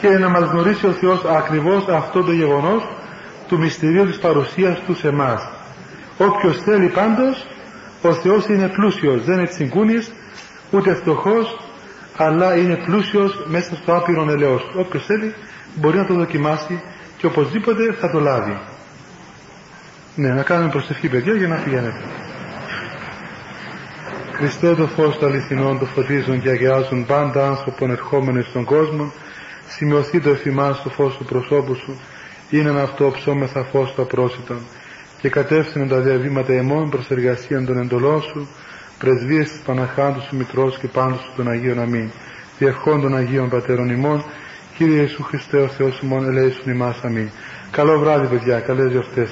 και 0.00 0.08
να 0.08 0.28
μας 0.28 0.42
γνωρίσει 0.42 0.86
ο 0.86 0.92
Θεός 0.92 1.24
ακριβώς 1.24 1.88
αυτό 1.88 2.22
το 2.22 2.32
γεγονός 2.32 2.88
του 3.48 3.58
μυστηρίου 3.58 4.06
της 4.06 4.18
παρουσίας 4.18 4.80
του 4.86 4.94
σε 4.94 5.08
εμάς. 5.08 5.48
Όποιος 6.18 6.62
θέλει 6.62 6.86
πάντως, 6.86 7.46
ο 8.02 8.12
Θεός 8.12 8.46
είναι 8.46 8.68
πλούσιος, 8.68 9.24
δεν 9.24 9.38
είναι 9.38 9.46
τσιγκούνης, 9.46 10.12
ούτε 10.70 10.94
φτωχός, 10.94 11.60
αλλά 12.16 12.56
είναι 12.56 12.76
πλούσιος 12.76 13.44
μέσα 13.46 13.74
στο 13.82 13.96
άπειρο 13.96 14.26
ελαιός. 14.30 14.70
Όποιος 14.76 15.04
θέλει 15.06 15.34
μπορεί 15.74 15.96
να 15.96 16.06
το 16.06 16.14
δοκιμάσει 16.14 16.82
και 17.16 17.26
οπωσδήποτε 17.26 17.96
θα 18.00 18.10
το 18.10 18.20
λάβει. 18.20 18.58
Ναι, 20.20 20.28
να 20.28 20.42
κάνουμε 20.42 20.70
προσευχή 20.70 21.08
παιδιά 21.08 21.34
για 21.34 21.48
να 21.48 21.56
πηγαίνετε. 21.56 22.00
Χριστέ 24.32 24.74
το 24.74 24.86
φως 24.86 25.18
του 25.18 25.26
αληθινών 25.26 25.78
το 25.78 25.84
φωτίζουν 25.84 26.42
και 26.42 26.48
αγιάζουν 26.48 27.06
πάντα 27.06 27.48
άνθρωπον 27.48 27.90
ερχόμενοι 27.90 28.42
στον 28.42 28.64
κόσμο. 28.64 29.12
Σημειωθεί 29.68 30.20
το 30.20 30.30
εφημάς 30.30 30.82
το 30.82 30.90
φως 30.90 31.16
του 31.16 31.24
προσώπου 31.24 31.74
σου. 31.74 32.00
Είναι 32.50 32.80
αυτό 32.80 33.10
ψώμεθα 33.10 33.64
φως 33.64 33.92
του 33.92 34.02
απρόσιτον. 34.02 34.58
Και 35.20 35.28
κατεύθυνε 35.28 35.86
τα 35.86 36.00
διαβήματα 36.00 36.52
εμών 36.52 36.90
προς 36.90 37.10
εργασία 37.10 37.64
των 37.64 37.78
εντολών 37.78 38.22
σου. 38.22 38.48
Πρεσβείες 38.98 39.50
της 39.50 39.60
Παναχάντου 39.60 40.20
σου 40.20 40.36
Μητρός 40.36 40.78
και 40.78 40.86
πάντως 40.86 41.20
σου 41.20 41.32
των 41.36 41.48
Αγίων 41.48 41.80
Αμήν. 41.80 42.10
Διευχών 42.58 43.00
των 43.00 43.16
Αγίων 43.16 43.48
Πατέρων 43.48 43.90
ημών, 43.90 44.24
Κύριε 44.76 45.00
Ιησού 45.00 45.22
Χριστέ 45.22 45.58
ο 45.58 45.68
Θεός 45.68 46.00
ημών 46.00 46.24
ελέησον 46.24 46.72
ημάς 46.72 47.00
Αμήν. 47.02 47.28
Καλό 47.70 47.98
βράδυ 47.98 48.26
παιδιά, 48.26 48.60
καλές 48.60 48.90
γιορτές 48.90 49.30